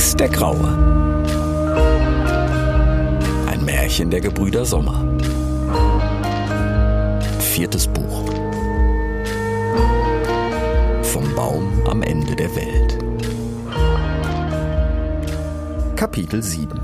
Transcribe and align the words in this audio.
Rix 0.00 0.16
der 0.16 0.30
Graue. 0.30 0.66
Ein 3.46 3.62
Märchen 3.66 4.08
der 4.08 4.22
Gebrüder 4.22 4.64
Sommer. 4.64 5.04
Viertes 7.38 7.86
Buch. 7.86 8.24
Vom 11.02 11.34
Baum 11.34 11.86
am 11.86 12.02
Ende 12.02 12.34
der 12.34 12.48
Welt. 12.56 12.98
Kapitel 15.96 16.42
7. 16.42 16.80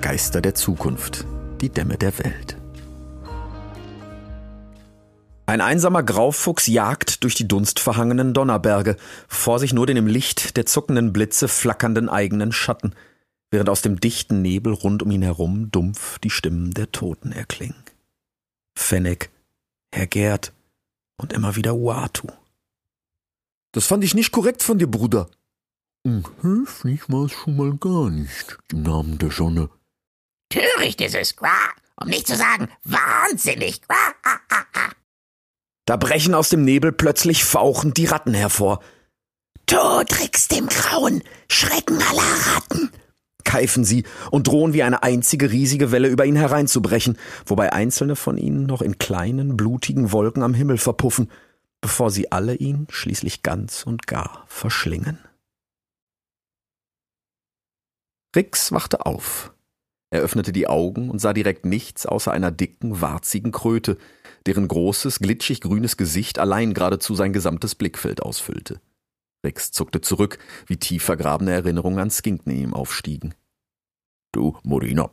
Geister 0.00 0.40
der 0.40 0.54
Zukunft. 0.54 1.26
Die 1.60 1.68
Dämme 1.68 1.98
der 1.98 2.18
Welt. 2.18 2.56
Ein 5.44 5.60
einsamer 5.60 6.02
Graufuchs 6.02 6.66
jagt 6.66 7.11
durch 7.24 7.34
die 7.34 7.48
dunstverhangenen 7.48 8.34
Donnerberge, 8.34 8.96
vor 9.28 9.58
sich 9.58 9.72
nur 9.72 9.86
den 9.86 9.96
im 9.96 10.06
Licht 10.06 10.56
der 10.56 10.66
zuckenden 10.66 11.12
Blitze 11.12 11.48
flackernden 11.48 12.08
eigenen 12.08 12.52
Schatten, 12.52 12.94
während 13.50 13.68
aus 13.68 13.82
dem 13.82 14.00
dichten 14.00 14.42
Nebel 14.42 14.72
rund 14.72 15.02
um 15.02 15.10
ihn 15.10 15.22
herum 15.22 15.70
dumpf 15.70 16.18
die 16.18 16.30
Stimmen 16.30 16.72
der 16.72 16.90
Toten 16.92 17.32
erklingen. 17.32 17.82
Fennec, 18.76 19.30
Herr 19.92 20.06
Gerd 20.06 20.52
und 21.16 21.32
immer 21.32 21.56
wieder 21.56 21.74
Uatu. 21.74 22.28
Das 23.72 23.86
fand 23.86 24.04
ich 24.04 24.14
nicht 24.14 24.32
korrekt 24.32 24.62
von 24.62 24.78
dir, 24.78 24.86
Bruder. 24.86 25.28
Und 26.04 26.26
höflich 26.42 27.08
war 27.08 27.26
es 27.26 27.32
schon 27.32 27.56
mal 27.56 27.76
gar 27.76 28.10
nicht, 28.10 28.58
im 28.72 28.82
Namen 28.82 29.18
der 29.18 29.30
Sonne. 29.30 29.70
Töricht 30.48 31.00
ist 31.00 31.14
es, 31.14 31.34
um 31.96 32.08
nicht 32.08 32.26
zu 32.26 32.36
sagen 32.36 32.68
wahnsinnig. 32.84 33.80
Da 35.84 35.96
brechen 35.96 36.34
aus 36.34 36.48
dem 36.48 36.64
Nebel 36.64 36.92
plötzlich 36.92 37.44
fauchend 37.44 37.96
die 37.96 38.06
Ratten 38.06 38.34
hervor. 38.34 38.80
Du 39.66 39.76
trickst 40.06 40.52
dem 40.52 40.66
Grauen, 40.68 41.22
Schrecken 41.48 42.00
aller 42.02 42.56
Ratten, 42.56 42.90
keifen 43.44 43.84
sie 43.84 44.04
und 44.30 44.46
drohen 44.46 44.74
wie 44.74 44.82
eine 44.82 45.02
einzige 45.02 45.50
riesige 45.50 45.90
Welle 45.90 46.08
über 46.08 46.24
ihn 46.24 46.36
hereinzubrechen, 46.36 47.18
wobei 47.46 47.72
einzelne 47.72 48.16
von 48.16 48.38
ihnen 48.38 48.66
noch 48.66 48.82
in 48.82 48.98
kleinen, 48.98 49.56
blutigen 49.56 50.12
Wolken 50.12 50.42
am 50.42 50.54
Himmel 50.54 50.78
verpuffen, 50.78 51.30
bevor 51.80 52.10
sie 52.10 52.30
alle 52.30 52.54
ihn 52.54 52.86
schließlich 52.90 53.42
ganz 53.42 53.82
und 53.84 54.06
gar 54.06 54.44
verschlingen. 54.46 55.18
Rix 58.34 58.72
wachte 58.72 59.04
auf. 59.04 59.52
Er 60.12 60.20
öffnete 60.20 60.52
die 60.52 60.66
Augen 60.66 61.08
und 61.08 61.20
sah 61.20 61.32
direkt 61.32 61.64
nichts 61.64 62.04
außer 62.04 62.30
einer 62.32 62.50
dicken, 62.50 63.00
warzigen 63.00 63.50
Kröte, 63.50 63.96
deren 64.44 64.68
großes, 64.68 65.20
glitschig 65.20 65.62
grünes 65.62 65.96
Gesicht 65.96 66.38
allein 66.38 66.74
geradezu 66.74 67.14
sein 67.14 67.32
gesamtes 67.32 67.74
Blickfeld 67.74 68.22
ausfüllte. 68.22 68.78
Rex 69.42 69.72
zuckte 69.72 70.02
zurück, 70.02 70.38
wie 70.66 70.76
tief 70.76 71.02
vergrabene 71.02 71.52
Erinnerungen 71.52 71.98
an 71.98 72.10
Skinkney 72.10 72.60
ihm 72.60 72.74
aufstiegen. 72.74 73.34
Du, 74.32 74.58
Morina, 74.64 75.10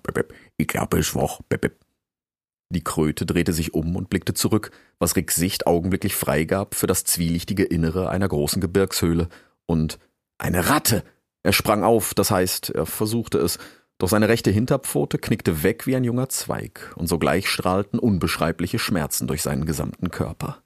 ich 0.58 0.67
glaube, 0.67 1.00
es 1.00 1.16
war. 1.16 1.39
Die 2.69 2.84
Kröte 2.84 3.25
drehte 3.25 3.53
sich 3.53 3.73
um 3.73 3.95
und 3.95 4.09
blickte 4.09 4.34
zurück, 4.34 4.72
was 5.00 5.16
Ricks 5.16 5.38
Sicht 5.38 5.66
augenblicklich 5.66 6.13
freigab 6.13 6.75
für 6.75 6.88
das 6.88 7.06
zwielichtige 7.06 7.63
Innere 7.63 8.09
einer 8.09 8.28
großen 8.28 8.59
Gebirgshöhle. 8.59 9.30
Und 9.66 9.97
eine 10.38 10.67
Ratte! 10.67 11.06
Er 11.41 11.53
sprang 11.53 11.86
auf, 11.86 12.13
das 12.13 12.31
heißt, 12.31 12.72
er 12.72 12.86
versuchte 12.86 13.38
es, 13.38 13.59
doch 14.00 14.08
seine 14.09 14.30
rechte 14.30 14.50
Hinterpfote 14.50 15.17
knickte 15.17 15.61
weg 15.61 15.86
wie 15.86 15.95
ein 15.95 16.05
junger 16.05 16.30
Zweig, 16.30 16.94
und 16.95 17.08
sogleich 17.08 17.47
strahlten 17.47 18.00
unbeschreibliche 18.00 18.80
Schmerzen 18.80 19.28
durch 19.28 19.41
seinen 19.41 19.66
gesamten 19.66 20.09
Körper. 20.09 20.64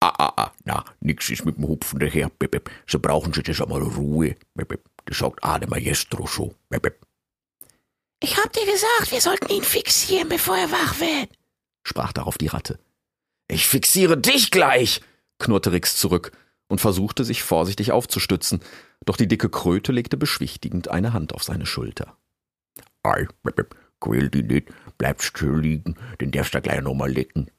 Ah, 0.00 0.14
ah, 0.16 0.32
ah, 0.36 0.52
na, 0.64 0.84
nix 1.00 1.28
ist 1.28 1.44
mit 1.44 1.56
dem 1.56 1.66
Hupfen 1.66 1.98
daher, 1.98 2.30
bip, 2.30 2.70
So 2.86 3.00
brauchen 3.00 3.32
Sie 3.32 3.42
das 3.42 3.60
einmal 3.60 3.82
Ruhe, 3.82 4.36
bip, 4.54 4.80
Das 5.04 5.18
sagt 5.18 5.42
Ade 5.42 5.66
Maestro 5.66 6.28
so, 6.28 6.54
bip, 6.70 7.00
Ich 8.22 8.36
hab 8.36 8.52
dir 8.52 8.64
gesagt, 8.64 9.10
wir 9.10 9.20
sollten 9.20 9.52
ihn 9.52 9.64
fixieren, 9.64 10.28
bevor 10.28 10.56
er 10.56 10.70
wach 10.70 11.00
wird, 11.00 11.30
sprach 11.82 12.12
darauf 12.12 12.38
die 12.38 12.46
Ratte. 12.46 12.78
Ich 13.48 13.66
fixiere 13.66 14.16
dich 14.16 14.52
gleich, 14.52 15.00
knurrte 15.40 15.72
Rix 15.72 15.96
zurück 15.96 16.30
und 16.68 16.80
versuchte 16.80 17.24
sich 17.24 17.42
vorsichtig 17.42 17.90
aufzustützen, 17.90 18.60
doch 19.04 19.16
die 19.16 19.26
dicke 19.26 19.48
Kröte 19.48 19.90
legte 19.90 20.16
beschwichtigend 20.16 20.88
eine 20.88 21.12
Hand 21.12 21.34
auf 21.34 21.42
seine 21.42 21.66
Schulter. 21.66 22.17
Ei, 23.02 23.26
quäl 24.00 24.28
die 24.28 24.42
nicht, 24.42 24.68
bleib 24.96 25.22
still 25.22 25.58
liegen, 25.58 25.96
den 26.20 26.30
darfst 26.30 26.54
du 26.54 26.60
gleich 26.60 26.80
nochmal 26.82 27.10
lecken. 27.10 27.50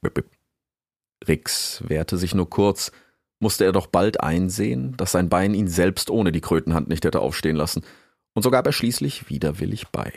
Rix 1.26 1.82
wehrte 1.86 2.16
sich 2.16 2.34
nur 2.34 2.48
kurz, 2.48 2.92
musste 3.40 3.64
er 3.64 3.72
doch 3.72 3.86
bald 3.86 4.20
einsehen, 4.20 4.96
dass 4.96 5.12
sein 5.12 5.28
Bein 5.28 5.54
ihn 5.54 5.68
selbst 5.68 6.10
ohne 6.10 6.32
die 6.32 6.40
Krötenhand 6.40 6.88
nicht 6.88 7.04
hätte 7.04 7.20
aufstehen 7.20 7.56
lassen, 7.56 7.82
und 8.34 8.42
so 8.42 8.50
gab 8.50 8.66
er 8.66 8.72
schließlich 8.72 9.28
widerwillig 9.28 9.88
bei. 9.88 10.12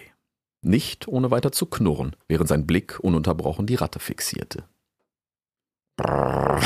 Nicht 0.61 1.07
ohne 1.07 1.31
weiter 1.31 1.51
zu 1.51 1.65
knurren, 1.65 2.15
während 2.27 2.47
sein 2.47 2.65
Blick 2.67 2.99
ununterbrochen 2.99 3.65
die 3.65 3.75
Ratte 3.75 3.99
fixierte. 3.99 4.63
Brrr, 5.97 6.61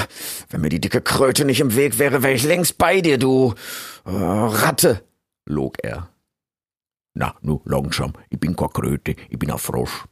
wenn 0.50 0.62
mir 0.62 0.70
die 0.70 0.80
dicke 0.80 1.02
Kröte 1.02 1.46
nicht 1.46 1.60
im 1.60 1.76
Weg 1.76 2.00
wäre, 2.00 2.24
wäre 2.24 2.34
ich 2.34 2.44
längst 2.44 2.78
bei 2.78 3.02
dir, 3.02 3.18
du 3.18 3.56
oh, 4.06 4.12
Ratte, 4.48 5.04
log 5.46 5.78
er. 5.84 6.10
Na, 7.20 7.34
nu 7.42 7.62
langsam, 7.66 8.14
ich 8.30 8.40
bin 8.40 8.56
keine 8.56 8.70
Kröte, 8.70 9.16
ich 9.30 9.40
bin 9.40 9.50
ein 9.50 9.58
Frosch. 9.58 10.06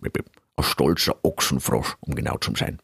Ein 0.58 0.64
stolzer 0.64 1.16
Ochsenfrosch, 1.24 1.98
um 2.00 2.16
genau 2.16 2.38
zu 2.38 2.52
sein. 2.56 2.80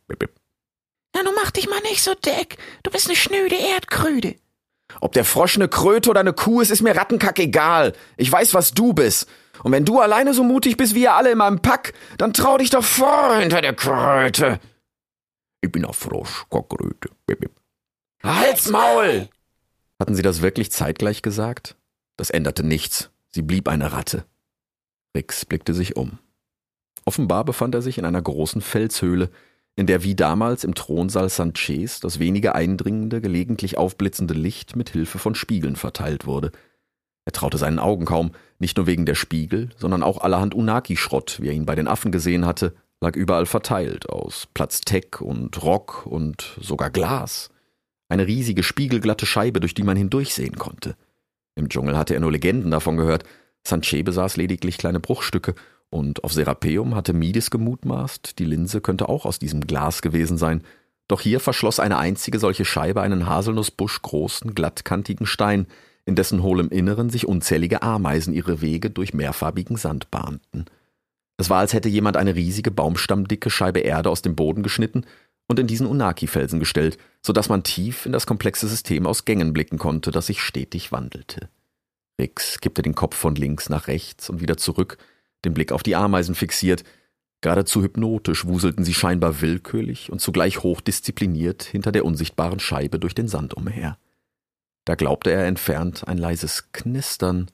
Na, 1.15 1.23
du 1.23 1.31
mach 1.35 1.49
dich 1.49 1.67
mal 1.67 1.81
nicht 1.81 2.03
so 2.03 2.13
dick. 2.13 2.57
Du 2.83 2.91
bist 2.91 3.07
eine 3.07 3.15
schnöde 3.15 3.55
Erdkröte. 3.55 4.35
Ob 4.99 5.13
der 5.13 5.25
Frosch 5.25 5.55
eine 5.55 5.69
Kröte 5.69 6.11
oder 6.11 6.19
eine 6.19 6.33
Kuh 6.33 6.61
ist, 6.61 6.69
ist 6.69 6.83
mir 6.83 6.95
Rattenkack 6.95 7.39
egal. 7.39 7.93
Ich 8.15 8.31
weiß, 8.31 8.53
was 8.53 8.73
du 8.73 8.93
bist. 8.93 9.27
Und 9.63 9.71
wenn 9.71 9.85
du 9.85 9.99
alleine 9.99 10.35
so 10.35 10.43
mutig 10.43 10.77
bist 10.77 10.93
wie 10.93 11.03
ihr 11.03 11.13
alle 11.15 11.31
in 11.31 11.37
meinem 11.39 11.61
Pack, 11.61 11.93
dann 12.19 12.33
trau 12.33 12.57
dich 12.59 12.69
doch 12.69 12.83
vor 12.83 13.37
hinter 13.37 13.61
der 13.61 13.73
Kröte. 13.73 14.59
Ich 15.61 15.71
bin 15.71 15.83
ein 15.83 15.93
Frosch, 15.93 16.45
keine 16.51 16.65
Kröte. 16.65 17.09
Halt's 18.23 18.69
Maul! 18.69 19.29
Hatten 19.99 20.15
sie 20.15 20.21
das 20.21 20.43
wirklich 20.43 20.71
zeitgleich 20.71 21.23
gesagt? 21.23 21.75
Das 22.17 22.29
änderte 22.29 22.63
nichts. 22.63 23.10
Sie 23.33 23.41
blieb 23.41 23.67
eine 23.67 23.93
Ratte. 23.93 24.25
Rix 25.15 25.45
blickte 25.45 25.73
sich 25.73 25.95
um. 25.95 26.19
Offenbar 27.05 27.45
befand 27.45 27.75
er 27.75 27.81
sich 27.81 27.97
in 27.97 28.05
einer 28.05 28.21
großen 28.21 28.61
Felshöhle, 28.61 29.29
in 29.75 29.87
der 29.87 30.03
wie 30.03 30.15
damals 30.15 30.63
im 30.63 30.75
Thronsaal 30.75 31.29
Sanchez 31.29 31.99
das 31.99 32.19
wenige 32.19 32.55
eindringende, 32.55 33.21
gelegentlich 33.21 33.77
aufblitzende 33.77 34.33
Licht 34.33 34.75
mit 34.75 34.89
Hilfe 34.89 35.17
von 35.17 35.33
Spiegeln 35.33 35.75
verteilt 35.75 36.25
wurde. 36.25 36.51
Er 37.25 37.31
traute 37.31 37.57
seinen 37.57 37.79
Augen 37.79 38.05
kaum, 38.05 38.31
nicht 38.59 38.77
nur 38.77 38.87
wegen 38.87 39.05
der 39.05 39.15
Spiegel, 39.15 39.69
sondern 39.77 40.03
auch 40.03 40.19
allerhand 40.19 40.53
Unaki-Schrott, 40.53 41.39
wie 41.41 41.47
er 41.47 41.53
ihn 41.53 41.65
bei 41.65 41.75
den 41.75 41.87
Affen 41.87 42.11
gesehen 42.11 42.45
hatte, 42.45 42.75
lag 42.99 43.15
überall 43.15 43.45
verteilt, 43.45 44.09
aus 44.09 44.47
Platzteck 44.53 45.21
und 45.21 45.61
Rock 45.63 46.05
und 46.05 46.57
sogar 46.59 46.89
Glas. 46.89 47.49
Eine 48.09 48.27
riesige 48.27 48.63
spiegelglatte 48.63 49.25
Scheibe, 49.25 49.59
durch 49.59 49.73
die 49.73 49.83
man 49.83 49.97
hindurchsehen 49.97 50.57
konnte. 50.57 50.95
Im 51.55 51.69
Dschungel 51.69 51.97
hatte 51.97 52.13
er 52.13 52.19
nur 52.19 52.31
Legenden 52.31 52.71
davon 52.71 52.97
gehört. 52.97 53.23
Sanchez 53.65 54.03
besaß 54.03 54.37
lediglich 54.37 54.77
kleine 54.77 54.99
Bruchstücke 54.99 55.55
und 55.89 56.23
auf 56.23 56.33
Serapeum 56.33 56.95
hatte 56.95 57.13
Midis 57.13 57.51
gemutmaßt, 57.51 58.39
die 58.39 58.45
Linse 58.45 58.81
könnte 58.81 59.09
auch 59.09 59.25
aus 59.25 59.39
diesem 59.39 59.61
Glas 59.61 60.01
gewesen 60.01 60.37
sein. 60.37 60.63
Doch 61.07 61.19
hier 61.19 61.41
verschloss 61.41 61.79
eine 61.79 61.97
einzige 61.97 62.39
solche 62.39 62.63
Scheibe 62.63 63.01
einen 63.01 63.27
haselnussbuschgroßen, 63.27 64.55
glattkantigen 64.55 65.25
Stein, 65.25 65.67
in 66.05 66.15
dessen 66.15 66.41
hohlem 66.41 66.69
Inneren 66.69 67.09
sich 67.09 67.27
unzählige 67.27 67.81
Ameisen 67.81 68.33
ihre 68.33 68.61
Wege 68.61 68.89
durch 68.89 69.13
mehrfarbigen 69.13 69.75
Sand 69.75 70.09
bahnten. 70.09 70.65
Es 71.37 71.49
war, 71.49 71.59
als 71.59 71.73
hätte 71.73 71.89
jemand 71.89 72.17
eine 72.17 72.35
riesige 72.35 72.71
baumstammdicke 72.71 73.49
Scheibe 73.49 73.79
Erde 73.79 74.09
aus 74.09 74.21
dem 74.21 74.35
Boden 74.35 74.63
geschnitten 74.63 75.05
und 75.51 75.59
in 75.59 75.67
diesen 75.67 75.85
Unaki-Felsen 75.85 76.61
gestellt, 76.61 76.97
so 77.21 77.33
dass 77.33 77.49
man 77.49 77.63
tief 77.63 78.05
in 78.05 78.13
das 78.13 78.25
komplexe 78.25 78.69
System 78.69 79.05
aus 79.05 79.25
Gängen 79.25 79.51
blicken 79.51 79.77
konnte, 79.77 80.09
das 80.09 80.27
sich 80.27 80.41
stetig 80.41 80.93
wandelte. 80.93 81.49
Rix 82.19 82.61
kippte 82.61 82.81
den 82.81 82.95
Kopf 82.95 83.17
von 83.17 83.35
links 83.35 83.67
nach 83.67 83.87
rechts 83.87 84.29
und 84.29 84.39
wieder 84.39 84.55
zurück, 84.55 84.97
den 85.43 85.53
Blick 85.53 85.73
auf 85.73 85.83
die 85.83 85.95
Ameisen 85.95 86.35
fixiert. 86.35 86.85
Geradezu 87.41 87.83
hypnotisch 87.83 88.45
wuselten 88.45 88.85
sie 88.85 88.93
scheinbar 88.93 89.41
willkürlich 89.41 90.09
und 90.09 90.21
zugleich 90.21 90.63
hochdiszipliniert 90.63 91.63
hinter 91.63 91.91
der 91.91 92.05
unsichtbaren 92.05 92.61
Scheibe 92.61 92.97
durch 92.97 93.13
den 93.13 93.27
Sand 93.27 93.53
umher. 93.53 93.97
Da 94.85 94.95
glaubte 94.95 95.31
er 95.31 95.47
entfernt 95.47 96.07
ein 96.07 96.17
leises 96.17 96.71
Knistern. 96.71 97.51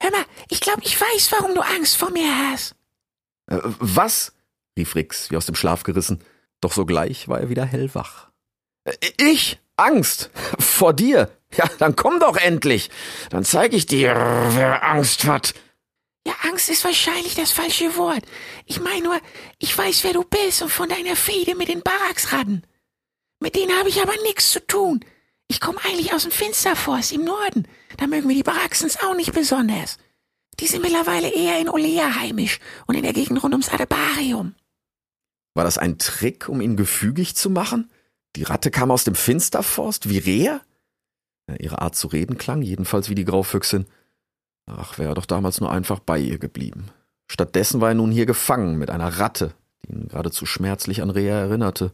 Hör 0.00 0.12
mal, 0.12 0.24
ich 0.50 0.60
glaube, 0.60 0.82
ich 0.84 1.00
weiß, 1.00 1.32
warum 1.32 1.56
du 1.56 1.62
Angst 1.62 1.96
vor 1.96 2.12
mir 2.12 2.30
hast. 2.50 2.76
Äh, 3.48 3.58
was? 3.62 4.34
rief 4.78 4.94
Rix, 4.94 5.32
wie 5.32 5.36
aus 5.36 5.46
dem 5.46 5.56
Schlaf 5.56 5.82
gerissen 5.82 6.22
doch 6.62 6.72
sogleich 6.72 7.28
war 7.28 7.40
er 7.40 7.50
wieder 7.50 7.64
hellwach. 7.66 8.28
Äh, 8.84 8.94
ich? 9.18 9.58
Angst? 9.76 10.30
Vor 10.58 10.94
dir? 10.94 11.30
Ja, 11.54 11.68
dann 11.78 11.96
komm 11.96 12.18
doch 12.18 12.36
endlich. 12.36 12.90
Dann 13.30 13.44
zeig 13.44 13.74
ich 13.74 13.86
dir, 13.86 14.14
wer 14.50 14.82
Angst 14.84 15.24
hat. 15.24 15.54
Ja, 16.26 16.34
Angst 16.48 16.70
ist 16.70 16.84
wahrscheinlich 16.84 17.34
das 17.34 17.50
falsche 17.50 17.96
Wort. 17.96 18.24
Ich 18.64 18.80
meine 18.80 19.02
nur, 19.02 19.20
ich 19.58 19.76
weiß, 19.76 20.04
wer 20.04 20.12
du 20.12 20.24
bist 20.24 20.62
und 20.62 20.70
von 20.70 20.88
deiner 20.88 21.16
Fehde 21.16 21.54
mit 21.56 21.68
den 21.68 21.82
Barracksratten. 21.82 22.64
Mit 23.40 23.56
denen 23.56 23.76
habe 23.76 23.88
ich 23.88 24.00
aber 24.00 24.14
nichts 24.22 24.50
zu 24.50 24.64
tun. 24.64 25.04
Ich 25.48 25.60
komme 25.60 25.78
eigentlich 25.84 26.14
aus 26.14 26.22
dem 26.22 26.30
Finsterforst 26.30 27.12
im 27.12 27.24
Norden. 27.24 27.66
Da 27.98 28.06
mögen 28.06 28.28
wir 28.28 28.36
die 28.36 28.44
Baraxens 28.44 29.00
auch 29.02 29.14
nicht 29.14 29.32
besonders. 29.32 29.98
Die 30.60 30.66
sind 30.66 30.82
mittlerweile 30.82 31.28
eher 31.28 31.58
in 31.58 31.68
Olea 31.68 32.14
heimisch 32.14 32.60
und 32.86 32.94
in 32.94 33.02
der 33.02 33.12
Gegend 33.12 33.42
rund 33.42 33.52
ums 33.52 33.68
Adebarium. 33.70 34.54
War 35.54 35.64
das 35.64 35.78
ein 35.78 35.98
Trick, 35.98 36.48
um 36.48 36.60
ihn 36.60 36.76
gefügig 36.76 37.36
zu 37.36 37.50
machen? 37.50 37.90
Die 38.36 38.44
Ratte 38.44 38.70
kam 38.70 38.90
aus 38.90 39.04
dem 39.04 39.14
Finsterforst, 39.14 40.08
wie 40.08 40.18
Rea? 40.18 40.60
Ja, 41.48 41.56
ihre 41.56 41.82
Art 41.82 41.96
zu 41.96 42.08
reden 42.08 42.38
klang 42.38 42.62
jedenfalls 42.62 43.08
wie 43.08 43.14
die 43.14 43.24
Graufüchsin. 43.24 43.86
Ach, 44.66 44.98
wäre 44.98 45.10
er 45.10 45.14
doch 45.14 45.26
damals 45.26 45.60
nur 45.60 45.70
einfach 45.70 45.98
bei 45.98 46.18
ihr 46.18 46.38
geblieben. 46.38 46.90
Stattdessen 47.30 47.80
war 47.80 47.90
er 47.90 47.94
nun 47.94 48.10
hier 48.10 48.26
gefangen 48.26 48.76
mit 48.78 48.90
einer 48.90 49.18
Ratte, 49.18 49.54
die 49.84 49.92
ihn 49.92 50.08
geradezu 50.08 50.46
schmerzlich 50.46 51.02
an 51.02 51.10
Rea 51.10 51.38
erinnerte, 51.38 51.92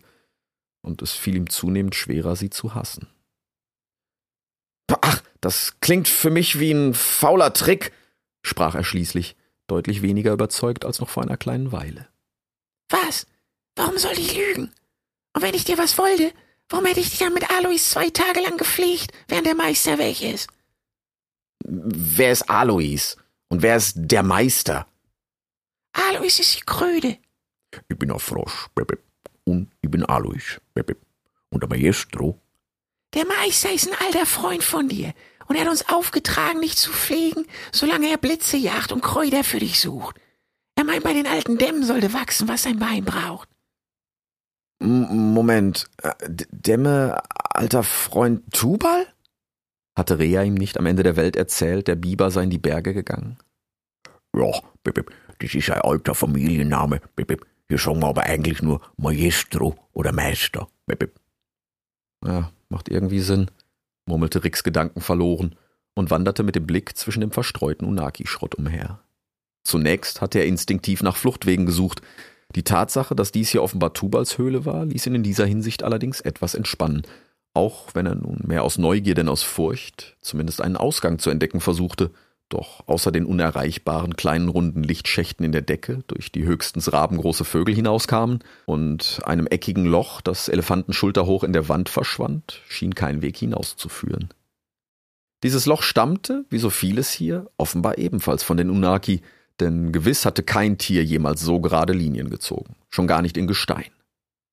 und 0.82 1.02
es 1.02 1.12
fiel 1.12 1.36
ihm 1.36 1.50
zunehmend 1.50 1.94
schwerer, 1.94 2.36
sie 2.36 2.50
zu 2.50 2.74
hassen. 2.74 3.08
Ach, 5.00 5.22
das 5.40 5.80
klingt 5.80 6.08
für 6.08 6.30
mich 6.30 6.60
wie 6.60 6.72
ein 6.72 6.94
fauler 6.94 7.52
Trick, 7.52 7.92
sprach 8.42 8.74
er 8.74 8.84
schließlich, 8.84 9.36
deutlich 9.66 10.02
weniger 10.02 10.32
überzeugt 10.32 10.84
als 10.84 11.00
noch 11.00 11.08
vor 11.08 11.22
einer 11.22 11.36
kleinen 11.36 11.72
Weile. 11.72 12.08
Was? 12.88 13.26
Warum 13.78 13.96
soll 13.96 14.18
ich 14.18 14.36
lügen? 14.36 14.72
Und 15.34 15.42
wenn 15.42 15.54
ich 15.54 15.64
dir 15.64 15.78
was 15.78 15.98
wollte, 15.98 16.32
warum 16.68 16.84
hätte 16.84 16.98
ich 16.98 17.10
dich 17.10 17.20
dann 17.20 17.32
mit 17.32 17.48
Alois 17.48 17.78
zwei 17.78 18.10
Tage 18.10 18.40
lang 18.40 18.56
gepflegt, 18.56 19.12
während 19.28 19.46
der 19.46 19.54
Meister 19.54 19.98
weg 19.98 20.20
ist? 20.20 20.48
Wer 21.64 22.32
ist 22.32 22.50
Alois? 22.50 23.16
Und 23.48 23.62
wer 23.62 23.76
ist 23.76 23.94
der 23.96 24.24
Meister? 24.24 24.88
Alois 25.92 26.40
ist 26.40 26.56
die 26.58 26.64
Kröte. 26.66 27.18
Ich 27.88 27.96
bin 27.96 28.10
ein 28.10 28.18
Frosch, 28.18 28.66
Bebe. 28.74 28.98
Und 29.44 29.70
ich 29.80 29.88
bin 29.88 30.04
Alois, 30.04 30.58
Bebe. 30.74 30.96
Und 31.50 31.62
der 31.62 31.68
Maestro, 31.68 32.36
Der 33.14 33.26
Meister 33.26 33.72
ist 33.72 33.88
ein 33.88 34.06
alter 34.06 34.26
Freund 34.26 34.64
von 34.64 34.88
dir 34.88 35.14
und 35.46 35.54
er 35.54 35.62
hat 35.62 35.70
uns 35.70 35.88
aufgetragen, 35.88 36.60
dich 36.60 36.76
zu 36.76 36.90
pflegen, 36.92 37.46
solange 37.72 38.10
er 38.10 38.18
Blitze 38.18 38.56
jagt 38.56 38.90
und 38.90 39.02
Kräuter 39.02 39.44
für 39.44 39.60
dich 39.60 39.80
sucht. 39.80 40.16
Er 40.74 40.84
meint, 40.84 41.04
bei 41.04 41.14
den 41.14 41.28
alten 41.28 41.58
Dämmen 41.58 41.84
sollte 41.84 42.12
wachsen, 42.12 42.48
was 42.48 42.64
sein 42.64 42.80
Bein 42.80 43.04
braucht. 43.04 43.48
Moment, 44.80 45.86
äh, 46.02 46.12
Dämme, 46.28 47.20
alter 47.30 47.82
Freund 47.82 48.52
Tubal? 48.52 49.06
Hatte 49.96 50.18
Rea 50.18 50.42
ihm 50.42 50.54
nicht 50.54 50.78
am 50.78 50.86
Ende 50.86 51.02
der 51.02 51.16
Welt 51.16 51.36
erzählt, 51.36 51.88
der 51.88 51.96
Biber 51.96 52.30
sei 52.30 52.44
in 52.44 52.50
die 52.50 52.58
Berge 52.58 52.94
gegangen? 52.94 53.38
ja, 54.38 54.60
Bebe, 54.82 55.04
das 55.38 55.54
ist 55.54 55.70
ein 55.70 55.80
alter 55.80 56.14
Familienname, 56.14 57.00
Bebe. 57.16 57.38
Hier 57.68 57.78
sagen 57.78 58.00
wir 58.00 58.06
aber 58.06 58.22
eigentlich 58.22 58.62
nur 58.62 58.80
Maestro 58.96 59.76
oder 59.92 60.12
Meister, 60.12 60.68
Bebe. 60.86 61.10
Ja, 62.24 62.50
macht 62.68 62.88
irgendwie 62.88 63.20
Sinn, 63.20 63.50
murmelte 64.06 64.42
Ricks 64.42 64.64
Gedanken 64.64 65.00
verloren 65.00 65.54
und 65.94 66.10
wanderte 66.10 66.42
mit 66.42 66.54
dem 66.54 66.66
Blick 66.66 66.96
zwischen 66.96 67.20
dem 67.20 67.30
verstreuten 67.30 67.86
Unaki-Schrott 67.86 68.54
umher. 68.54 69.00
Zunächst 69.64 70.20
hatte 70.20 70.38
er 70.38 70.46
instinktiv 70.46 71.02
nach 71.02 71.16
Fluchtwegen 71.16 71.66
gesucht. 71.66 72.00
Die 72.54 72.64
Tatsache, 72.64 73.14
dass 73.14 73.32
dies 73.32 73.50
hier 73.50 73.62
offenbar 73.62 73.92
Tubals 73.92 74.38
Höhle 74.38 74.64
war, 74.64 74.86
ließ 74.86 75.06
ihn 75.06 75.16
in 75.16 75.22
dieser 75.22 75.46
Hinsicht 75.46 75.82
allerdings 75.82 76.20
etwas 76.20 76.54
entspannen, 76.54 77.02
auch 77.52 77.94
wenn 77.94 78.06
er 78.06 78.14
nun 78.14 78.40
mehr 78.46 78.64
aus 78.64 78.78
Neugier 78.78 79.14
denn 79.14 79.28
aus 79.28 79.42
Furcht 79.42 80.16
zumindest 80.20 80.62
einen 80.62 80.76
Ausgang 80.76 81.18
zu 81.18 81.30
entdecken 81.30 81.60
versuchte. 81.60 82.10
Doch 82.48 82.82
außer 82.86 83.12
den 83.12 83.26
unerreichbaren 83.26 84.16
kleinen 84.16 84.48
runden 84.48 84.82
Lichtschächten 84.82 85.44
in 85.44 85.52
der 85.52 85.60
Decke, 85.60 86.02
durch 86.06 86.32
die 86.32 86.46
höchstens 86.46 86.90
rabengroße 86.90 87.44
Vögel 87.44 87.74
hinauskamen, 87.74 88.38
und 88.64 89.20
einem 89.24 89.46
eckigen 89.46 89.84
Loch, 89.84 90.22
das 90.22 90.48
elefantenschulterhoch 90.48 91.44
in 91.44 91.52
der 91.52 91.68
Wand 91.68 91.90
verschwand, 91.90 92.62
schien 92.66 92.94
kein 92.94 93.20
Weg 93.20 93.36
hinauszuführen. 93.36 94.30
Dieses 95.42 95.66
Loch 95.66 95.82
stammte, 95.82 96.46
wie 96.48 96.58
so 96.58 96.70
vieles 96.70 97.10
hier, 97.10 97.50
offenbar 97.58 97.98
ebenfalls 97.98 98.42
von 98.42 98.56
den 98.56 98.70
Unaki, 98.70 99.20
denn 99.60 99.92
gewiss 99.92 100.24
hatte 100.24 100.42
kein 100.42 100.78
Tier 100.78 101.04
jemals 101.04 101.40
so 101.40 101.60
gerade 101.60 101.92
Linien 101.92 102.30
gezogen, 102.30 102.76
schon 102.88 103.06
gar 103.06 103.22
nicht 103.22 103.36
in 103.36 103.46
Gestein. 103.46 103.90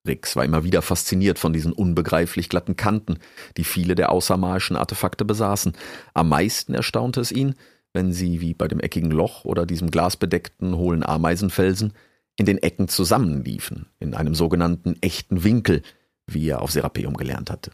Rix 0.07 0.36
war 0.36 0.46
immer 0.46 0.63
wieder 0.63 0.81
fasziniert 0.81 1.40
von 1.40 1.54
diesen 1.54 1.74
unbegreiflich 1.74 2.50
glatten 2.50 2.75
Kanten, 2.75 3.18
die 3.57 3.63
viele 3.63 3.96
der 3.96 4.12
außermalischen 4.12 4.75
Artefakte 4.75 5.25
besaßen. 5.25 5.74
Am 6.13 6.30
meisten 6.30 6.74
erstaunte 6.74 7.22
es 7.22 7.31
ihn, 7.31 7.56
wenn 7.94 8.13
sie, 8.13 8.42
wie 8.42 8.54
bei 8.54 8.68
dem 8.68 8.80
eckigen 8.80 9.12
Loch 9.12 9.46
oder 9.46 9.66
diesem 9.66 9.90
glasbedeckten, 9.90 10.75
hohlen 10.75 11.04
Ameisenfelsen, 11.04 11.94
in 12.38 12.46
den 12.46 12.58
Ecken 12.58 12.88
zusammenliefen, 12.88 13.88
in 14.00 14.13
einem 14.13 14.36
sogenannten 14.36 14.98
echten 15.01 15.44
Winkel, 15.44 15.81
wie 16.28 16.50
er 16.50 16.62
auf 16.62 16.72
Serapeum 16.72 17.16
gelernt 17.16 17.50
hatte. 17.50 17.72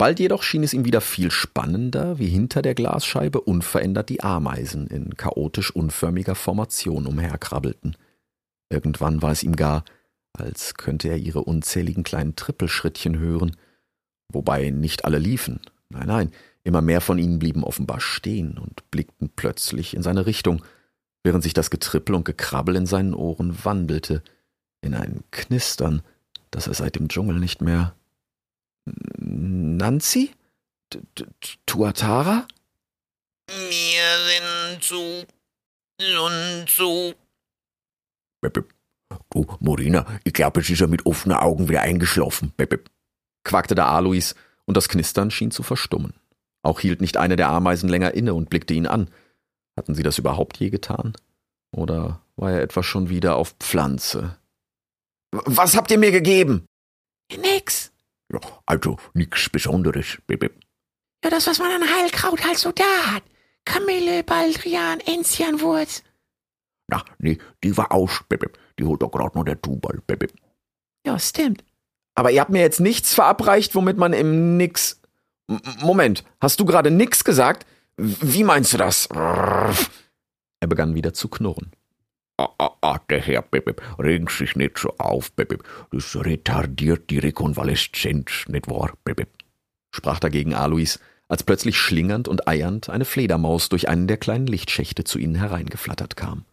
Bald 0.00 0.18
jedoch 0.18 0.42
schien 0.42 0.62
es 0.62 0.72
ihm 0.72 0.86
wieder 0.86 1.02
viel 1.02 1.30
spannender, 1.30 2.18
wie 2.18 2.28
hinter 2.28 2.62
der 2.62 2.74
Glasscheibe 2.74 3.38
unverändert 3.38 4.08
die 4.08 4.22
Ameisen 4.22 4.86
in 4.86 5.14
chaotisch 5.14 5.70
unförmiger 5.70 6.34
Formation 6.34 7.06
umherkrabbelten. 7.06 7.98
Irgendwann 8.70 9.20
war 9.20 9.32
es 9.32 9.42
ihm 9.42 9.56
gar, 9.56 9.84
als 10.32 10.72
könnte 10.72 11.08
er 11.08 11.18
ihre 11.18 11.42
unzähligen 11.42 12.02
kleinen 12.02 12.34
Trippelschrittchen 12.34 13.18
hören, 13.18 13.58
wobei 14.32 14.70
nicht 14.70 15.04
alle 15.04 15.18
liefen, 15.18 15.60
nein, 15.90 16.06
nein, 16.06 16.32
immer 16.64 16.80
mehr 16.80 17.02
von 17.02 17.18
ihnen 17.18 17.38
blieben 17.38 17.62
offenbar 17.62 18.00
stehen 18.00 18.56
und 18.56 18.90
blickten 18.90 19.28
plötzlich 19.36 19.92
in 19.92 20.02
seine 20.02 20.24
Richtung, 20.24 20.62
während 21.24 21.42
sich 21.42 21.52
das 21.52 21.68
Getrippel 21.68 22.14
und 22.14 22.24
Gekrabbel 22.24 22.74
in 22.74 22.86
seinen 22.86 23.12
Ohren 23.12 23.66
wandelte, 23.66 24.22
in 24.80 24.94
ein 24.94 25.24
Knistern, 25.30 26.00
das 26.50 26.68
er 26.68 26.72
seit 26.72 26.96
dem 26.96 27.08
Dschungel 27.08 27.38
nicht 27.38 27.60
mehr 27.60 27.94
Nancy? 29.30 30.32
Tuatara? 31.66 32.46
Wir 33.48 34.02
sind 34.26 34.82
zu 34.82 35.24
Sun 36.00 36.66
zu. 36.66 37.14
Du, 39.30 39.46
Morina, 39.60 40.06
ich 40.24 40.32
glaube, 40.32 40.60
es 40.60 40.70
ist 40.70 40.80
ja 40.80 40.86
mit 40.86 41.06
offenen 41.06 41.36
Augen 41.36 41.68
wieder 41.68 41.82
eingeschlafen, 41.82 42.52
quakte 43.44 43.74
der 43.74 43.86
Alois, 43.86 44.34
und 44.64 44.76
das 44.76 44.88
Knistern 44.88 45.30
schien 45.30 45.50
zu 45.50 45.62
verstummen. 45.62 46.14
Auch 46.62 46.80
hielt 46.80 47.00
nicht 47.00 47.16
eine 47.16 47.36
der 47.36 47.48
Ameisen 47.48 47.88
länger 47.88 48.14
inne 48.14 48.34
und 48.34 48.50
blickte 48.50 48.74
ihn 48.74 48.86
an. 48.86 49.10
Hatten 49.76 49.94
sie 49.94 50.02
das 50.02 50.18
überhaupt 50.18 50.58
je 50.58 50.70
getan? 50.70 51.14
Oder 51.72 52.20
war 52.36 52.52
er 52.52 52.62
etwa 52.62 52.82
schon 52.82 53.08
wieder 53.08 53.36
auf 53.36 53.54
Pflanze? 53.58 54.36
Was 55.32 55.76
habt 55.76 55.90
ihr 55.90 55.98
mir 55.98 56.12
gegeben? 56.12 56.66
Nix. 57.36 57.92
Ja, 58.32 58.40
also 58.66 58.96
nichts 59.14 59.48
Besonderes. 59.48 60.18
Ja, 60.30 61.30
das, 61.30 61.46
was 61.46 61.58
man 61.58 61.70
an 61.70 61.88
Heilkraut 61.94 62.44
halt 62.44 62.58
so 62.58 62.72
da 62.72 63.14
hat. 63.14 63.22
Kamille, 63.64 64.22
Baldrian, 64.24 65.00
Enzianwurz. 65.00 66.02
Na, 66.88 67.04
nee, 67.18 67.38
die 67.62 67.76
war 67.76 67.92
aus. 67.92 68.24
Die 68.78 68.84
holt 68.84 69.02
doch 69.02 69.10
gerade 69.10 69.36
noch 69.36 69.44
der 69.44 69.60
Tubal. 69.60 70.02
Ja, 71.06 71.18
stimmt. 71.18 71.64
Aber 72.14 72.30
ihr 72.30 72.40
habt 72.40 72.50
mir 72.50 72.60
jetzt 72.60 72.80
nichts 72.80 73.14
verabreicht, 73.14 73.74
womit 73.74 73.96
man 73.96 74.12
im 74.12 74.56
Nix. 74.56 75.00
M 75.48 75.60
Moment, 75.80 76.24
hast 76.40 76.60
du 76.60 76.64
gerade 76.64 76.90
nix 76.90 77.24
gesagt? 77.24 77.66
Wie 77.96 78.44
meinst 78.44 78.72
du 78.72 78.76
das? 78.76 79.06
Er 79.06 79.74
begann 80.66 80.94
wieder 80.94 81.12
zu 81.12 81.28
knurren. 81.28 81.72
Ah, 82.40 82.70
ah, 82.80 82.98
der 83.10 83.20
Herr, 83.20 83.42
Bebe, 83.42 83.76
regen 83.98 84.28
sich 84.28 84.56
nicht 84.56 84.78
so 84.78 84.94
auf, 84.96 85.30
Bebe. 85.32 85.58
Das 85.92 86.16
retardiert 86.16 87.10
die 87.10 87.18
Rekonvaleszenz, 87.18 88.46
nicht 88.48 88.68
wahr, 88.70 88.94
Bebe? 89.04 89.26
sprach 89.94 90.20
dagegen 90.20 90.54
Alois, 90.54 90.98
als 91.28 91.42
plötzlich 91.42 91.76
schlingernd 91.76 92.28
und 92.28 92.48
eiernd 92.48 92.88
eine 92.88 93.04
Fledermaus 93.04 93.68
durch 93.68 93.88
einen 93.88 94.06
der 94.06 94.16
kleinen 94.16 94.46
Lichtschächte 94.46 95.04
zu 95.04 95.18
ihnen 95.18 95.34
hereingeflattert 95.34 96.16
kam. 96.16 96.46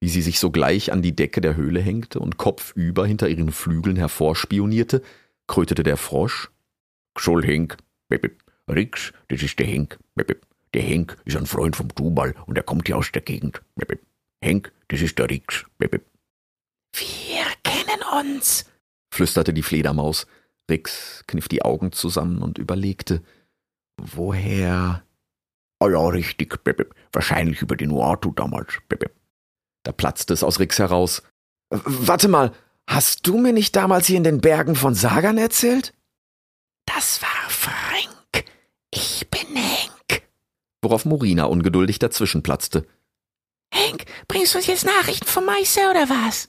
Wie 0.00 0.10
sie 0.10 0.20
sich 0.20 0.38
sogleich 0.38 0.92
an 0.92 1.00
die 1.00 1.16
Decke 1.16 1.40
der 1.40 1.56
Höhle 1.56 1.80
hängte 1.80 2.20
und 2.20 2.36
kopfüber 2.36 3.06
hinter 3.06 3.28
ihren 3.28 3.52
Flügeln 3.52 3.96
hervorspionierte, 3.96 5.02
krötete 5.46 5.82
der 5.82 5.96
Frosch. 5.96 6.50
Soll 7.18 7.42
Henk, 7.42 7.78
Bebe. 8.10 8.32
Rix, 8.68 9.14
das 9.28 9.42
ist 9.42 9.58
der 9.58 9.66
Henk, 9.66 9.98
Bebe. 10.14 10.36
Der 10.74 10.82
Henk 10.82 11.16
ist 11.24 11.36
ein 11.38 11.46
Freund 11.46 11.74
vom 11.74 11.88
Tubal 11.94 12.34
und 12.44 12.58
er 12.58 12.64
kommt 12.64 12.86
hier 12.88 12.98
aus 12.98 13.10
der 13.12 13.22
Gegend, 13.22 13.62
Bebe. 13.76 13.98
Henk, 14.42 14.72
das 14.88 15.00
ist 15.00 15.18
der 15.18 15.28
Rix. 15.30 15.64
Wir 15.78 15.90
kennen 17.62 18.02
uns. 18.20 18.66
flüsterte 19.12 19.52
die 19.54 19.62
Fledermaus. 19.62 20.26
Rix 20.70 21.24
kniff 21.26 21.48
die 21.48 21.62
Augen 21.62 21.92
zusammen 21.92 22.42
und 22.42 22.58
überlegte. 22.58 23.22
Woher? 24.00 25.02
Ah 25.80 25.88
ja, 25.88 26.06
richtig. 26.08 26.58
Wahrscheinlich 27.12 27.62
über 27.62 27.76
den 27.76 27.90
Uatu 27.92 28.32
damals. 28.32 28.78
Da 29.84 29.92
platzte 29.92 30.34
es 30.34 30.42
aus 30.42 30.58
Rix 30.58 30.78
heraus. 30.78 31.22
"W- 31.70 31.80
Warte 31.84 32.28
mal, 32.28 32.52
hast 32.88 33.26
du 33.26 33.38
mir 33.38 33.52
nicht 33.52 33.76
damals 33.76 34.06
hier 34.06 34.16
in 34.16 34.24
den 34.24 34.40
Bergen 34.40 34.74
von 34.74 34.94
Sagan 34.94 35.38
erzählt? 35.38 35.94
Das 36.86 37.22
war 37.22 37.48
Frank. 37.50 38.44
Ich 38.90 39.28
bin 39.30 39.54
Henk. 39.56 40.22
Worauf 40.82 41.04
Morina 41.04 41.44
ungeduldig 41.44 41.98
dazwischen 41.98 42.42
platzte. 42.42 42.86
Henk, 43.72 44.04
bringst 44.28 44.54
du 44.54 44.58
uns 44.58 44.66
jetzt 44.66 44.84
Nachrichten 44.84 45.26
vom 45.26 45.44
Meister 45.44 45.90
oder 45.90 46.08
was? 46.08 46.48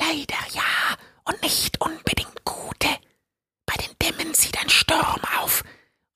Leider 0.00 0.38
ja, 0.52 0.96
und 1.24 1.40
nicht 1.42 1.80
unbedingt 1.80 2.44
gute. 2.44 2.88
Bei 3.66 3.74
den 3.76 3.96
Dämmen 4.00 4.34
zieht 4.34 4.58
ein 4.60 4.68
Sturm 4.70 5.20
auf. 5.40 5.64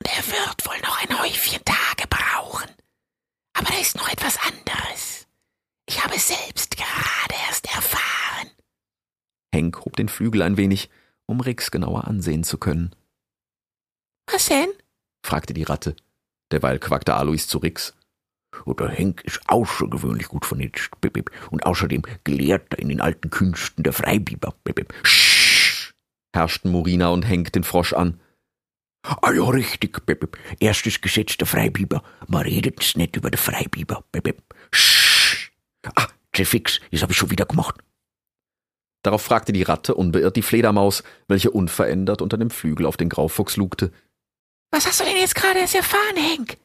der 0.04 0.26
wird 0.26 0.66
wohl 0.66 0.78
noch 0.80 1.02
ein 1.02 1.18
Häufchen 1.20 1.64
Tage 1.64 2.06
brauchen. 2.08 2.70
Aber 3.54 3.70
da 3.70 3.78
ist 3.78 3.96
noch 3.96 4.08
etwas 4.08 4.38
anderes. 4.38 5.26
Ich 5.88 6.02
habe 6.02 6.14
es 6.16 6.28
selbst 6.28 6.76
gerade 6.76 7.34
erst 7.48 7.66
erfahren. 7.74 8.50
Henk 9.52 9.84
hob 9.84 9.96
den 9.96 10.08
Flügel 10.08 10.42
ein 10.42 10.56
wenig, 10.56 10.90
um 11.26 11.40
Rix 11.40 11.70
genauer 11.70 12.04
ansehen 12.06 12.44
zu 12.44 12.58
können. 12.58 12.94
Was 14.30 14.46
denn? 14.46 14.68
fragte 15.24 15.54
die 15.54 15.62
Ratte. 15.62 15.96
Derweil 16.52 16.78
quackte 16.78 17.14
Alois 17.14 17.46
zu 17.46 17.58
Rix. 17.58 17.94
Der 18.66 18.88
Henk 18.88 19.22
ist 19.24 19.40
außergewöhnlich 19.46 20.28
gut 20.28 20.46
vernetzt. 20.46 20.90
Und 21.50 21.64
außerdem 21.64 22.02
Gelehrter 22.24 22.78
in 22.78 22.88
den 22.88 23.00
alten 23.00 23.30
Künsten 23.30 23.82
der 23.82 23.92
Freibiber. 23.92 24.54
Sch 25.04 25.92
herrschten 26.34 26.70
Morina 26.70 27.08
und 27.08 27.22
Henk 27.22 27.52
den 27.52 27.64
Frosch 27.64 27.92
an. 27.92 28.20
Ah 29.02 29.32
ja, 29.32 29.44
richtig. 29.44 30.02
Erstes 30.60 31.00
Gesetz 31.00 31.36
der 31.36 31.46
Freibiber. 31.46 32.02
Man 32.26 32.42
redet's 32.42 32.96
nicht 32.96 33.16
über 33.16 33.30
den 33.30 33.38
Freibiber. 33.38 34.04
Sch 34.72 35.50
ah, 35.94 36.08
fix, 36.32 36.80
das 36.90 37.02
habe 37.02 37.12
ich 37.12 37.18
schon 37.18 37.30
wieder 37.30 37.46
gemacht. 37.46 37.76
Darauf 39.02 39.22
fragte 39.22 39.52
die 39.52 39.62
Ratte 39.62 39.94
unbeirrt 39.94 40.34
die 40.34 40.42
Fledermaus, 40.42 41.04
welche 41.28 41.52
unverändert 41.52 42.20
unter 42.20 42.36
dem 42.36 42.50
Flügel 42.50 42.86
auf 42.86 42.96
den 42.96 43.08
Graufuchs 43.08 43.56
lugte. 43.56 43.92
Was 44.72 44.84
hast 44.84 45.00
du 45.00 45.04
denn 45.04 45.16
jetzt 45.16 45.36
gerade 45.36 45.60
erst 45.60 45.76
erfahren, 45.76 46.16
Henk? 46.16 46.58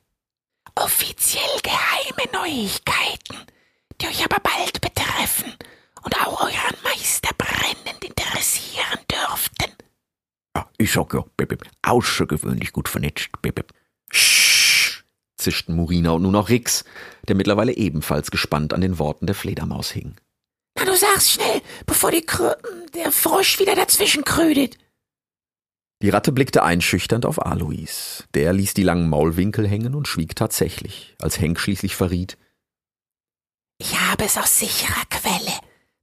Offiziell 0.75 1.59
geheime 1.63 2.31
Neuigkeiten, 2.33 3.37
die 3.99 4.07
euch 4.07 4.23
aber 4.23 4.39
bald 4.39 4.81
betreffen 4.81 5.53
und 6.03 6.15
auch 6.25 6.41
euren 6.41 6.77
Meister 6.83 7.29
brennend 7.37 8.03
interessieren 8.03 8.99
dürften. 9.11 9.71
Ja, 10.55 10.69
ich 10.77 10.91
sag 10.91 11.13
ja, 11.13 11.23
Bip, 11.37 11.63
außergewöhnlich 11.81 12.71
gut 12.73 12.89
vernetzt, 12.89 13.29
Bip. 13.41 13.73
Sch 14.11 15.03
zischten 15.37 15.75
Murina 15.75 16.11
und 16.11 16.21
nun 16.23 16.35
auch 16.35 16.49
Rix, 16.49 16.85
der 17.27 17.35
mittlerweile 17.35 17.75
ebenfalls 17.75 18.31
gespannt 18.31 18.73
an 18.73 18.81
den 18.81 18.99
Worten 18.99 19.25
der 19.25 19.35
Fledermaus 19.35 19.91
hing. 19.91 20.15
Na, 20.77 20.85
du 20.85 20.95
sagst 20.95 21.31
schnell, 21.31 21.61
bevor 21.85 22.11
die 22.11 22.21
Krö 22.21 22.53
der 22.93 23.11
Frosch 23.11 23.59
wieder 23.59 23.75
dazwischen 23.75 24.23
krödet. 24.23 24.77
Die 26.01 26.09
Ratte 26.09 26.31
blickte 26.31 26.63
einschüchternd 26.63 27.27
auf 27.27 27.45
Alois. 27.45 28.23
Der 28.33 28.53
ließ 28.53 28.73
die 28.73 28.81
langen 28.81 29.07
Maulwinkel 29.07 29.67
hängen 29.67 29.93
und 29.93 30.07
schwieg 30.07 30.35
tatsächlich, 30.35 31.15
als 31.21 31.39
Henk 31.39 31.59
schließlich 31.59 31.95
verriet. 31.95 32.39
Ich 33.77 33.99
habe 33.99 34.25
es 34.25 34.37
aus 34.37 34.57
sicherer 34.57 35.05
Quelle, 35.09 35.53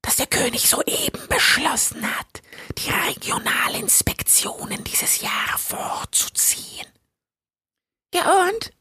dass 0.03 0.17
der 0.17 0.27
König 0.27 0.69
soeben 0.69 1.21
beschlossen 1.29 2.03
hat, 2.05 2.43
die 2.79 2.91
Regionalinspektionen 2.91 4.85
dieses 4.85 5.21
Jahr 5.21 5.59
vorzuziehen. 5.59 6.87
Ja 8.15 8.49
und? 8.49 8.73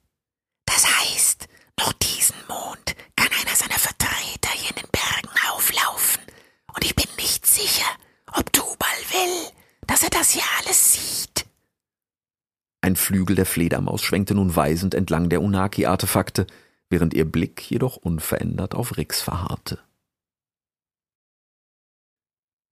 Das 0.66 0.86
heißt, 0.86 1.48
noch 1.80 1.94
diesen 1.94 2.36
Mond 2.48 2.96
kann 3.16 3.30
einer 3.42 3.56
seiner 3.56 3.80
Vertreter 3.80 4.50
hier 4.54 4.70
in 4.70 4.84
den 4.84 4.92
Bergen 4.92 5.36
auflaufen. 5.52 6.22
Und 6.76 6.86
ich 6.86 6.96
bin 6.96 7.08
nicht 7.18 7.48
sicher, 7.48 7.88
ob 8.34 8.54
Tubal 8.54 8.98
will, 9.12 9.52
dass 9.88 10.04
er 10.04 10.10
das 10.10 10.32
hier 10.32 10.44
alles 10.60 10.94
sieht. 10.94 11.46
Ein 12.82 12.96
Flügel 12.96 13.36
der 13.36 13.46
Fledermaus 13.46 14.02
schwenkte 14.04 14.36
nun 14.36 14.56
weisend 14.56 14.94
entlang 14.94 15.30
der 15.30 15.42
Unaki-Artefakte, 15.42 16.46
während 16.90 17.14
ihr 17.14 17.26
Blick 17.26 17.70
jedoch 17.70 17.98
unverändert 17.98 18.76
auf 18.76 18.98
Rix 18.98 19.22
verharrte. 19.22 19.80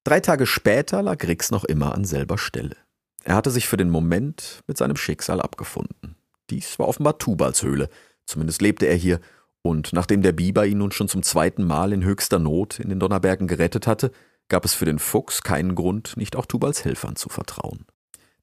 Drei 0.04 0.20
Tage 0.20 0.46
später 0.46 1.02
lag 1.02 1.24
Rix 1.24 1.50
noch 1.50 1.64
immer 1.64 1.96
an 1.96 2.06
selber 2.06 2.38
Stelle. 2.38 2.78
Er 3.24 3.36
hatte 3.36 3.50
sich 3.50 3.68
für 3.68 3.78
den 3.78 3.90
Moment 3.90 4.62
mit 4.68 4.78
seinem 4.78 4.96
Schicksal 4.96 5.42
abgefunden. 5.42 6.16
Dies 6.52 6.78
war 6.78 6.88
offenbar 6.88 7.18
Tubals 7.18 7.64
Höhle, 7.64 7.90
zumindest 8.26 8.62
lebte 8.62 8.86
er 8.86 8.96
hier, 8.96 9.20
und 9.64 9.94
nachdem 9.94 10.22
der 10.22 10.32
Biber 10.32 10.68
ihn 10.68 10.78
nun 10.78 10.92
schon 10.92 11.08
zum 11.08 11.24
zweiten 11.24 11.64
Mal 11.64 11.92
in 11.92 12.04
höchster 12.04 12.38
Not 12.38 12.80
in 12.80 12.90
den 12.90 13.00
Donnerbergen 13.00 13.48
gerettet 13.48 13.88
hatte, 13.88 14.12
gab 14.50 14.66
es 14.66 14.74
für 14.74 14.86
den 14.86 15.00
Fuchs 15.00 15.42
keinen 15.42 15.76
Grund, 15.76 16.18
nicht 16.18 16.36
auch 16.36 16.46
Tubals 16.46 16.86
Helfern 16.86 17.16
zu 17.16 17.30
vertrauen. 17.30 17.86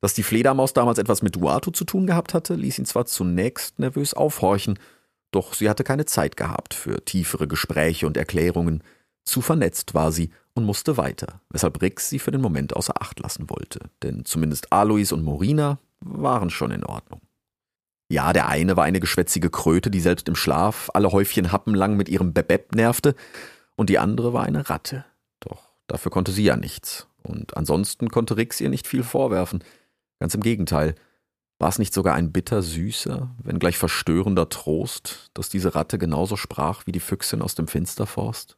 Dass 0.01 0.15
die 0.15 0.25
Fledermaus 0.25 0.73
damals 0.73 0.99
etwas 0.99 1.23
mit 1.23 1.37
Duato 1.37 1.71
zu 1.71 1.85
tun 1.85 2.07
gehabt 2.07 2.35
hatte, 2.35 2.55
ließ 2.55 2.79
ihn 2.79 2.87
zwar 2.87 3.07
zunächst 3.07 3.79
nervös 3.79 4.15
aufhorchen, 4.15 4.79
doch 5.31 5.55
sie 5.55 5.71
hatte 5.71 5.85
keine 5.85 6.07
Zeit 6.07 6.37
gehabt 6.37 6.75
für 6.75 7.05
tiefere 7.05 7.47
Gespräche 7.47 8.07
und 8.07 8.17
Erklärungen. 8.17 8.83
Zu 9.25 9.41
vernetzt 9.41 9.95
war 9.95 10.11
sie 10.11 10.31
und 10.55 10.65
musste 10.65 10.97
weiter, 10.97 11.41
weshalb 11.51 11.81
Rix 11.81 12.11
sie 12.11 12.19
für 12.19 12.33
den 12.33 12.41
Moment 12.41 12.75
außer 12.75 13.01
Acht 13.01 13.21
lassen 13.21 13.49
wollte, 13.49 13.81
denn 14.03 14.25
zumindest 14.25 14.73
Alois 14.73 15.13
und 15.13 15.23
Morina 15.23 15.79
waren 16.01 16.51
schon 16.51 16.73
in 16.73 16.85
Ordnung. 16.85 17.21
Ja, 18.11 18.33
der 18.33 18.49
eine 18.49 18.77
war 18.77 18.85
eine 18.85 19.01
geschwätzige 19.01 19.49
Kröte, 19.49 19.91
die 19.91 20.01
selbst 20.01 20.29
im 20.29 20.35
Schlaf 20.35 20.91
alle 20.93 21.13
Häufchen 21.13 21.53
Happen 21.53 21.75
lang 21.75 21.97
mit 21.97 22.09
ihrem 22.09 22.35
Bebeb 22.35 22.75
nervte, 22.75 23.15
und 23.75 23.89
die 23.89 23.99
andere 23.99 24.35
war 24.35 24.43
eine 24.43 24.69
Ratte, 24.69 25.07
Dafür 25.93 26.11
konnte 26.11 26.33
sie 26.33 26.45
ja 26.45 26.57
nichts. 26.57 27.07
Und 27.23 27.55
ansonsten 27.55 28.09
konnte 28.09 28.39
Rix 28.39 28.63
ihr 28.63 28.71
nicht 28.71 28.87
viel 28.87 29.03
vorwerfen. 29.03 29.63
Ganz 30.21 30.35
im 30.35 30.41
Gegenteil. 30.41 30.95
War 31.59 31.69
es 31.69 31.79
nicht 31.79 31.93
sogar 31.93 32.15
ein 32.15 32.33
bittersüßer, 32.33 33.37
wenn 33.43 33.59
gleich 33.59 33.77
verstörender 33.77 34.49
Trost, 34.49 35.29
dass 35.35 35.51
diese 35.51 35.75
Ratte 35.75 35.99
genauso 35.99 36.37
sprach 36.37 36.87
wie 36.87 36.93
die 36.93 36.99
Füchsin 36.99 37.43
aus 37.43 37.57
dem 37.57 37.69
Finsterforst? 37.69 38.57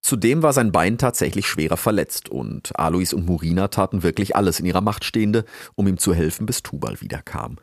Zudem 0.00 0.42
war 0.42 0.54
sein 0.54 0.72
Bein 0.72 0.96
tatsächlich 0.96 1.46
schwerer 1.46 1.76
verletzt 1.76 2.30
und 2.30 2.78
Alois 2.78 3.12
und 3.12 3.26
Murina 3.26 3.68
taten 3.68 4.02
wirklich 4.02 4.34
alles 4.34 4.60
in 4.60 4.64
ihrer 4.64 4.80
Macht 4.80 5.04
Stehende, 5.04 5.44
um 5.74 5.86
ihm 5.88 5.98
zu 5.98 6.14
helfen, 6.14 6.46
bis 6.46 6.62
Tubal 6.62 7.02
wiederkam. 7.02 7.56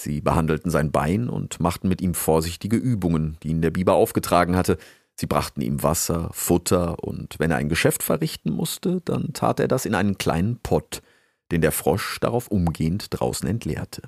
Sie 0.00 0.20
behandelten 0.20 0.70
sein 0.70 0.92
Bein 0.92 1.28
und 1.28 1.58
machten 1.58 1.88
mit 1.88 2.00
ihm 2.00 2.14
vorsichtige 2.14 2.76
Übungen, 2.76 3.38
die 3.42 3.48
ihn 3.48 3.60
der 3.60 3.72
Biber 3.72 3.94
aufgetragen 3.94 4.54
hatte, 4.54 4.78
Sie 5.20 5.26
brachten 5.26 5.62
ihm 5.62 5.82
Wasser, 5.82 6.30
Futter, 6.32 7.02
und 7.02 7.40
wenn 7.40 7.50
er 7.50 7.56
ein 7.56 7.68
Geschäft 7.68 8.04
verrichten 8.04 8.52
musste, 8.52 9.00
dann 9.04 9.32
tat 9.32 9.58
er 9.58 9.66
das 9.66 9.84
in 9.84 9.96
einen 9.96 10.16
kleinen 10.16 10.58
Pott, 10.58 11.02
den 11.50 11.60
der 11.60 11.72
Frosch 11.72 12.20
darauf 12.20 12.46
umgehend 12.48 13.06
draußen 13.10 13.48
entleerte. 13.48 14.02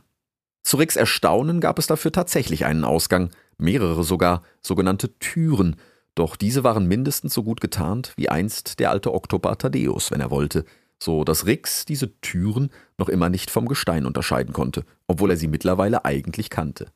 Zu 0.62 0.76
Ricks 0.76 0.94
Erstaunen 0.94 1.60
gab 1.60 1.80
es 1.80 1.88
dafür 1.88 2.12
tatsächlich 2.12 2.64
einen 2.64 2.84
Ausgang, 2.84 3.30
mehrere 3.58 4.04
sogar, 4.04 4.44
sogenannte 4.62 5.18
Türen, 5.18 5.74
doch 6.14 6.36
diese 6.36 6.62
waren 6.62 6.86
mindestens 6.86 7.34
so 7.34 7.42
gut 7.42 7.60
getarnt 7.60 8.12
wie 8.16 8.28
einst 8.28 8.78
der 8.78 8.90
alte 8.90 9.12
Oktober 9.12 9.58
Thaddeus, 9.58 10.12
wenn 10.12 10.20
er 10.20 10.30
wollte, 10.30 10.64
so 11.02 11.24
dass 11.24 11.44
Rix 11.44 11.86
diese 11.86 12.20
Türen 12.20 12.70
noch 12.98 13.08
immer 13.08 13.30
nicht 13.30 13.50
vom 13.50 13.66
Gestein 13.66 14.06
unterscheiden 14.06 14.52
konnte, 14.52 14.84
obwohl 15.08 15.30
er 15.30 15.36
sie 15.36 15.48
mittlerweile 15.48 16.04
eigentlich 16.04 16.50
kannte. 16.50 16.92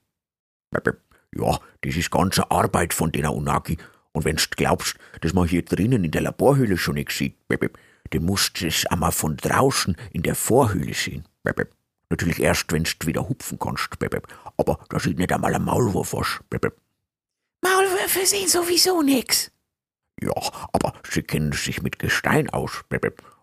Ja, 1.36 1.58
das 1.80 1.96
ist 1.96 2.12
ganze 2.12 2.50
Arbeit 2.52 2.94
von 2.94 3.10
der 3.10 3.32
Unaki, 3.32 3.76
und 4.14 4.24
wenn's 4.24 4.48
glaubst, 4.48 4.96
dass 5.20 5.34
man 5.34 5.46
hier 5.46 5.64
drinnen 5.64 6.04
in 6.04 6.10
der 6.12 6.22
Laborhöhle 6.22 6.78
schon 6.78 6.94
nichts 6.94 7.18
sieht, 7.18 7.36
dann 8.10 8.24
musst 8.24 8.60
du 8.60 8.68
es 8.68 8.86
einmal 8.86 9.12
von 9.12 9.36
draußen 9.36 9.96
in 10.12 10.22
der 10.22 10.34
Vorhöhle 10.36 10.94
sehen. 10.94 11.26
Natürlich 12.10 12.38
erst, 12.40 12.70
wenn's 12.72 12.96
wieder 13.04 13.28
hupfen 13.28 13.58
kannst. 13.58 13.88
Aber 14.56 14.78
da 14.88 15.00
sieht 15.00 15.18
nicht 15.18 15.32
einmal 15.32 15.54
ein 15.54 15.64
Maulwurf 15.64 16.12
was. 16.12 16.40
Maulwürfe 17.62 18.24
sehen 18.24 18.46
sowieso 18.46 19.02
nix. 19.02 19.50
Ja, 20.22 20.32
aber 20.72 20.92
sie 21.10 21.22
kennen 21.22 21.52
sich 21.52 21.82
mit 21.82 21.98
Gestein 21.98 22.48
aus. 22.50 22.84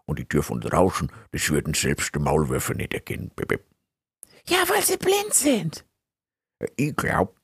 Und 0.06 0.20
die 0.20 0.26
Tür 0.26 0.44
von 0.44 0.62
draußen, 0.62 1.12
das 1.32 1.50
würden 1.50 1.74
selbst 1.74 2.16
die 2.16 2.20
Maulwürfe 2.20 2.74
nicht 2.74 2.94
erkennen. 2.94 3.32
Ja, 4.48 4.64
weil 4.68 4.82
sie 4.84 4.98
blind 4.98 5.34
sind. 5.34 5.86
Ich 6.78 6.96
glaub, 6.96 7.36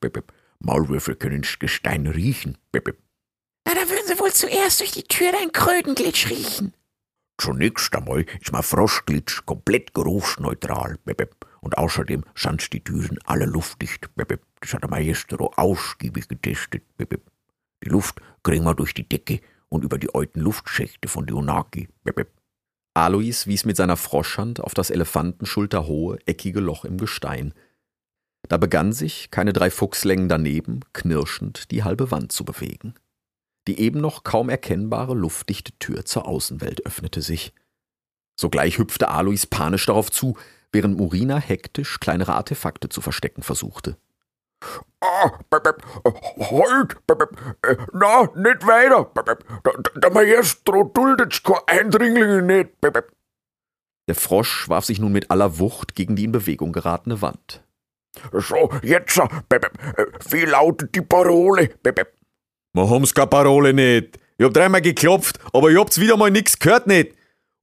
Maulwürfe 0.60 1.16
können 1.16 1.42
das 1.42 1.60
Gestein 1.60 2.08
riechen. 2.08 2.58
Na, 3.68 3.74
da 3.74 3.82
würden 3.90 4.08
sie 4.08 4.18
wohl 4.18 4.32
zuerst 4.32 4.80
durch 4.80 4.92
die 4.94 5.04
Tür 5.04 5.34
dein 5.34 5.52
Krötenglitsch 5.52 6.30
riechen. 6.30 6.74
Zunächst 7.38 7.94
einmal 7.94 8.22
ist 8.40 8.54
mein 8.54 8.64
Froschglitsch 8.64 9.46
komplett 9.46 9.94
geruchsneutral. 9.94 10.98
Und 11.60 11.78
außerdem 11.78 12.24
sind 12.34 12.72
die 12.72 12.82
Türen 12.82 13.20
alle 13.26 13.46
luftdicht. 13.46 14.10
Das 14.62 14.74
hat 14.74 14.84
der 14.84 14.90
Maestro 14.90 15.52
ausgiebig 15.58 16.30
getestet. 16.30 16.84
Die 17.84 17.90
Luft 17.90 18.22
kriegen 18.42 18.64
wir 18.64 18.74
durch 18.74 18.94
die 18.94 19.08
Decke 19.08 19.42
und 19.68 19.84
über 19.84 19.98
die 19.98 20.16
alten 20.16 20.40
Luftschächte 20.40 21.10
von 21.10 21.26
Dionaki. 21.26 21.90
Alois 22.94 23.48
wies 23.48 23.66
mit 23.66 23.76
seiner 23.76 23.98
Froschhand 23.98 24.62
auf 24.62 24.74
das 24.76 24.92
elefantenschulterhohe, 24.92 26.20
eckige 26.26 26.62
Loch 26.62 26.86
im 26.86 26.98
Gestein. 26.98 27.54
Da 28.48 28.56
begann 28.56 28.94
sich, 28.94 29.30
keine 29.30 29.52
drei 29.52 29.70
Fuchslängen 29.70 30.30
daneben, 30.30 30.80
knirschend 30.94 31.70
die 31.72 31.84
halbe 31.84 32.12
Wand 32.12 32.32
zu 32.32 32.46
bewegen. 32.46 32.94
Die 33.68 33.80
eben 33.80 34.00
noch 34.00 34.24
kaum 34.24 34.50
erkennbare 34.50 35.14
luftdichte 35.14 35.74
Tür 35.78 36.06
zur 36.06 36.26
Außenwelt 36.28 36.86
öffnete 36.86 37.22
sich. 37.22 37.54
Sogleich 38.40 38.78
hüpfte 38.78 39.10
Alois 39.10 39.46
panisch 39.50 39.86
darauf 39.86 40.10
zu, 40.10 40.38
während 40.72 40.98
Murina 40.98 41.38
hektisch 41.38 42.00
kleinere 42.00 42.34
Artefakte 42.34 42.88
zu 42.88 43.02
verstecken 43.02 43.44
versuchte. 43.44 43.98
Ah, 45.02 45.32
halt, 45.52 46.98
äh, 47.64 47.76
na, 47.94 48.24
nicht 48.36 48.66
weiter, 48.66 49.12
der 49.96 50.12
Maestro 50.12 50.86
duldet's 50.86 51.44
kein 51.44 51.60
Eindringlinge 51.68 52.42
nicht. 52.42 52.70
Der 52.82 54.16
Frosch 54.16 54.68
warf 54.70 54.86
sich 54.86 55.00
nun 55.00 55.12
mit 55.12 55.30
aller 55.30 55.60
Wucht 55.60 55.94
gegen 55.94 56.16
die 56.16 56.24
in 56.24 56.32
Bewegung 56.32 56.72
geratene 56.72 57.22
Wand. 57.22 57.64
So, 58.32 58.72
jetzt, 58.82 59.18
äh, 59.20 59.60
wie 60.30 60.46
lautet 60.46 60.96
die 60.96 61.02
Parole? 61.02 61.70
Wir 62.78 62.90
haben's 62.92 63.16
keine 63.16 63.28
Parole 63.28 63.74
nicht. 63.74 64.20
Ich 64.38 64.46
hab 64.46 64.54
dreimal 64.54 64.84
geklopft, 64.84 65.40
aber 65.52 65.72
ich 65.72 65.80
hab's 65.80 66.00
wieder 66.00 66.16
mal 66.16 66.30
nix 66.30 66.60
gehört 66.60 66.86
nicht. 66.86 67.14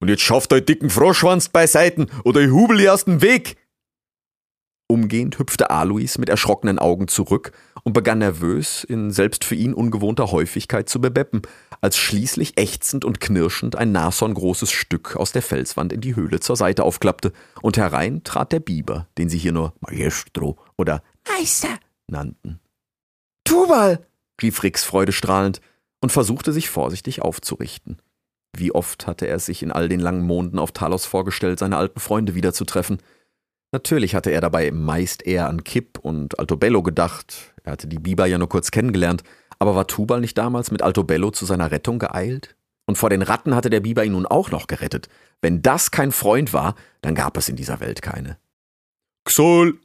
Und 0.01 0.09
jetzt 0.09 0.23
schafft 0.23 0.53
euch 0.53 0.65
dicken 0.65 0.91
Froschschwanz 0.91 1.49
beiseiten 1.49 2.09
oder 2.25 2.41
ich 2.41 2.51
hubel 2.51 2.81
ihr 2.81 2.93
aus 2.93 3.05
dem 3.05 3.23
Weg. 3.23 3.57
Umgehend 4.89 5.39
hüpfte 5.39 5.71
Alois 5.71 6.19
mit 6.19 6.29
erschrockenen 6.29 6.81
Augen 6.81 7.07
zurück 7.07 7.53
und 7.85 7.93
begann 7.93 8.19
nervös, 8.19 8.83
in 8.83 9.13
selbst 9.13 9.45
für 9.45 9.55
ihn 9.55 9.73
ungewohnter 9.73 10.33
Häufigkeit 10.33 10.89
zu 10.89 11.01
bebeppen, 11.01 11.43
als 11.81 11.97
schließlich 11.97 12.59
ächzend 12.59 13.05
und 13.05 13.21
knirschend 13.21 13.77
ein 13.77 13.93
nashorngroßes 13.93 14.73
Stück 14.73 15.17
aus 15.17 15.31
der 15.31 15.43
Felswand 15.43 15.93
in 15.93 16.01
die 16.01 16.17
Höhle 16.17 16.41
zur 16.41 16.57
Seite 16.57 16.83
aufklappte, 16.83 17.33
und 17.63 17.77
herein 17.77 18.25
trat 18.25 18.53
der 18.53 18.61
Biber, 18.61 19.07
den 19.17 19.29
sie 19.29 19.39
hier 19.39 19.53
nur 19.53 19.75
Maestro 19.81 20.59
oder 20.77 21.03
Meister, 21.29 21.79
nannten. 22.09 22.61
Tubal! 23.45 24.05
Rief 24.43 24.63
Rix 24.63 24.85
freudestrahlend 24.85 25.61
und 26.01 26.11
versuchte 26.11 26.53
sich 26.53 26.69
vorsichtig 26.69 27.23
aufzurichten. 27.23 28.01
Wie 28.57 28.73
oft 28.73 29.07
hatte 29.07 29.27
er 29.27 29.39
sich 29.39 29.63
in 29.63 29.73
all 29.73 29.89
den 29.89 30.01
langen 30.01 30.27
Monden 30.27 30.59
auf 30.59 30.73
Talos 30.73 31.07
vorgestellt, 31.07 31.59
seine 31.59 31.77
alten 31.77 32.01
Freunde 32.01 32.35
wiederzutreffen. 32.35 32.99
Natürlich 33.73 34.15
hatte 34.15 34.31
er 34.31 34.41
dabei 34.41 34.71
meist 34.71 35.27
eher 35.27 35.49
an 35.49 35.65
Kipp 35.65 35.99
und 35.99 36.39
Altobello 36.39 36.83
gedacht. 36.83 37.55
Er 37.65 37.73
hatte 37.73 37.89
die 37.89 37.99
Biber 37.99 38.27
ja 38.27 38.39
nur 38.39 38.49
kurz 38.49 38.71
kennengelernt. 38.71 39.25
Aber 39.59 39.75
war 39.75 39.87
Tubal 39.87 40.21
nicht 40.21 40.39
damals 40.39 40.71
mit 40.71 40.83
Altobello 40.83 41.31
zu 41.31 41.47
seiner 41.47 41.71
Rettung 41.71 41.99
geeilt? 41.99 42.55
Und 42.87 42.99
vor 42.99 43.11
den 43.11 43.23
Ratten 43.23 43.55
hatte 43.55 43.71
der 43.71 43.81
Biber 43.81 44.05
ihn 44.05 44.13
nun 44.13 44.27
auch 44.27 44.51
noch 44.51 44.67
gerettet. 44.67 45.09
Wenn 45.41 45.63
das 45.63 45.91
kein 45.91 46.13
Freund 46.13 46.53
war, 46.53 46.75
dann 47.01 47.15
gab 47.15 47.37
es 47.37 47.49
in 47.49 47.57
dieser 47.57 47.81
Welt 47.81 48.03
keine. 48.03 48.39
Xol! 49.25 49.81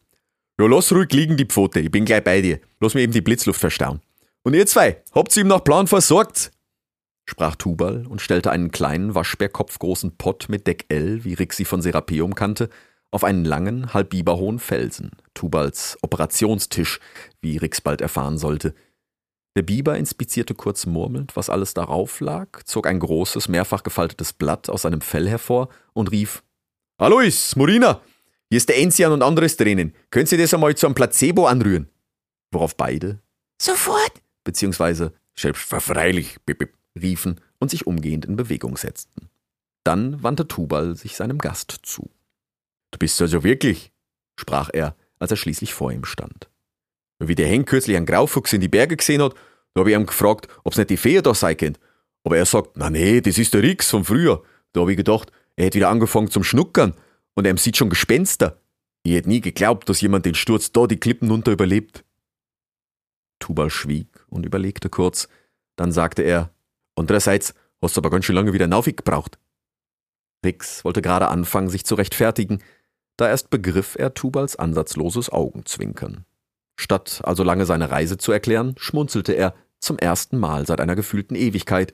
Ja, 0.59 0.67
lass 0.67 0.91
ruhig 0.91 1.11
liegen, 1.13 1.37
die 1.37 1.45
Pfote. 1.45 1.79
Ich 1.79 1.89
bin 1.89 2.03
gleich 2.03 2.23
bei 2.23 2.41
dir. 2.41 2.59
Lass 2.81 2.93
mir 2.93 3.01
eben 3.01 3.13
die 3.13 3.21
Blitzluft 3.21 3.61
verstauen. 3.61 4.01
Und 4.49 4.55
ihr 4.55 4.65
zwei, 4.65 5.03
habt 5.13 5.37
ihr 5.37 5.43
ihm 5.43 5.47
nach 5.47 5.63
Plan 5.63 5.85
versorgt? 5.85 6.51
sprach 7.29 7.55
Tubal 7.55 8.07
und 8.07 8.19
stellte 8.19 8.49
einen 8.49 8.71
kleinen, 8.71 9.13
waschbärkopfgroßen 9.13 10.17
Pott 10.17 10.47
mit 10.49 10.65
Deck 10.65 10.87
L, 10.89 11.23
wie 11.23 11.35
Rixi 11.35 11.65
von 11.65 11.83
Serapeum 11.83 12.33
kannte, 12.33 12.69
auf 13.11 13.23
einen 13.23 13.45
langen, 13.45 13.93
halb 13.93 14.09
biberhohen 14.09 14.57
Felsen, 14.57 15.11
Tubals 15.35 15.99
Operationstisch, 16.01 16.99
wie 17.41 17.57
Rix 17.57 17.79
bald 17.81 18.01
erfahren 18.01 18.39
sollte. 18.39 18.73
Der 19.55 19.61
Biber 19.61 19.99
inspizierte 19.99 20.55
kurz 20.55 20.87
murmelnd, 20.87 21.35
was 21.35 21.51
alles 21.51 21.75
darauf 21.75 22.19
lag, 22.19 22.63
zog 22.63 22.87
ein 22.87 22.97
großes, 22.97 23.49
mehrfach 23.49 23.83
gefaltetes 23.83 24.33
Blatt 24.33 24.67
aus 24.67 24.81
seinem 24.81 25.01
Fell 25.01 25.29
hervor 25.29 25.69
und 25.93 26.09
rief: 26.09 26.41
Alois, 26.97 27.55
Morina, 27.55 28.01
hier 28.49 28.57
ist 28.57 28.69
der 28.69 28.79
Enzian 28.79 29.11
und 29.11 29.21
anderes 29.21 29.57
drinnen. 29.57 29.93
Können 30.09 30.25
Sie 30.25 30.37
das 30.37 30.55
einmal 30.55 30.73
zu 30.73 30.87
einem 30.87 30.95
Placebo 30.95 31.45
anrühren? 31.45 31.87
Worauf 32.51 32.75
beide, 32.75 33.19
sofort, 33.61 34.13
beziehungsweise 34.43 35.13
selbstverfreilich, 35.35 36.37
riefen 36.99 37.39
und 37.59 37.71
sich 37.71 37.87
umgehend 37.87 38.25
in 38.25 38.35
Bewegung 38.35 38.77
setzten. 38.77 39.29
Dann 39.83 40.21
wandte 40.21 40.47
Tubal 40.47 40.95
sich 40.95 41.15
seinem 41.15 41.37
Gast 41.37 41.79
zu. 41.83 42.09
Du 42.91 42.99
bist 42.99 43.21
also 43.21 43.43
wirklich, 43.43 43.91
sprach 44.37 44.69
er, 44.73 44.95
als 45.19 45.31
er 45.31 45.37
schließlich 45.37 45.73
vor 45.73 45.91
ihm 45.91 46.05
stand. 46.05 46.49
Wie 47.19 47.35
der 47.35 47.47
Henk 47.47 47.67
kürzlich 47.67 47.97
einen 47.97 48.05
Graufuchs 48.05 48.53
in 48.53 48.61
die 48.61 48.67
Berge 48.67 48.97
gesehen 48.97 49.21
hat, 49.21 49.35
da 49.73 49.81
habe 49.81 49.91
ich 49.91 49.95
ihm 49.95 50.05
gefragt, 50.05 50.47
ob's 50.63 50.77
nicht 50.77 50.89
die 50.89 50.97
Fee 50.97 51.21
da 51.21 51.33
sein 51.33 51.57
könnte. 51.57 51.79
Aber 52.23 52.37
er 52.37 52.45
sagt, 52.45 52.71
na 52.75 52.89
nee, 52.89 53.21
das 53.21 53.37
ist 53.37 53.53
der 53.53 53.63
Rix 53.63 53.89
von 53.89 54.03
früher. 54.03 54.43
Da 54.73 54.81
habe 54.81 54.91
ich 54.91 54.97
gedacht, 54.97 55.31
er 55.55 55.65
hätte 55.65 55.75
wieder 55.75 55.89
angefangen 55.89 56.31
zum 56.31 56.43
Schnuckern 56.43 56.93
und 57.33 57.45
er 57.45 57.55
sieht 57.57 57.77
schon 57.77 57.89
Gespenster. 57.89 58.59
Ich 59.03 59.13
hätte 59.13 59.29
nie 59.29 59.41
geglaubt, 59.41 59.87
dass 59.89 60.01
jemand 60.01 60.25
den 60.25 60.35
Sturz 60.35 60.71
da 60.71 60.87
die 60.87 60.99
Klippen 60.99 61.29
runter 61.29 61.51
überlebt. 61.51 62.03
Tubal 63.39 63.69
schwieg 63.69 64.18
und 64.29 64.45
überlegte 64.45 64.89
kurz. 64.89 65.27
Dann 65.75 65.91
sagte 65.91 66.21
er, 66.21 66.51
andererseits 66.95 67.53
hast 67.81 67.95
du 67.95 68.01
aber 68.01 68.09
ganz 68.09 68.25
schön 68.25 68.35
lange 68.35 68.53
wieder 68.53 68.67
Naufig 68.67 68.97
gebraucht. 68.97 69.39
Rix 70.45 70.85
wollte 70.85 71.01
gerade 71.01 71.27
anfangen, 71.27 71.69
sich 71.69 71.85
zu 71.85 71.95
rechtfertigen, 71.95 72.61
da 73.17 73.27
erst 73.27 73.49
begriff 73.49 73.95
er 73.97 74.13
Tubals 74.13 74.55
ansatzloses 74.55 75.29
Augenzwinkern. 75.29 76.25
Statt 76.77 77.21
also 77.23 77.43
lange 77.43 77.65
seine 77.65 77.91
Reise 77.91 78.17
zu 78.17 78.31
erklären, 78.31 78.75
schmunzelte 78.77 79.33
er 79.33 79.53
zum 79.79 79.97
ersten 79.97 80.37
Mal 80.37 80.65
seit 80.65 80.79
einer 80.79 80.95
gefühlten 80.95 81.35
Ewigkeit 81.35 81.93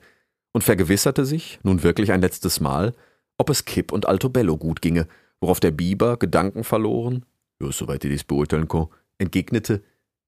und 0.52 0.62
vergewisserte 0.62 1.24
sich, 1.26 1.58
nun 1.64 1.82
wirklich 1.82 2.12
ein 2.12 2.20
letztes 2.20 2.60
Mal, 2.60 2.94
ob 3.38 3.50
es 3.50 3.64
Kipp 3.64 3.92
und 3.92 4.06
Altobello 4.06 4.56
gut 4.56 4.80
ginge, 4.80 5.08
worauf 5.40 5.60
der 5.60 5.72
Biber, 5.72 6.16
Gedanken 6.16 6.64
verloren, 6.64 7.26
ja, 7.60 7.70
soweit 7.72 8.04
ich 8.04 8.10
dies 8.10 8.24
beurteilen 8.24 8.68
kann, 8.68 8.86
entgegnete, 9.18 9.82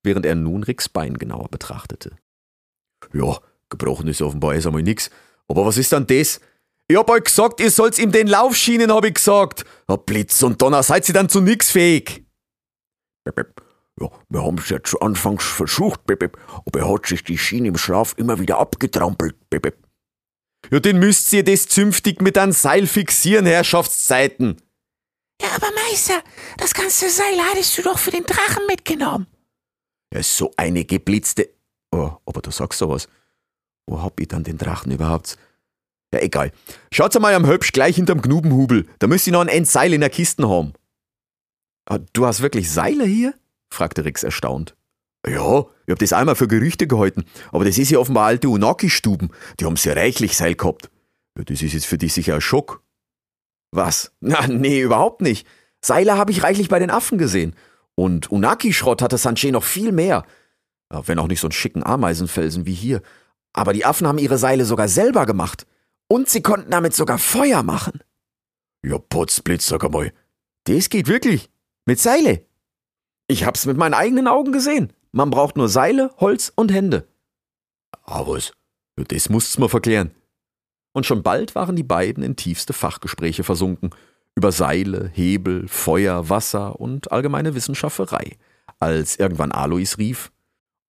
während 0.08 0.24
er 0.24 0.34
nun 0.34 0.62
Ricks 0.62 0.88
Bein 0.88 1.18
genauer 1.18 1.48
betrachtete. 1.50 2.16
Ja, 3.12 3.38
gebrochen 3.68 4.08
ist 4.08 4.22
offenbar 4.22 4.54
erst 4.54 4.66
einmal 4.66 4.82
nix. 4.82 5.10
Aber 5.46 5.66
was 5.66 5.76
ist 5.76 5.92
dann 5.92 6.06
das? 6.06 6.40
Ich 6.88 6.96
hab 6.96 7.10
euch 7.10 7.24
gesagt, 7.24 7.60
ihr 7.60 7.70
sollt's 7.70 7.98
ihm 7.98 8.10
den 8.10 8.26
Lauf 8.26 8.56
schienen, 8.56 8.90
hab 8.90 9.04
ich 9.04 9.14
gesagt. 9.14 9.66
Ja, 9.88 9.96
Blitz 9.96 10.42
und 10.42 10.62
Donner, 10.62 10.82
seid 10.82 11.06
ihr 11.08 11.12
dann 11.12 11.28
zu 11.28 11.42
nix 11.42 11.70
fähig. 11.70 12.24
Ja, 13.26 14.10
wir 14.30 14.42
haben's 14.42 14.70
ja 14.70 14.82
zu 14.82 15.00
Anfangs 15.00 15.44
versucht, 15.44 16.00
aber 16.08 16.78
er 16.78 16.88
hat 16.90 17.06
sich 17.06 17.22
die 17.24 17.36
Schiene 17.36 17.68
im 17.68 17.76
Schlaf 17.76 18.14
immer 18.16 18.38
wieder 18.38 18.58
abgetrampelt, 18.58 19.36
Ja, 20.70 20.80
den 20.80 20.98
müsst 20.98 21.30
ihr 21.34 21.44
das 21.44 21.68
zünftig 21.68 22.22
mit 22.22 22.38
einem 22.38 22.52
Seil 22.52 22.86
fixieren, 22.86 23.44
Herrschaftszeiten. 23.44 24.56
Ja, 25.42 25.48
aber 25.54 25.68
Meister, 25.72 26.22
das 26.56 26.72
ganze 26.74 27.10
Seil 27.10 27.38
hattest 27.50 27.76
du 27.76 27.82
doch 27.82 27.98
für 27.98 28.10
den 28.10 28.24
Drachen 28.24 28.66
mitgenommen. 28.66 29.26
Ja, 30.12 30.22
so 30.22 30.52
eine 30.56 30.84
geblitzte. 30.84 31.50
Oh, 31.90 32.12
aber 32.24 32.40
du 32.40 32.50
sagst 32.50 32.78
sowas. 32.78 33.08
Wo 33.86 34.02
hab 34.02 34.20
ich 34.20 34.28
dann 34.28 34.44
den 34.44 34.58
Drachen 34.58 34.92
überhaupt? 34.92 35.38
Ja, 36.12 36.20
egal. 36.20 36.52
Schaut's 36.92 37.18
mal 37.18 37.34
am 37.34 37.46
Hübsch 37.46 37.72
gleich 37.72 37.96
hinterm 37.96 38.22
Gnubenhubel. 38.22 38.86
Da 38.98 39.06
müsst 39.06 39.26
ihr 39.26 39.32
noch 39.32 39.40
ein 39.40 39.48
Endseil 39.48 39.92
in 39.92 40.00
der 40.00 40.10
Kiste 40.10 40.48
haben. 40.48 40.72
Ah, 41.86 41.98
du 42.12 42.26
hast 42.26 42.40
wirklich 42.40 42.70
Seile 42.70 43.04
hier? 43.04 43.34
fragte 43.70 44.04
Rix 44.04 44.22
erstaunt. 44.22 44.74
Ja, 45.26 45.66
ich 45.86 45.90
hab 45.90 45.98
das 45.98 46.12
einmal 46.12 46.36
für 46.36 46.48
Gerüchte 46.48 46.86
gehalten, 46.86 47.24
aber 47.50 47.64
das 47.64 47.76
ist 47.76 47.90
ja 47.90 47.98
offenbar 47.98 48.26
alte 48.26 48.48
Unaki-Stuben. 48.48 49.30
Die 49.58 49.64
haben 49.64 49.76
sehr 49.76 49.96
reichlich 49.96 50.36
Seil 50.36 50.54
gehabt. 50.54 50.90
Ja, 51.36 51.44
das 51.44 51.60
ist 51.62 51.72
jetzt 51.72 51.86
für 51.86 51.98
dich 51.98 52.12
sicher 52.12 52.34
ein 52.34 52.40
Schock. 52.40 52.82
Was? 53.70 54.12
Na, 54.20 54.46
nee, 54.46 54.80
überhaupt 54.80 55.20
nicht. 55.20 55.46
Seile 55.84 56.16
habe 56.16 56.32
ich 56.32 56.42
reichlich 56.42 56.68
bei 56.68 56.78
den 56.78 56.90
Affen 56.90 57.18
gesehen. 57.18 57.54
Und 57.98 58.30
Unaki-Schrott 58.30 59.02
hatte 59.02 59.18
Sanche 59.18 59.50
noch 59.50 59.64
viel 59.64 59.90
mehr. 59.90 60.24
Wenn 60.88 61.18
auch 61.18 61.26
nicht 61.26 61.40
so 61.40 61.48
einen 61.48 61.52
schicken 61.52 61.82
Ameisenfelsen 61.82 62.64
wie 62.64 62.72
hier. 62.72 63.02
Aber 63.52 63.72
die 63.72 63.84
Affen 63.84 64.06
haben 64.06 64.18
ihre 64.18 64.38
Seile 64.38 64.66
sogar 64.66 64.86
selber 64.86 65.26
gemacht. 65.26 65.66
Und 66.06 66.28
sie 66.28 66.40
konnten 66.40 66.70
damit 66.70 66.94
sogar 66.94 67.18
Feuer 67.18 67.64
machen. 67.64 67.98
Ja, 68.84 68.98
Potzblitz, 68.98 69.66
sag 69.66 69.82
einmal. 69.82 70.12
Das 70.62 70.90
geht 70.90 71.08
wirklich. 71.08 71.50
Mit 71.86 71.98
Seile. 71.98 72.46
Ich 73.26 73.44
hab's 73.44 73.66
mit 73.66 73.76
meinen 73.76 73.94
eigenen 73.94 74.28
Augen 74.28 74.52
gesehen. 74.52 74.92
Man 75.10 75.30
braucht 75.30 75.56
nur 75.56 75.68
Seile, 75.68 76.14
Holz 76.18 76.52
und 76.54 76.70
Hände. 76.70 77.08
Aber 78.04 78.34
was? 78.34 78.52
Das 78.94 79.28
musst's 79.28 79.58
mir 79.58 79.68
verklären. 79.68 80.12
Und 80.92 81.04
schon 81.04 81.24
bald 81.24 81.56
waren 81.56 81.74
die 81.74 81.82
beiden 81.82 82.22
in 82.22 82.36
tiefste 82.36 82.74
Fachgespräche 82.74 83.42
versunken 83.42 83.90
über 84.38 84.52
Seile, 84.52 85.10
Hebel, 85.12 85.66
Feuer, 85.66 86.28
Wasser 86.30 86.80
und 86.80 87.10
allgemeine 87.10 87.56
Wissenschafterei, 87.56 88.36
als 88.78 89.16
irgendwann 89.16 89.50
Alois 89.50 89.98
rief, 89.98 90.30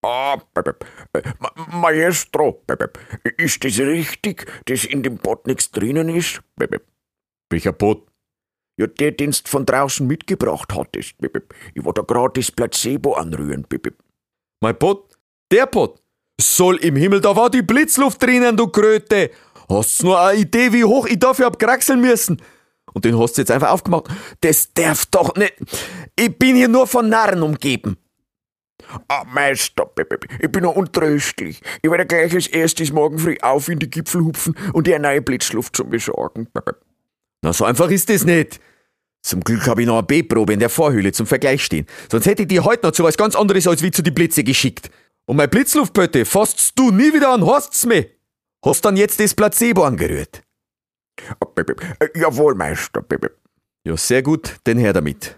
Ah, 0.02 0.38
Maestro, 1.74 2.64
ist 3.36 3.66
das 3.66 3.80
richtig, 3.80 4.46
dass 4.66 4.86
in 4.86 5.04
dem 5.04 5.18
Pott 5.18 5.46
nichts 5.46 5.72
drinnen 5.72 6.08
ist? 6.08 6.42
Welcher 7.50 7.74
Pott? 7.74 8.08
Ja, 8.78 8.88
der, 8.88 9.12
den 9.12 9.32
du 9.32 9.38
von 9.44 9.66
draußen 9.66 10.08
mitgebracht 10.08 10.74
hattest. 10.74 11.16
Ich 11.74 11.84
wollte 11.84 12.04
gerade 12.06 12.40
das 12.40 12.50
Placebo 12.50 13.16
anrühren. 13.16 13.68
Mein 14.62 14.80
Pott? 14.80 15.18
Der 15.52 15.66
Pott? 15.66 16.02
Soll 16.40 16.78
im 16.78 16.96
Himmel, 16.96 17.20
da 17.20 17.36
war 17.36 17.50
die 17.50 17.62
Blitzluft 17.64 18.24
drinnen, 18.24 18.56
du 18.56 18.68
Kröte! 18.68 19.32
Hast 19.68 20.00
du 20.00 20.06
nur 20.06 20.22
eine 20.22 20.40
Idee, 20.40 20.72
wie 20.72 20.86
hoch 20.86 21.08
ich 21.08 21.20
dafür 21.20 21.48
hab 21.48 21.60
kraxeln 21.60 22.00
müssen? 22.00 22.42
Und 22.94 23.06
den 23.06 23.18
hast 23.18 23.38
du 23.38 23.42
jetzt 23.42 23.52
einfach 23.52 23.72
aufgemacht. 23.72 24.06
Das 24.42 24.74
darf 24.74 25.06
doch 25.08 25.36
nicht. 25.36 25.54
Ich 26.16 26.38
bin 26.38 26.56
hier 26.56 26.68
nur 26.68 26.88
von 26.88 27.10
Narren 27.10 27.42
umgeben. 27.42 27.98
Ah, 29.08 29.24
Meister, 29.26 29.90
ich 30.40 30.52
bin 30.52 30.64
noch 30.64 30.76
untröstlich. 30.76 31.62
Ich 31.82 31.92
werde 31.92 32.06
gleich 32.06 32.34
als 32.34 32.48
erstes 32.48 32.92
morgen 32.92 33.20
früh 33.20 33.38
auf 33.42 33.70
in 33.70 33.80
die 33.80 33.90
Gipfel 33.90 34.22
hupfen 34.24 34.56
und 34.74 34.88
dir 34.88 34.96
eine 34.96 35.08
neue 35.08 35.22
Blitzluft 35.22 35.76
zum 35.76 35.90
Besorgen. 35.90 36.48
Na, 37.42 37.54
so 37.54 37.66
einfach 37.66 37.90
ist 37.90 38.10
das 38.10 38.26
nicht. 38.26 38.60
Zum 39.22 39.42
Glück 39.42 39.68
habe 39.68 39.82
ich 39.82 39.88
noch 39.88 39.98
eine 39.98 40.08
B-Probe 40.08 40.54
in 40.54 40.60
der 40.60 40.70
Vorhöhle 40.70 41.12
zum 41.12 41.28
Vergleich 41.28 41.64
stehen. 41.64 41.86
Sonst 42.10 42.26
hätte 42.26 42.44
ich 42.44 42.48
die 42.48 42.62
heute 42.62 42.88
noch 42.88 42.94
zu 42.94 43.04
was 43.04 43.18
ganz 43.18 43.36
anderes 43.36 43.68
als 43.68 43.84
wie 43.84 43.92
zu 43.92 44.02
die 44.02 44.12
Blitze 44.12 44.44
geschickt. 44.44 44.90
Und 45.26 45.36
meine 45.36 45.50
Blitzluftpötte 45.50 46.26
fasst's 46.26 46.74
du 46.74 46.90
nie 46.92 47.14
wieder 47.14 47.34
an, 47.34 47.46
hast's 47.46 47.86
mir. 47.86 48.08
Hast 48.66 48.84
dann 48.84 48.98
jetzt 48.98 49.20
das 49.20 49.36
Placebo 49.36 49.84
angerührt? 49.84 50.42
Jawohl, 52.16 52.56
Meister. 52.56 53.04
Ja, 53.86 53.98
sehr 53.98 54.24
gut, 54.24 54.58
denn 54.66 54.78
her 54.78 54.94
damit. 54.94 55.38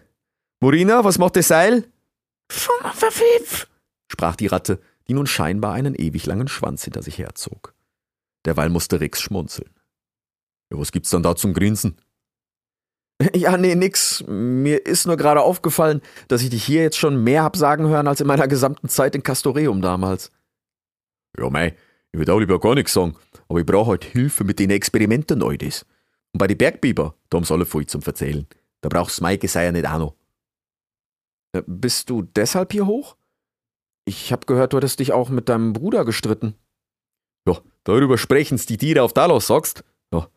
Morina, 0.60 1.04
was 1.04 1.18
macht 1.18 1.36
das 1.36 1.48
Seil? 1.48 1.86
Verpfiff, 2.50 3.68
sprach 4.12 4.36
die 4.36 4.48
Ratte, 4.48 4.82
die 5.08 5.14
nun 5.14 5.26
scheinbar 5.26 5.74
einen 5.74 5.96
ewig 5.96 6.26
langen 6.26 6.48
Schwanz 6.48 6.84
hinter 6.84 7.02
sich 7.02 7.18
herzog. 7.18 7.74
Derweil 8.46 8.70
musste 8.70 9.00
Rix 9.00 9.22
schmunzeln. 9.22 9.70
Ja, 10.72 10.78
was 10.78 10.92
gibt's 10.92 11.10
dann 11.10 11.24
da 11.24 11.36
zum 11.36 11.54
Grinsen? 11.54 11.98
Ja, 13.36 13.56
nee, 13.58 13.76
nix. 13.76 14.24
Mir 14.28 14.86
ist 14.86 15.06
nur 15.06 15.18
gerade 15.18 15.42
aufgefallen, 15.42 16.02
dass 16.28 16.42
ich 16.42 16.50
dich 16.50 16.64
hier 16.64 16.82
jetzt 16.82 16.98
schon 16.98 17.24
mehr 17.24 17.44
hab 17.44 17.56
sagen 17.56 17.88
hören 17.88 18.08
als 18.08 18.20
in 18.20 18.28
meiner 18.28 18.48
gesamten 18.48 18.90
Zeit 18.90 19.16
in 19.16 19.22
Castoreum 19.22 19.82
damals. 19.82 20.32
Ja, 21.38 21.50
mei, 21.50 21.76
ich 22.14 22.20
würde 22.20 22.34
auch 22.34 22.40
lieber 22.40 22.60
gar 22.60 22.76
nichts 22.76 22.94
sagen, 22.94 23.16
aber 23.48 23.60
ich 23.60 23.66
brauche 23.66 23.92
halt 23.92 24.04
Hilfe 24.04 24.44
mit 24.44 24.60
den 24.60 24.70
Experimenten 24.70 25.40
neues. 25.40 25.86
Und 26.34 26.38
bei 26.38 26.48
den 26.48 26.58
Bergbiber, 26.58 27.16
da 27.30 27.38
haben's 27.38 27.52
alle 27.52 27.66
voll 27.66 27.86
zum 27.86 28.02
Verzählen. 28.02 28.48
Da 28.82 28.90
brauchst 28.90 29.22
Maike 29.22 29.48
sei 29.48 29.66
ja 29.66 29.72
nicht 29.72 29.88
auch 29.88 30.00
noch. 30.00 30.16
Äh, 31.54 31.64
bist 31.66 32.10
du 32.10 32.24
deshalb 32.24 32.72
hier 32.72 32.88
hoch? 32.88 33.16
Ich 34.06 34.32
hab 34.32 34.48
gehört, 34.48 34.74
du 34.74 34.78
hattest 34.78 35.00
dich 35.00 35.14
auch 35.14 35.30
mit 35.30 35.48
deinem 35.48 35.74
Bruder 35.74 36.06
gestritten. 36.06 36.56
Ja, 37.48 37.60
darüber 37.84 38.18
sprechen's 38.18 38.66
die 38.66 38.78
Tiere 38.78 39.04
auf 39.04 39.14
Talos, 39.14 39.48
sagst? 39.48 39.84
Ja, 40.14 40.28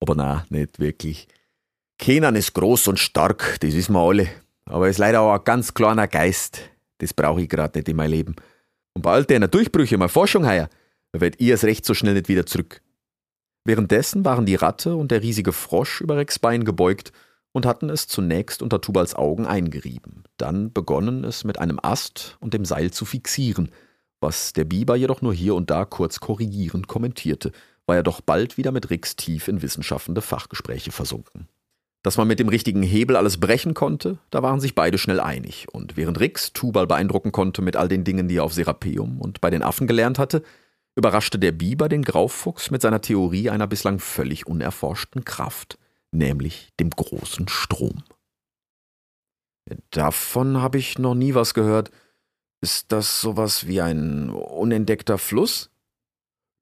aber 0.00 0.14
na, 0.14 0.46
nicht 0.50 0.78
wirklich. 0.78 1.28
Kenan 1.98 2.36
ist 2.36 2.54
groß 2.54 2.88
und 2.88 2.98
stark, 2.98 3.58
das 3.60 3.74
wissen 3.74 3.92
wir 3.92 4.00
alle. 4.00 4.28
Aber 4.64 4.86
er 4.86 4.90
ist 4.90 4.98
leider 4.98 5.20
auch 5.20 5.34
ein 5.34 5.44
ganz 5.44 5.74
kleiner 5.74 6.08
Geist. 6.08 6.60
Das 6.98 7.12
brauche 7.12 7.42
ich 7.42 7.48
gerade 7.48 7.78
nicht 7.78 7.88
in 7.88 7.96
meinem 7.96 8.12
Leben. 8.12 8.36
Und 8.94 9.02
bei 9.02 9.12
all 9.12 9.24
deiner 9.24 9.48
Durchbrüche, 9.48 9.98
mal 9.98 10.08
Forschung 10.08 10.46
heuer, 10.46 10.68
wird 11.20 11.40
ihr 11.40 11.54
es 11.54 11.64
recht 11.64 11.84
so 11.84 11.94
schnell 11.94 12.14
nicht 12.14 12.28
wieder 12.28 12.46
zurück. 12.46 12.80
Währenddessen 13.64 14.24
waren 14.24 14.46
die 14.46 14.56
Ratte 14.56 14.96
und 14.96 15.10
der 15.10 15.22
riesige 15.22 15.52
Frosch 15.52 16.00
über 16.00 16.16
Rex 16.16 16.38
Bein 16.38 16.64
gebeugt 16.64 17.12
und 17.52 17.66
hatten 17.66 17.90
es 17.90 18.08
zunächst 18.08 18.62
unter 18.62 18.80
Tubals 18.80 19.14
Augen 19.14 19.46
eingerieben, 19.46 20.24
dann 20.36 20.72
begonnen 20.72 21.22
es 21.24 21.44
mit 21.44 21.58
einem 21.58 21.78
Ast 21.80 22.36
und 22.40 22.54
dem 22.54 22.64
Seil 22.64 22.90
zu 22.90 23.04
fixieren, 23.04 23.70
was 24.20 24.52
der 24.52 24.64
Biber 24.64 24.96
jedoch 24.96 25.20
nur 25.20 25.34
hier 25.34 25.54
und 25.54 25.70
da 25.70 25.84
kurz 25.84 26.20
korrigierend 26.20 26.86
kommentierte, 26.86 27.52
war 27.86 27.96
er 27.96 28.02
doch 28.02 28.20
bald 28.20 28.56
wieder 28.56 28.72
mit 28.72 28.90
Rix 28.90 29.16
tief 29.16 29.48
in 29.48 29.62
wissenschaftende 29.62 30.22
Fachgespräche 30.22 30.92
versunken. 30.92 31.48
Dass 32.02 32.16
man 32.16 32.26
mit 32.26 32.38
dem 32.38 32.48
richtigen 32.48 32.82
Hebel 32.82 33.16
alles 33.16 33.38
brechen 33.38 33.74
konnte, 33.74 34.18
da 34.30 34.42
waren 34.42 34.60
sich 34.60 34.74
beide 34.74 34.98
schnell 34.98 35.20
einig, 35.20 35.66
und 35.72 35.96
während 35.96 36.18
Rix 36.20 36.52
Tubal 36.52 36.86
beeindrucken 36.86 37.32
konnte 37.32 37.62
mit 37.62 37.76
all 37.76 37.88
den 37.88 38.04
Dingen, 38.04 38.28
die 38.28 38.36
er 38.36 38.44
auf 38.44 38.54
Serapeum 38.54 39.20
und 39.20 39.40
bei 39.40 39.50
den 39.50 39.62
Affen 39.62 39.86
gelernt 39.86 40.18
hatte, 40.18 40.42
überraschte 40.94 41.38
der 41.38 41.52
Biber 41.52 41.88
den 41.88 42.02
Graufuchs 42.02 42.70
mit 42.70 42.82
seiner 42.82 43.00
Theorie 43.00 43.50
einer 43.50 43.66
bislang 43.66 43.98
völlig 43.98 44.46
unerforschten 44.46 45.24
Kraft, 45.24 45.78
nämlich 46.10 46.70
dem 46.78 46.90
großen 46.90 47.48
Strom. 47.48 48.02
Davon 49.90 50.60
habe 50.60 50.78
ich 50.78 50.98
noch 50.98 51.14
nie 51.14 51.34
was 51.34 51.54
gehört. 51.54 51.90
Ist 52.60 52.92
das 52.92 53.20
sowas 53.20 53.66
wie 53.66 53.80
ein 53.80 54.30
unentdeckter 54.30 55.18
Fluss? 55.18 55.70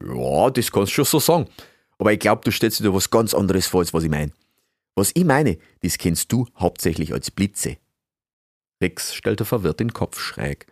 Ja, 0.02 0.50
das 0.50 0.70
kannst 0.70 0.92
du 0.92 0.94
schon 0.96 1.04
so 1.04 1.18
sagen. 1.18 1.48
Aber 1.98 2.12
ich 2.12 2.20
glaube, 2.20 2.42
du 2.44 2.50
stellst 2.50 2.80
dir 2.80 2.94
was 2.94 3.10
ganz 3.10 3.34
anderes 3.34 3.66
vor, 3.66 3.80
als 3.80 3.92
was 3.92 4.04
ich 4.04 4.10
meine. 4.10 4.32
Was 4.94 5.12
ich 5.14 5.24
meine, 5.24 5.58
das 5.82 5.98
kennst 5.98 6.32
du 6.32 6.46
hauptsächlich 6.56 7.12
als 7.12 7.30
Blitze. 7.30 7.76
Rex 8.82 9.14
stellte 9.14 9.44
verwirrt 9.44 9.80
den 9.80 9.92
Kopf 9.92 10.18
schräg. 10.18 10.66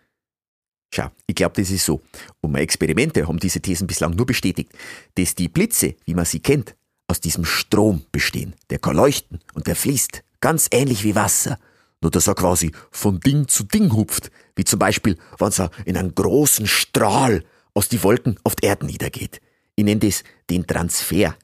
Schau, 0.91 1.11
ich 1.27 1.35
glaube, 1.35 1.61
das 1.61 1.71
ist 1.71 1.85
so. 1.85 2.01
Und 2.41 2.53
meine 2.53 2.63
Experimente 2.63 3.27
haben 3.27 3.39
diese 3.39 3.61
Thesen 3.61 3.87
bislang 3.87 4.15
nur 4.17 4.27
bestätigt, 4.27 4.73
dass 5.15 5.35
die 5.35 5.49
Blitze, 5.49 5.97
wie 6.07 6.15
man 6.15 6.25
sie 6.25 6.41
kennt, 6.41 6.75
aus 7.09 7.21
diesem 7.21 7.45
Strom 7.45 8.05
bestehen. 8.13 8.55
Der 8.71 8.79
kann 8.79 8.97
leuchten 8.97 9.41
und 9.55 9.67
der 9.67 9.77
fließt, 9.77 10.23
ganz 10.41 10.69
ähnlich 10.71 11.05
wie 11.05 11.15
Wasser. 11.15 11.59
Nur 12.01 12.11
dass 12.11 12.29
er 12.29 12.35
quasi 12.35 12.71
von 12.91 13.19
Ding 13.21 13.49
zu 13.49 13.65
Ding 13.65 13.93
hupft, 13.93 14.31
wie 14.55 14.65
zum 14.65 14.79
Beispiel, 14.79 15.17
wenn 15.39 15.53
er 15.53 15.71
in 15.85 15.97
einen 15.97 16.15
großen 16.15 16.67
Strahl 16.67 17.45
aus 17.75 17.89
die 17.89 18.03
Wolken 18.03 18.39
auf 18.45 18.55
die 18.55 18.67
Erde 18.67 18.87
niedergeht. 18.87 19.41
Ich 19.75 19.85
nenne 19.85 20.01
das 20.01 20.23
den 20.49 20.67
Transfer. 20.67 21.37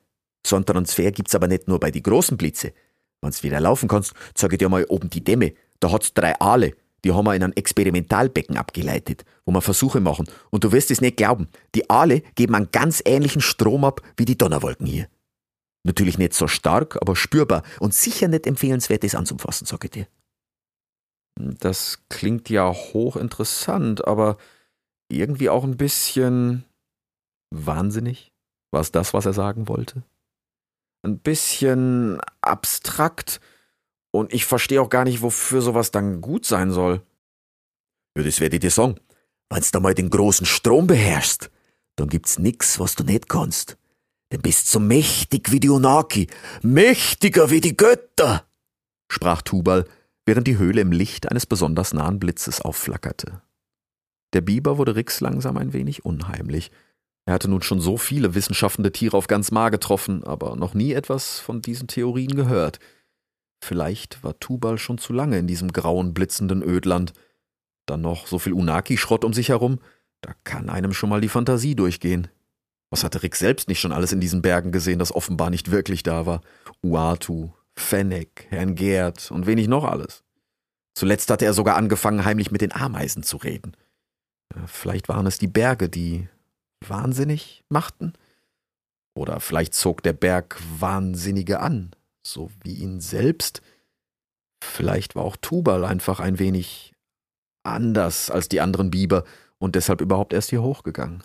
So 0.47 0.57
einen 0.57 0.67
Transfer 0.67 1.11
gibt's 1.11 1.35
aber 1.35 1.49
nicht 1.49 1.67
nur 1.67 1.81
bei 1.81 1.91
die 1.91 2.03
großen 2.03 2.37
Blitze. 2.37 2.73
Wenn's 3.21 3.43
wieder 3.43 3.59
laufen 3.59 3.89
kannst, 3.89 4.13
zeig 4.35 4.53
ich 4.53 4.59
dir 4.59 4.69
mal 4.69 4.85
oben 4.89 5.11
die 5.11 5.25
Dämme. 5.25 5.55
Da 5.81 5.91
hat's 5.91 6.13
drei 6.13 6.39
Aale. 6.41 6.75
Die 7.05 7.13
haben 7.13 7.27
wir 7.27 7.35
in 7.35 7.43
ein 7.43 7.57
Experimentalbecken 7.57 8.57
abgeleitet, 8.57 9.25
wo 9.45 9.53
wir 9.53 9.61
Versuche 9.61 10.01
machen. 10.01 10.27
Und 10.51 10.65
du 10.65 10.73
wirst 10.73 10.91
es 10.91 11.03
nicht 11.03 11.19
glauben, 11.19 11.49
die 11.75 11.89
Aale 11.91 12.23
geben 12.35 12.55
einen 12.55 12.71
ganz 12.73 13.03
ähnlichen 13.05 13.43
Strom 13.43 13.85
ab 13.85 14.01
wie 14.17 14.25
die 14.25 14.39
Donnerwolken 14.39 14.87
hier. 14.87 15.09
Natürlich 15.85 16.17
nicht 16.17 16.33
so 16.33 16.49
stark, 16.49 16.97
aber 17.01 17.15
spürbar 17.15 17.63
und 17.79 17.93
sicher 17.93 18.27
nicht 18.27 18.47
empfehlenswert, 18.47 19.05
das 19.05 19.15
anzufassen, 19.15 19.67
sage 19.67 19.87
ich 19.87 19.91
dir. 19.91 20.07
Das 21.37 21.99
klingt 22.09 22.49
ja 22.49 22.73
hochinteressant, 22.73 24.07
aber 24.07 24.39
irgendwie 25.11 25.51
auch 25.51 25.65
ein 25.65 25.77
bisschen 25.77 26.65
wahnsinnig. 27.51 28.33
War 28.71 28.81
es 28.81 28.93
das, 28.93 29.13
was 29.13 29.27
er 29.27 29.35
sagen 29.35 29.69
wollte? 29.69 30.05
Ein 31.03 31.19
bisschen 31.19 32.19
abstrakt 32.41 33.41
und 34.15 34.33
ich 34.33 34.45
verstehe 34.45 34.81
auch 34.81 34.91
gar 34.91 35.03
nicht, 35.03 35.23
wofür 35.23 35.61
sowas 35.61 35.91
dann 35.91 36.21
gut 36.21 36.47
sein 36.47 36.71
soll. 36.71 37.03
Ja, 38.17 38.23
das 38.23 38.39
werde 38.39 38.57
ich 38.57 38.61
dir 38.61 38.71
sagen. 38.71 38.95
Wenn's 39.51 39.73
da 39.73 39.81
mal 39.81 39.93
den 39.93 40.09
großen 40.09 40.47
Strom 40.47 40.87
beherrschst, 40.87 41.51
dann 41.97 42.09
gibt's 42.09 42.39
nix, 42.39 42.79
was 42.79 42.95
du 42.95 43.03
nicht 43.03 43.29
kannst. 43.29 43.77
Denn 44.31 44.41
bist 44.41 44.69
so 44.69 44.79
mächtig 44.79 45.51
wie 45.51 45.59
die 45.59 45.69
Unaki, 45.69 46.29
mächtiger 46.63 47.51
wie 47.51 47.61
die 47.61 47.77
Götter, 47.77 48.47
sprach 49.11 49.43
Tubal, 49.43 49.85
während 50.27 50.47
die 50.47 50.59
Höhle 50.59 50.81
im 50.83 50.93
Licht 50.93 51.29
eines 51.29 51.45
besonders 51.45 51.93
nahen 51.93 52.21
Blitzes 52.21 52.61
aufflackerte. 52.61 53.43
Der 54.33 54.43
Biber 54.43 54.79
wurde 54.79 54.95
Rix 54.95 55.21
langsam 55.23 55.57
ein 55.57 55.73
wenig 55.73 56.05
unheimlich. 56.05 56.71
Er 57.27 57.35
hatte 57.35 57.49
nun 57.49 57.63
schon 57.63 57.81
so 57.81 57.97
viele 57.97 58.37
wissenschaftende 58.37 58.93
Tiere 58.93 59.17
auf 59.17 59.27
ganz 59.27 59.51
Mar 59.51 59.73
getroffen, 59.73 60.23
aber 60.23 60.55
noch 60.55 60.73
nie 60.73 60.93
etwas 60.93 61.41
von 61.41 61.63
diesen 61.63 61.89
Theorien 61.89 62.37
gehört. 62.37 62.79
Vielleicht 63.63 64.23
war 64.23 64.39
Tubal 64.39 64.79
schon 64.79 64.99
zu 64.99 65.13
lange 65.13 65.39
in 65.39 65.47
diesem 65.47 65.73
grauen, 65.73 66.15
blitzenden 66.15 66.63
Ödland. 66.63 67.13
Dann 67.87 68.01
noch 68.01 68.27
so 68.27 68.39
viel 68.39 68.53
Unaki-Schrott 68.53 69.25
um 69.25 69.33
sich 69.33 69.51
herum, 69.51 69.79
da 70.21 70.33
kann 70.45 70.71
einem 70.71 70.95
schon 70.95 71.11
mal 71.11 71.21
die 71.21 71.29
Fantasie 71.29 71.75
durchgehen. 71.75 72.29
Was 72.91 73.05
hatte 73.05 73.23
Rick 73.23 73.37
selbst 73.37 73.69
nicht 73.69 73.81
schon 73.81 73.93
alles 73.93 74.13
in 74.13 74.21
diesen 74.21 74.41
Bergen 74.41 74.73
gesehen, 74.73 74.99
das 74.99 75.15
offenbar 75.15 75.51
nicht 75.51 75.71
wirklich 75.71 76.03
da 76.03 76.27
war? 76.27 76.41
Uatu, 76.83 77.51
Fennec, 77.77 78.47
Herrn 78.49 78.75
Gerd 78.75 79.31
und 79.31 79.47
wenig 79.47 79.69
noch 79.69 79.85
alles. 79.85 80.23
Zuletzt 80.95 81.31
hatte 81.31 81.45
er 81.45 81.55
sogar 81.55 81.77
angefangen, 81.77 82.25
heimlich 82.25 82.51
mit 82.51 82.61
den 82.61 82.73
Ameisen 82.73 83.23
zu 83.23 83.37
reden. 83.37 83.77
Vielleicht 84.67 85.09
waren 85.09 85.27
es 85.27 85.39
die 85.39 85.49
Berge, 85.49 85.89
die 85.89 86.29
wahnsinnig 86.89 87.65
machten? 87.69 88.13
Oder 89.15 89.41
vielleicht 89.41 89.75
zog 89.75 90.03
der 90.03 90.13
Berg 90.13 90.61
Wahnsinnige 90.79 91.61
an, 91.61 91.91
so 92.27 92.51
wie 92.63 92.75
ihn 92.75 93.01
selbst? 93.01 93.63
Vielleicht 94.63 95.15
war 95.15 95.25
auch 95.25 95.37
Tubal 95.37 95.85
einfach 95.85 96.21
ein 96.21 96.39
wenig 96.39 96.95
anders 97.63 98.31
als 98.31 98.49
die 98.49 98.61
anderen 98.61 98.91
Biber 98.91 99.25
und 99.59 99.75
deshalb 99.75 100.01
überhaupt 100.01 100.33
erst 100.33 100.51
hier 100.51 100.63
hochgegangen. 100.63 101.23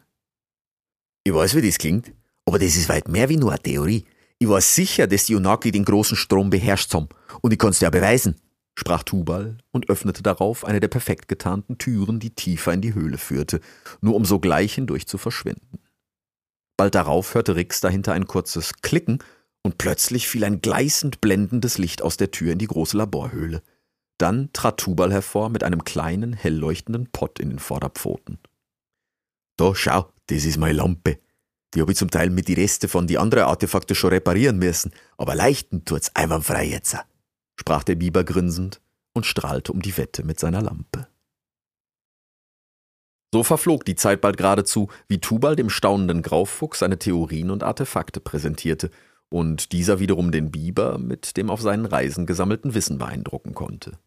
Ich 1.24 1.34
weiß, 1.34 1.56
wie 1.56 1.66
das 1.66 1.78
klingt, 1.78 2.14
aber 2.46 2.60
das 2.60 2.76
ist 2.76 2.90
weit 2.90 3.08
mehr 3.08 3.30
wie 3.30 3.38
nur 3.38 3.52
eine 3.52 3.62
Theorie. 3.62 4.06
Ich 4.40 4.48
weiß 4.48 4.76
sicher, 4.76 5.08
dass 5.08 5.26
die 5.26 5.36
Unaki 5.36 5.72
den 5.72 5.86
großen 5.86 6.16
Strom 6.16 6.50
beherrscht 6.50 6.94
haben 6.94 7.10
und 7.42 7.52
ich 7.52 7.60
kann's 7.60 7.80
dir 7.80 7.86
ja 7.86 7.90
beweisen 7.90 8.36
sprach 8.80 9.04
Tubal 9.04 9.58
und 9.72 9.90
öffnete 9.90 10.24
darauf 10.24 10.64
eine 10.64 10.80
der 10.80 10.88
perfekt 10.88 11.28
getarnten 11.28 11.78
Türen, 11.78 12.20
die 12.20 12.34
tiefer 12.34 12.74
in 12.74 12.82
die 12.82 12.94
Höhle 12.94 13.18
führte, 13.18 13.60
nur 14.02 14.16
um 14.16 14.26
sogleich 14.26 14.74
hindurch 14.76 15.06
zu 15.06 15.18
verschwinden. 15.18 15.80
Bald 16.78 16.96
darauf 16.96 17.36
hörte 17.36 17.58
Rix 17.58 17.82
dahinter 17.82 18.14
ein 18.14 18.26
kurzes 18.26 18.74
Klicken 18.82 19.20
und 19.64 19.78
plötzlich 19.78 20.28
fiel 20.28 20.44
ein 20.44 20.62
gleißend 20.62 21.22
blendendes 21.22 21.78
Licht 21.78 22.02
aus 22.02 22.18
der 22.18 22.32
Tür 22.32 22.54
in 22.54 22.60
die 22.60 22.68
große 22.68 22.98
Laborhöhle. 22.98 23.62
Dann 24.18 24.52
trat 24.54 24.78
Tubal 24.80 25.12
hervor 25.12 25.50
mit 25.50 25.64
einem 25.64 25.84
kleinen, 25.84 26.34
hell 26.34 26.56
leuchtenden 26.56 27.08
Pott 27.12 27.40
in 27.40 27.50
den 27.50 27.60
Vorderpfoten. 27.60 28.40
Da, 29.58 29.76
schau, 29.76 30.12
das 30.28 30.46
ist 30.46 30.58
meine 30.58 30.74
Lampe. 30.74 31.20
Die 31.74 31.82
habe 31.82 31.92
ich 31.92 31.98
zum 31.98 32.10
Teil 32.10 32.30
mit 32.30 32.48
die 32.48 32.54
Reste 32.54 32.88
von 32.88 33.08
die 33.08 33.18
anderen 33.18 33.46
Artefakte 33.46 33.96
schon 33.96 34.10
reparieren 34.10 34.58
müssen, 34.58 34.92
aber 35.18 35.36
leichten 35.36 35.86
tut's 35.86 36.16
einwandfrei 36.16 36.66
jetzt 36.66 36.98
sprach 37.60 37.84
der 37.84 37.96
Biber 37.96 38.24
grinsend 38.24 38.82
und 39.14 39.26
strahlte 39.26 39.74
um 39.74 39.82
die 39.82 39.98
Wette 39.98 40.24
mit 40.24 40.40
seiner 40.40 40.62
Lampe. 40.62 41.08
So 43.32 43.44
verflog 43.44 43.86
die 43.86 43.96
Zeit 43.96 44.22
bald 44.22 44.38
geradezu, 44.38 44.90
wie 45.08 45.20
Tubal 45.20 45.56
dem 45.56 45.70
staunenden 45.70 46.24
Graufuchs 46.24 46.80
seine 46.80 46.98
Theorien 46.98 47.52
und 47.52 47.62
Artefakte 47.62 48.22
präsentierte 48.22 48.90
und 49.30 49.72
dieser 49.72 50.00
wiederum 50.00 50.32
den 50.32 50.52
Biber 50.52 50.98
mit 50.98 51.38
dem 51.38 51.50
auf 51.50 51.62
seinen 51.62 51.86
Reisen 51.86 52.26
gesammelten 52.26 52.74
Wissen 52.74 52.98
beeindrucken 52.98 53.54
konnte. 53.54 54.00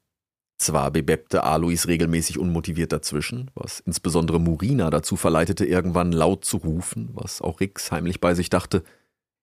Zwar 0.59 0.91
bebeppte 0.93 1.43
Alois 1.43 1.87
regelmäßig 1.89 2.39
unmotiviert 2.39 2.93
dazwischen, 2.93 3.51
was 3.55 3.81
insbesondere 3.81 4.39
Murina 4.39 4.91
dazu 4.91 5.17
verleitete, 5.17 5.65
irgendwann 5.65 6.13
laut 6.13 6.45
zu 6.45 6.59
rufen, 6.59 7.11
was 7.15 7.41
auch 7.41 7.61
Rix 7.61 7.91
heimlich 7.91 8.21
bei 8.21 8.35
sich 8.35 8.49
dachte. 8.49 8.85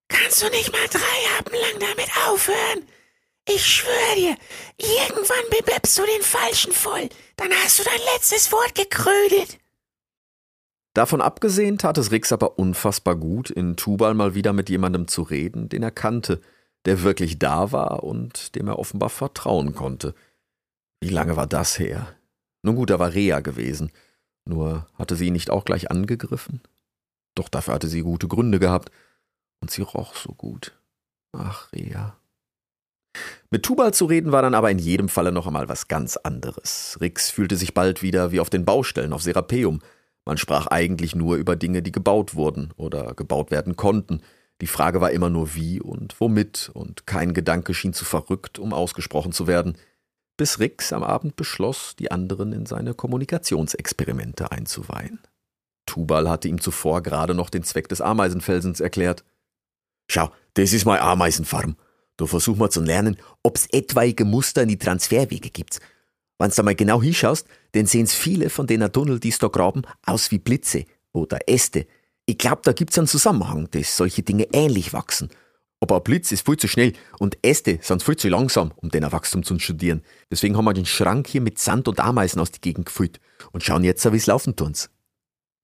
Kannst 0.07 0.41
du 0.41 0.49
nicht 0.49 0.71
mal 0.71 0.87
drei 0.89 1.37
Abend 1.37 1.55
lang 1.55 1.89
damit 1.89 2.09
aufhören? 2.27 2.85
Ich 3.47 3.65
schwöre 3.65 4.15
dir, 4.15 4.37
irgendwann 4.77 5.49
bebebst 5.49 5.97
du 5.97 6.03
den 6.05 6.21
Falschen 6.21 6.71
voll. 6.71 7.09
Dann 7.35 7.51
hast 7.63 7.79
du 7.79 7.83
dein 7.83 7.99
letztes 8.13 8.51
Wort 8.51 8.75
gekrödet. 8.75 9.57
Davon 10.93 11.21
abgesehen 11.21 11.78
tat 11.78 11.97
es 11.97 12.12
Rix 12.12 12.32
aber 12.32 12.58
unfassbar 12.58 13.15
gut, 13.15 13.49
in 13.49 13.75
Tubal 13.75 14.13
mal 14.13 14.36
wieder 14.36 14.54
mit 14.54 14.69
jemandem 14.69 15.08
zu 15.08 15.21
reden, 15.21 15.69
den 15.69 15.84
er 15.84 15.91
kannte, 15.91 16.41
der 16.86 17.04
wirklich 17.04 17.39
da 17.39 17.71
war 17.71 18.04
und 18.04 18.56
dem 18.56 18.67
er 18.67 18.80
offenbar 18.80 19.10
vertrauen 19.10 19.75
konnte. 19.75 20.15
Wie 21.02 21.10
lange 21.10 21.36
war 21.36 21.47
das 21.47 21.80
her? 21.80 22.15
Nun 22.63 22.75
gut, 22.75 22.89
da 22.89 22.99
war 22.99 23.13
Rea 23.13 23.39
gewesen. 23.39 23.91
Nur 24.45 24.88
hatte 24.95 25.15
sie 25.15 25.28
ihn 25.28 25.34
nicht 25.34 25.49
auch 25.49 25.63
gleich 25.63 25.91
angegriffen? 25.91 26.62
Doch 27.36 27.49
dafür 27.49 27.75
hatte 27.75 27.88
sie 27.88 28.02
gute 28.02 28.28
Gründe 28.28 28.60
gehabt. 28.60 28.91
Und 29.62 29.71
sie 29.71 29.82
roch 29.82 30.15
so 30.15 30.34
gut. 30.34 30.78
Ach, 31.34 31.71
Rea. 31.71 32.17
Mit 33.52 33.63
Tubal 33.63 33.93
zu 33.93 34.06
reden 34.06 34.32
war 34.32 34.41
dann 34.41 34.54
aber 34.54 34.71
in 34.71 34.80
jedem 34.80 35.10
Falle 35.10 35.32
noch 35.32 35.47
einmal 35.47 35.69
was 35.69 35.88
ganz 35.88 36.17
anderes. 36.17 36.97
Rix 37.02 37.30
fühlte 37.30 37.56
sich 37.56 37.73
bald 37.73 38.02
wieder 38.02 38.32
wie 38.32 38.39
auf 38.39 38.49
den 38.49 38.65
Baustellen 38.65 39.13
auf 39.13 39.21
Serapeum. 39.21 39.82
Man 40.29 40.37
sprach 40.37 40.67
eigentlich 40.67 41.15
nur 41.15 41.37
über 41.37 41.55
Dinge, 41.55 41.81
die 41.81 41.91
gebaut 41.91 42.35
wurden 42.35 42.71
oder 42.77 43.15
gebaut 43.15 43.49
werden 43.49 43.75
konnten. 43.75 44.21
Die 44.61 44.67
Frage 44.67 45.01
war 45.01 45.09
immer 45.09 45.31
nur 45.31 45.55
wie 45.55 45.81
und 45.81 46.21
womit, 46.21 46.69
und 46.75 47.07
kein 47.07 47.33
Gedanke 47.33 47.73
schien 47.73 47.93
zu 47.93 48.05
verrückt, 48.05 48.59
um 48.59 48.71
ausgesprochen 48.71 49.31
zu 49.31 49.47
werden, 49.47 49.75
bis 50.37 50.59
Rix 50.59 50.93
am 50.93 51.01
Abend 51.01 51.35
beschloss, 51.35 51.95
die 51.95 52.11
anderen 52.11 52.53
in 52.53 52.67
seine 52.67 52.93
Kommunikationsexperimente 52.93 54.51
einzuweihen. 54.51 55.19
Tubal 55.87 56.29
hatte 56.29 56.47
ihm 56.47 56.61
zuvor 56.61 57.01
gerade 57.01 57.33
noch 57.33 57.49
den 57.49 57.63
Zweck 57.63 57.89
des 57.89 57.99
Ameisenfelsens 57.99 58.81
erklärt. 58.81 59.23
Schau, 60.11 60.29
das 60.53 60.73
ist 60.73 60.85
meine 60.85 61.01
Ameisenfarm. 61.01 61.75
Da 62.17 62.27
versuchen 62.27 62.59
wir 62.59 62.69
zu 62.69 62.81
lernen, 62.81 63.17
ob's 63.41 63.65
etwaige 63.71 64.25
Muster 64.25 64.61
in 64.61 64.69
die 64.69 64.77
Transferwege 64.77 65.49
gibt. 65.49 65.79
Wenn's 66.39 66.56
da 66.56 66.63
mal 66.63 66.73
genau 66.73 67.02
hinschaust, 67.02 67.47
dann 67.73 67.86
sehen's 67.86 68.15
viele 68.15 68.49
von 68.49 68.65
den 68.65 68.91
Tunnel, 68.91 69.19
die's 69.19 69.38
da 69.38 69.47
graben, 69.47 69.84
aus 70.06 70.32
wie 70.32 70.39
Blitze 70.39 70.86
oder 71.12 71.47
Äste. 71.47 71.86
Ich 72.25 72.38
glaub, 72.38 72.63
da 72.63 72.71
gibt's 72.71 72.97
einen 72.97 73.08
Zusammenhang, 73.08 73.69
dass 73.71 73.95
solche 73.95 74.23
Dinge 74.23 74.47
ähnlich 74.54 74.93
wachsen. 74.93 75.30
Aber 75.82 75.97
ein 75.97 76.04
Blitz 76.04 76.32
ist 76.32 76.45
viel 76.45 76.58
zu 76.58 76.67
schnell 76.67 76.93
und 77.19 77.38
Äste 77.41 77.80
sind 77.82 78.04
viel 78.04 78.17
zu 78.17 78.30
langsam, 78.30 78.71
um 78.78 78.89
den 78.89 79.10
Wachstum 79.12 79.43
zu 79.43 79.58
studieren. 79.60 80.02
Deswegen 80.32 80.58
haben 80.58 80.65
wir 80.65 80.73
den 80.73 80.86
Schrank 80.86 81.28
hier 81.28 81.41
mit 81.41 81.60
Sand 81.60 81.88
und 81.88 81.99
Ameisen 81.99 82.41
aus 82.41 82.52
der 82.52 82.60
Gegend 82.62 82.88
gefüllt 82.88 83.19
und 83.52 83.63
schauen 83.63 83.84
jetzt, 83.84 84.12
wie's 84.12 84.28
laufen 84.28 84.56
tun's. 84.56 84.89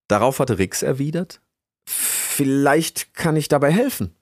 Darauf 0.07 0.39
hatte 0.39 0.59
Rix 0.59 0.83
erwidert, 0.83 1.41
Vielleicht 1.85 3.13
kann 3.13 3.35
ich 3.35 3.47
dabei 3.47 3.71
helfen. 3.71 4.15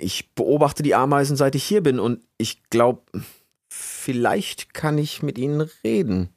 Ich 0.00 0.34
beobachte 0.34 0.82
die 0.82 0.94
Ameisen, 0.94 1.36
seit 1.36 1.54
ich 1.54 1.64
hier 1.64 1.82
bin, 1.82 1.98
und 1.98 2.20
ich 2.36 2.62
glaube, 2.70 3.02
vielleicht 3.68 4.74
kann 4.74 4.98
ich 4.98 5.22
mit 5.22 5.38
ihnen 5.38 5.60
reden. 5.84 6.34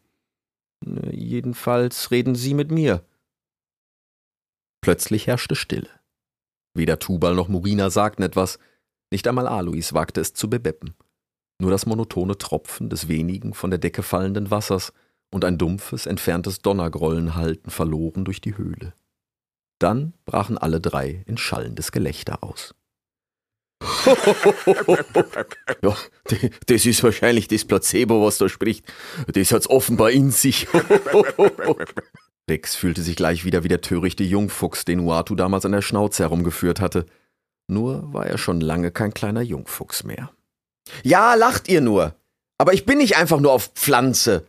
Jedenfalls 1.11 2.11
reden 2.11 2.35
sie 2.35 2.53
mit 2.53 2.71
mir. 2.71 3.05
Plötzlich 4.81 5.27
herrschte 5.27 5.55
Stille. 5.55 5.89
Weder 6.73 6.99
Tubal 6.99 7.35
noch 7.35 7.47
Murina 7.47 7.89
sagten 7.89 8.23
etwas, 8.23 8.57
nicht 9.11 9.27
einmal 9.27 9.47
Alois 9.47 9.93
wagte 9.93 10.21
es 10.21 10.33
zu 10.33 10.49
bebeppen. 10.49 10.95
Nur 11.59 11.69
das 11.69 11.85
monotone 11.85 12.37
Tropfen 12.37 12.89
des 12.89 13.07
wenigen 13.07 13.53
von 13.53 13.69
der 13.69 13.79
Decke 13.79 14.01
fallenden 14.01 14.49
Wassers 14.49 14.93
und 15.29 15.45
ein 15.45 15.57
dumpfes, 15.57 16.05
entferntes 16.05 16.59
Donnergrollen 16.59 17.35
hallten 17.35 17.69
verloren 17.71 18.25
durch 18.25 18.41
die 18.41 18.57
Höhle. 18.57 18.93
Dann 19.79 20.13
brachen 20.25 20.57
alle 20.57 20.81
drei 20.81 21.23
in 21.27 21.37
schallendes 21.37 21.91
Gelächter 21.91 22.43
aus. 22.43 22.73
ja, 25.81 25.97
das 26.67 26.85
ist 26.85 27.03
wahrscheinlich 27.03 27.47
das 27.47 27.65
Placebo, 27.65 28.23
was 28.23 28.37
da 28.37 28.47
spricht. 28.47 28.85
Das 29.27 29.51
hat's 29.51 29.69
offenbar 29.69 30.11
in 30.11 30.31
sich. 30.31 30.67
Rex 32.49 32.75
fühlte 32.75 33.01
sich 33.01 33.15
gleich 33.15 33.45
wieder 33.45 33.63
wie 33.63 33.69
der 33.69 33.81
törichte 33.81 34.23
Jungfuchs, 34.23 34.85
den 34.85 34.99
Uatu 34.99 35.35
damals 35.35 35.65
an 35.65 35.71
der 35.71 35.81
Schnauze 35.81 36.23
herumgeführt 36.23 36.79
hatte. 36.79 37.05
Nur 37.67 38.13
war 38.13 38.27
er 38.27 38.37
schon 38.37 38.61
lange 38.61 38.91
kein 38.91 39.13
kleiner 39.13 39.41
Jungfuchs 39.41 40.03
mehr. 40.03 40.31
Ja, 41.03 41.35
lacht 41.35 41.69
ihr 41.69 41.81
nur. 41.81 42.15
Aber 42.57 42.73
ich 42.73 42.85
bin 42.85 42.99
nicht 42.99 43.17
einfach 43.17 43.39
nur 43.39 43.53
auf 43.53 43.71
Pflanze. 43.73 44.45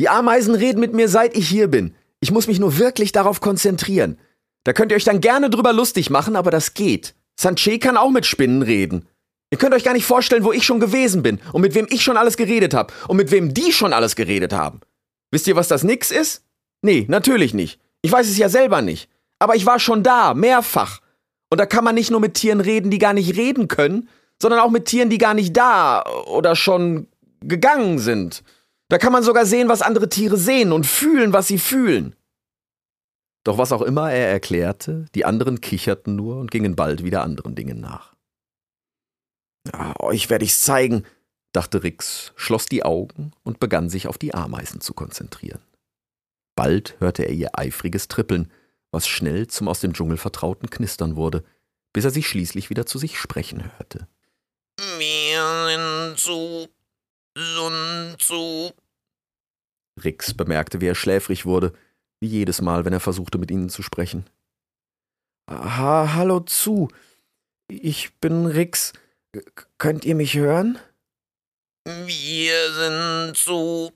Die 0.00 0.08
Ameisen 0.08 0.54
reden 0.54 0.80
mit 0.80 0.92
mir, 0.92 1.08
seit 1.08 1.36
ich 1.36 1.48
hier 1.48 1.68
bin. 1.68 1.94
Ich 2.20 2.30
muss 2.30 2.46
mich 2.46 2.58
nur 2.58 2.78
wirklich 2.78 3.12
darauf 3.12 3.40
konzentrieren. 3.40 4.18
Da 4.64 4.72
könnt 4.72 4.90
ihr 4.90 4.96
euch 4.96 5.04
dann 5.04 5.20
gerne 5.20 5.50
drüber 5.50 5.72
lustig 5.72 6.10
machen, 6.10 6.36
aber 6.36 6.50
das 6.50 6.74
geht. 6.74 7.14
Sanche 7.38 7.78
kann 7.78 7.96
auch 7.96 8.10
mit 8.10 8.26
Spinnen 8.26 8.62
reden. 8.62 9.06
Ihr 9.50 9.58
könnt 9.58 9.74
euch 9.74 9.84
gar 9.84 9.92
nicht 9.92 10.06
vorstellen, 10.06 10.44
wo 10.44 10.52
ich 10.52 10.64
schon 10.64 10.80
gewesen 10.80 11.22
bin 11.22 11.40
und 11.52 11.60
mit 11.60 11.74
wem 11.74 11.86
ich 11.90 12.02
schon 12.02 12.16
alles 12.16 12.36
geredet 12.36 12.74
habe 12.74 12.92
und 13.08 13.16
mit 13.16 13.30
wem 13.30 13.54
die 13.54 13.72
schon 13.72 13.92
alles 13.92 14.16
geredet 14.16 14.52
haben. 14.52 14.80
Wisst 15.30 15.46
ihr, 15.46 15.56
was 15.56 15.68
das 15.68 15.84
nix 15.84 16.10
ist? 16.10 16.42
Nee, 16.82 17.06
natürlich 17.08 17.54
nicht. 17.54 17.80
Ich 18.02 18.12
weiß 18.12 18.28
es 18.28 18.38
ja 18.38 18.48
selber 18.48 18.82
nicht. 18.82 19.08
Aber 19.38 19.56
ich 19.56 19.66
war 19.66 19.78
schon 19.78 20.02
da, 20.02 20.34
mehrfach. 20.34 21.00
Und 21.50 21.58
da 21.58 21.66
kann 21.66 21.84
man 21.84 21.94
nicht 21.94 22.10
nur 22.10 22.20
mit 22.20 22.34
Tieren 22.34 22.60
reden, 22.60 22.90
die 22.90 22.98
gar 22.98 23.12
nicht 23.12 23.36
reden 23.36 23.68
können, 23.68 24.08
sondern 24.40 24.60
auch 24.60 24.70
mit 24.70 24.86
Tieren, 24.86 25.10
die 25.10 25.18
gar 25.18 25.34
nicht 25.34 25.56
da 25.56 26.04
oder 26.26 26.56
schon 26.56 27.06
gegangen 27.40 27.98
sind. 27.98 28.42
Da 28.88 28.98
kann 28.98 29.12
man 29.12 29.22
sogar 29.22 29.46
sehen, 29.46 29.68
was 29.68 29.82
andere 29.82 30.08
Tiere 30.08 30.36
sehen 30.36 30.72
und 30.72 30.86
fühlen, 30.86 31.32
was 31.32 31.46
sie 31.46 31.58
fühlen. 31.58 32.14
Doch 33.44 33.58
was 33.58 33.72
auch 33.72 33.82
immer 33.82 34.10
er 34.10 34.28
erklärte, 34.28 35.04
die 35.14 35.26
anderen 35.26 35.60
kicherten 35.60 36.16
nur 36.16 36.36
und 36.36 36.50
gingen 36.50 36.76
bald 36.76 37.04
wieder 37.04 37.22
anderen 37.22 37.54
Dingen 37.54 37.78
nach. 37.78 38.14
Ja, 39.70 39.94
euch 40.00 40.30
werde 40.30 40.44
ich's 40.44 40.62
zeigen, 40.62 41.04
dachte 41.52 41.82
Rix, 41.82 42.32
schloss 42.36 42.66
die 42.66 42.84
Augen 42.84 43.32
und 43.42 43.60
begann 43.60 43.90
sich 43.90 44.08
auf 44.08 44.18
die 44.18 44.34
Ameisen 44.34 44.80
zu 44.80 44.94
konzentrieren. 44.94 45.62
Bald 46.56 46.96
hörte 47.00 47.24
er 47.24 47.32
ihr 47.32 47.58
eifriges 47.58 48.08
Trippeln, 48.08 48.50
was 48.90 49.06
schnell 49.06 49.46
zum 49.46 49.68
aus 49.68 49.80
dem 49.80 49.92
Dschungel 49.92 50.16
vertrauten 50.16 50.70
Knistern 50.70 51.16
wurde, 51.16 51.44
bis 51.92 52.04
er 52.04 52.10
sie 52.10 52.22
schließlich 52.22 52.70
wieder 52.70 52.86
zu 52.86 52.98
sich 52.98 53.18
sprechen 53.18 53.62
hörte. 53.76 54.08
Wir 54.98 55.66
sind 55.68 56.18
zu, 56.18 56.68
sind 57.36 58.16
zu. 58.18 58.72
Rix 60.02 60.34
bemerkte, 60.34 60.80
wie 60.80 60.86
er 60.86 60.94
schläfrig 60.94 61.46
wurde, 61.46 61.72
wie 62.24 62.38
jedes 62.38 62.62
Mal, 62.62 62.86
wenn 62.86 62.94
er 62.94 63.00
versuchte, 63.00 63.36
mit 63.36 63.50
ihnen 63.50 63.68
zu 63.68 63.82
sprechen. 63.82 64.24
Ha 65.50 66.14
hallo 66.14 66.40
zu. 66.40 66.88
Ich 67.68 68.14
bin 68.18 68.46
Rix. 68.46 68.94
K 69.32 69.42
könnt 69.76 70.06
ihr 70.06 70.14
mich 70.14 70.34
hören? 70.34 70.78
Wir 71.84 72.72
sind 72.72 73.36
zu, 73.36 73.92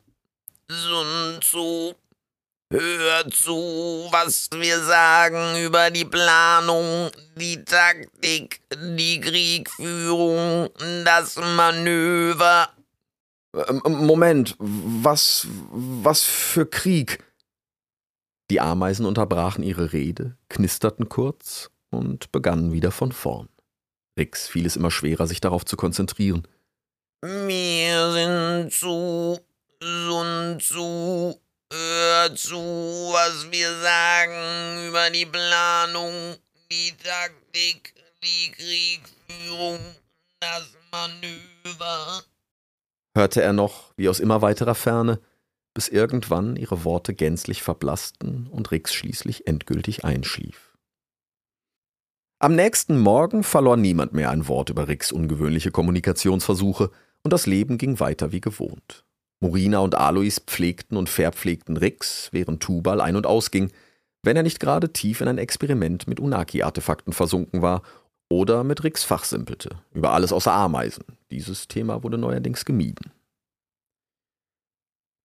sind 0.69 1.43
zu. 1.43 1.95
Hör 2.71 3.31
zu, 3.31 4.09
was 4.11 4.51
wir 4.53 4.79
sagen 4.81 5.64
über 5.64 5.91
die 5.91 6.05
Planung, 6.05 7.11
die 7.35 7.64
Taktik, 7.64 8.61
die 8.75 9.21
Kriegführung, 9.21 10.69
das 11.03 11.37
Manöver. 11.37 12.69
Ähm, 13.55 13.81
Moment, 13.87 14.55
was, 14.59 15.47
was 15.71 16.25
für 16.25 16.67
Krieg? 16.67 17.25
Die 18.51 18.61
Ameisen 18.61 19.05
unterbrachen 19.05 19.63
ihre 19.63 19.93
Rede, 19.93 20.37
knisterten 20.49 21.09
kurz 21.11 21.71
und 21.91 22.33
begannen 22.33 22.73
wieder 22.73 22.91
von 22.91 23.13
vorn. 23.13 23.49
Rix 24.19 24.49
fiel 24.49 24.65
es 24.65 24.77
immer 24.77 24.91
schwerer, 24.91 25.27
sich 25.27 25.41
darauf 25.41 25.67
zu 25.67 25.77
konzentrieren. 25.77 26.49
Wir 27.21 28.13
sind 28.13 28.73
zu, 28.73 29.39
sind 29.81 30.63
zu, 30.63 31.39
hör 31.71 32.35
zu, 32.35 32.57
was 32.57 33.51
wir 33.51 33.71
sagen 33.81 34.89
über 34.89 35.11
die 35.11 35.27
Planung, 35.27 36.37
die 36.71 36.95
Taktik, 36.97 37.93
die 38.23 38.51
Kriegführung, 38.53 39.79
das 40.41 40.75
Manöver. 40.91 42.23
Hörte 43.15 43.43
er 43.43 43.53
noch, 43.53 43.93
wie 43.97 44.09
aus 44.09 44.21
immer 44.21 44.41
weiterer 44.41 44.75
Ferne, 44.75 45.21
bis 45.79 45.87
irgendwann 45.87 46.57
ihre 46.57 46.83
Worte 46.83 47.14
gänzlich 47.14 47.62
verblassten 47.62 48.49
und 48.51 48.73
Rix 48.73 48.93
schließlich 48.93 49.47
endgültig 49.47 50.05
einschlief. 50.05 50.77
Am 52.41 52.57
nächsten 52.57 52.99
Morgen 52.99 53.45
verlor 53.45 53.77
niemand 53.77 54.12
mehr 54.12 54.31
ein 54.31 54.49
Wort 54.49 54.71
über 54.71 54.88
Ricks 54.88 55.12
ungewöhnliche 55.12 55.71
Kommunikationsversuche, 55.71 56.91
und 57.23 57.33
das 57.33 57.47
Leben 57.47 57.79
ging 57.79 58.01
weiter 58.01 58.33
wie 58.33 58.41
gewohnt. 58.41 59.05
Morina 59.38 59.79
und 59.79 59.95
Alois 59.95 60.41
pflegten 60.45 60.97
und 60.97 61.09
verpflegten 61.09 61.77
Rix, 61.77 62.29
während 62.33 62.61
Tubal 62.61 63.01
ein- 63.01 63.14
und 63.14 63.29
ausging, 63.29 63.71
wenn 64.25 64.37
er 64.37 64.43
nicht 64.43 64.59
gerade 64.59 64.93
tief 64.93 65.21
in 65.21 65.29
ein 65.29 65.38
Experiment 65.38 66.09
mit 66.09 66.19
Unaki-Artefakten 66.19 67.12
versunken 67.12 67.62
war 67.62 67.83
oder 68.29 68.64
mit 68.64 68.83
Rix 68.83 69.05
fachsimpelte, 69.05 69.79
über 69.95 70.11
alles 70.11 70.33
außer 70.33 70.51
Ameisen. 70.51 71.05
Dieses 71.31 71.69
Thema 71.69 72.03
wurde 72.03 72.19
neuerdings 72.19 72.64
gemieden. 72.64 73.12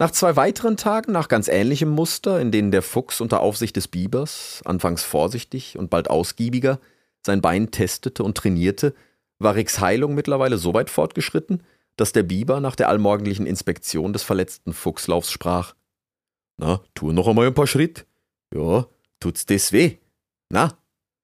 Nach 0.04 0.12
zwei 0.12 0.36
weiteren 0.36 0.76
Tagen 0.76 1.14
nach 1.14 1.30
ganz 1.30 1.48
ähnlichem 1.48 1.88
Muster, 1.88 2.42
in 2.42 2.52
denen 2.52 2.72
der 2.72 2.82
Fuchs 2.82 3.22
unter 3.22 3.40
Aufsicht 3.40 3.78
des 3.78 3.88
Bibers, 3.88 4.62
anfangs 4.66 5.02
vorsichtig 5.02 5.78
und 5.80 5.90
bald 5.90 6.10
ausgiebiger, 6.10 6.82
sein 7.26 7.40
Bein 7.40 7.72
testete 7.72 8.22
und 8.22 8.36
trainierte, 8.36 8.96
war 9.40 9.56
Ricks 9.56 9.80
Heilung 9.80 10.14
mittlerweile 10.14 10.58
so 10.58 10.74
weit 10.74 10.90
fortgeschritten, 10.90 11.64
dass 11.96 12.12
der 12.12 12.24
Biber 12.24 12.60
nach 12.60 12.76
der 12.76 12.90
allmorgendlichen 12.90 13.46
Inspektion 13.46 14.12
des 14.12 14.24
verletzten 14.24 14.74
Fuchslaufs 14.74 15.32
sprach. 15.32 15.74
Na, 16.58 16.82
tu 16.96 17.14
noch 17.14 17.30
einmal 17.30 17.48
ein 17.48 17.54
paar 17.54 17.66
Schritt. 17.66 18.06
Ja, 18.54 18.88
tut's 19.22 19.46
das 19.46 19.72
weh? 19.72 20.00
Na? 20.50 20.78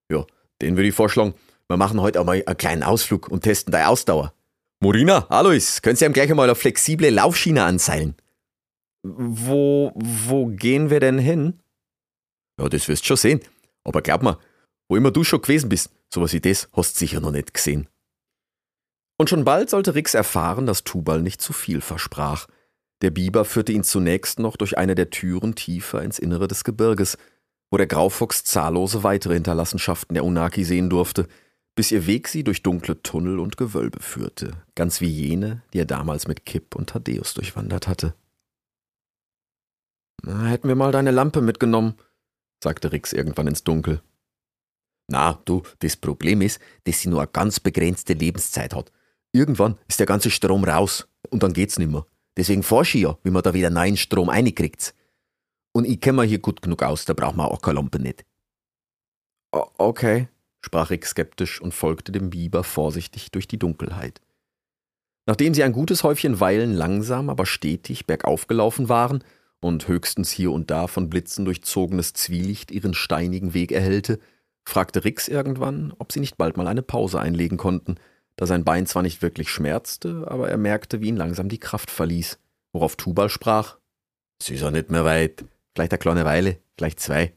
Ja, 0.10 0.26
den 0.62 0.78
würde 0.78 0.88
ich 0.88 0.96
vorschlagen. 0.96 1.34
Wir 1.68 1.76
machen 1.76 2.00
heute 2.00 2.22
einmal 2.22 2.42
einen 2.46 2.58
kleinen 2.58 2.84
Ausflug 2.84 3.28
und 3.28 3.44
testen 3.44 3.74
deine 3.74 3.90
Ausdauer. 3.90 4.34
Morina, 4.80 5.28
Alois, 5.28 5.82
können 5.82 5.98
Sie 5.98 6.06
ihm 6.06 6.14
gleich 6.14 6.32
einmal 6.32 6.48
eine 6.48 6.56
flexible 6.56 7.10
Laufschiene 7.10 7.66
anseilen? 7.66 8.16
Wo, 9.04 9.92
wo 9.96 10.48
gehen 10.48 10.90
wir 10.90 11.00
denn 11.00 11.20
hin? 11.20 11.60
Ja, 12.60 12.68
das 12.68 12.88
wirst 12.88 13.06
schon 13.06 13.18
sehen. 13.18 13.40
Aber 13.84 14.02
glaub 14.02 14.24
mir, 14.24 14.38
wo 14.90 14.98
immer 14.98 15.12
du 15.12 15.24
schon 15.24 15.42
gewesen 15.42 15.70
bist, 15.70 15.92
sowas 16.14 16.34
wie 16.34 16.42
das 16.42 16.68
hast 16.74 16.96
du 16.96 17.00
sicher 17.00 17.22
noch 17.22 17.32
nicht 17.32 17.54
gesehen. 17.54 17.88
Und 19.18 19.30
schon 19.30 19.46
bald 19.46 19.70
sollte 19.70 19.96
Rix 19.96 20.14
erfahren, 20.14 20.66
dass 20.66 20.84
Tubal 20.84 21.22
nicht 21.22 21.42
zu 21.42 21.54
viel 21.54 21.82
versprach. 21.82 22.48
Der 23.02 23.12
Biber 23.12 23.46
führte 23.46 23.72
ihn 23.72 23.84
zunächst 23.84 24.40
noch 24.40 24.58
durch 24.58 24.78
eine 24.78 24.96
der 24.96 25.10
Türen 25.10 25.56
tiefer 25.56 26.02
ins 26.04 26.20
Innere 26.20 26.48
des 26.48 26.64
Gebirges, 26.64 27.18
wo 27.72 27.78
der 27.78 27.88
Graufuchs 27.88 28.44
zahllose 28.44 29.04
weitere 29.04 29.36
Hinterlassenschaften 29.36 30.14
der 30.14 30.26
Unaki 30.26 30.64
sehen 30.64 30.90
durfte, 30.90 31.28
bis 31.76 31.92
ihr 31.92 32.08
Weg 32.08 32.28
sie 32.28 32.44
durch 32.44 32.64
dunkle 32.64 33.02
Tunnel 33.04 33.40
und 33.40 33.56
Gewölbe 33.56 34.02
führte, 34.02 34.52
ganz 34.76 35.00
wie 35.02 35.08
jene, 35.08 35.64
die 35.74 35.80
er 35.80 35.86
damals 35.86 36.28
mit 36.28 36.46
Kipp 36.46 36.76
und 36.76 36.90
Thaddeus 36.90 37.34
durchwandert 37.34 37.88
hatte. 37.88 38.14
Na, 40.24 40.48
hätten 40.48 40.68
wir 40.68 40.76
mal 40.76 40.92
deine 40.92 41.12
Lampe 41.12 41.42
mitgenommen, 41.42 41.96
sagte 42.64 42.92
Rix 42.92 43.14
irgendwann 43.14 43.48
ins 43.48 43.64
Dunkel. 43.64 44.02
Na, 45.08 45.42
du, 45.46 45.64
das 45.80 45.98
Problem 45.98 46.42
ist, 46.42 46.60
dass 46.84 47.00
sie 47.00 47.10
nur 47.10 47.22
eine 47.22 47.32
ganz 47.32 47.60
begrenzte 47.60 48.14
Lebenszeit 48.14 48.76
hat. 48.76 48.92
Irgendwann 49.32 49.78
ist 49.88 50.00
der 50.00 50.08
ganze 50.08 50.30
Strom 50.30 50.64
raus 50.64 51.08
und 51.30 51.44
dann 51.44 51.54
geht's 51.54 51.80
nimmer. 51.80 52.06
Deswegen 52.38 52.64
forsche 52.64 52.98
ich 52.98 53.04
ja, 53.04 53.18
wie 53.24 53.32
man 53.32 53.44
da 53.44 53.54
wieder 53.54 53.70
neuen 53.70 53.98
Strom 53.98 54.30
reinkriegt. 54.30 54.94
Und 55.72 55.86
ich 55.86 56.00
kenne 56.00 56.18
mir 56.18 56.24
hier 56.24 56.40
gut 56.40 56.62
genug 56.62 56.84
aus, 56.84 57.06
da 57.06 57.14
braucht 57.14 57.36
man 57.36 57.48
auch 57.48 57.62
keine 57.62 57.76
Lampe 57.76 58.00
nicht. 58.00 58.26
Okay, 59.52 60.28
sprach 60.62 60.90
Rick 60.90 61.06
skeptisch 61.06 61.60
und 61.62 61.74
folgte 61.74 62.12
dem 62.12 62.30
Biber 62.30 62.64
vorsichtig 62.64 63.32
durch 63.32 63.48
die 63.48 63.60
Dunkelheit. 63.60 64.22
Nachdem 65.26 65.54
sie 65.54 65.64
ein 65.64 65.74
gutes 65.74 66.04
Häufchen 66.04 66.40
Weilen 66.40 66.74
langsam, 66.74 67.30
aber 67.30 67.46
stetig 67.46 68.08
bergauf 68.08 68.48
gelaufen 68.48 68.90
waren 68.90 69.24
und 69.62 69.88
höchstens 69.88 70.32
hier 70.32 70.52
und 70.52 70.72
da 70.72 70.88
von 70.88 71.10
Blitzen 71.10 71.46
durchzogenes 71.46 72.14
Zwielicht 72.14 72.72
ihren 72.72 72.94
steinigen 72.94 73.54
Weg 73.54 73.72
erhellte, 73.72 74.20
fragte 74.66 75.04
Rix 75.04 75.28
irgendwann, 75.28 75.94
ob 75.98 76.12
sie 76.12 76.20
nicht 76.20 76.38
bald 76.38 76.58
mal 76.58 76.68
eine 76.68 76.82
Pause 76.82 77.20
einlegen 77.20 77.58
konnten, 77.58 77.96
da 78.36 78.46
sein 78.46 78.64
Bein 78.64 78.86
zwar 78.86 79.02
nicht 79.02 79.22
wirklich 79.22 79.50
schmerzte, 79.50 80.26
aber 80.30 80.50
er 80.50 80.58
merkte, 80.58 81.02
wie 81.02 81.10
ihn 81.10 81.18
langsam 81.18 81.50
die 81.50 81.60
Kraft 81.60 81.92
verließ, 81.92 82.40
worauf 82.72 82.96
Tubal 82.96 83.30
sprach. 83.30 83.78
Sie 84.42 84.56
ist 84.56 84.72
nicht 84.72 84.92
mehr 84.92 85.04
weit, 85.04 85.44
vielleicht 85.76 85.92
eine 85.92 86.00
kleine 86.00 86.26
Weile, 86.26 86.58
vielleicht 86.78 87.02
zwei, 87.02 87.34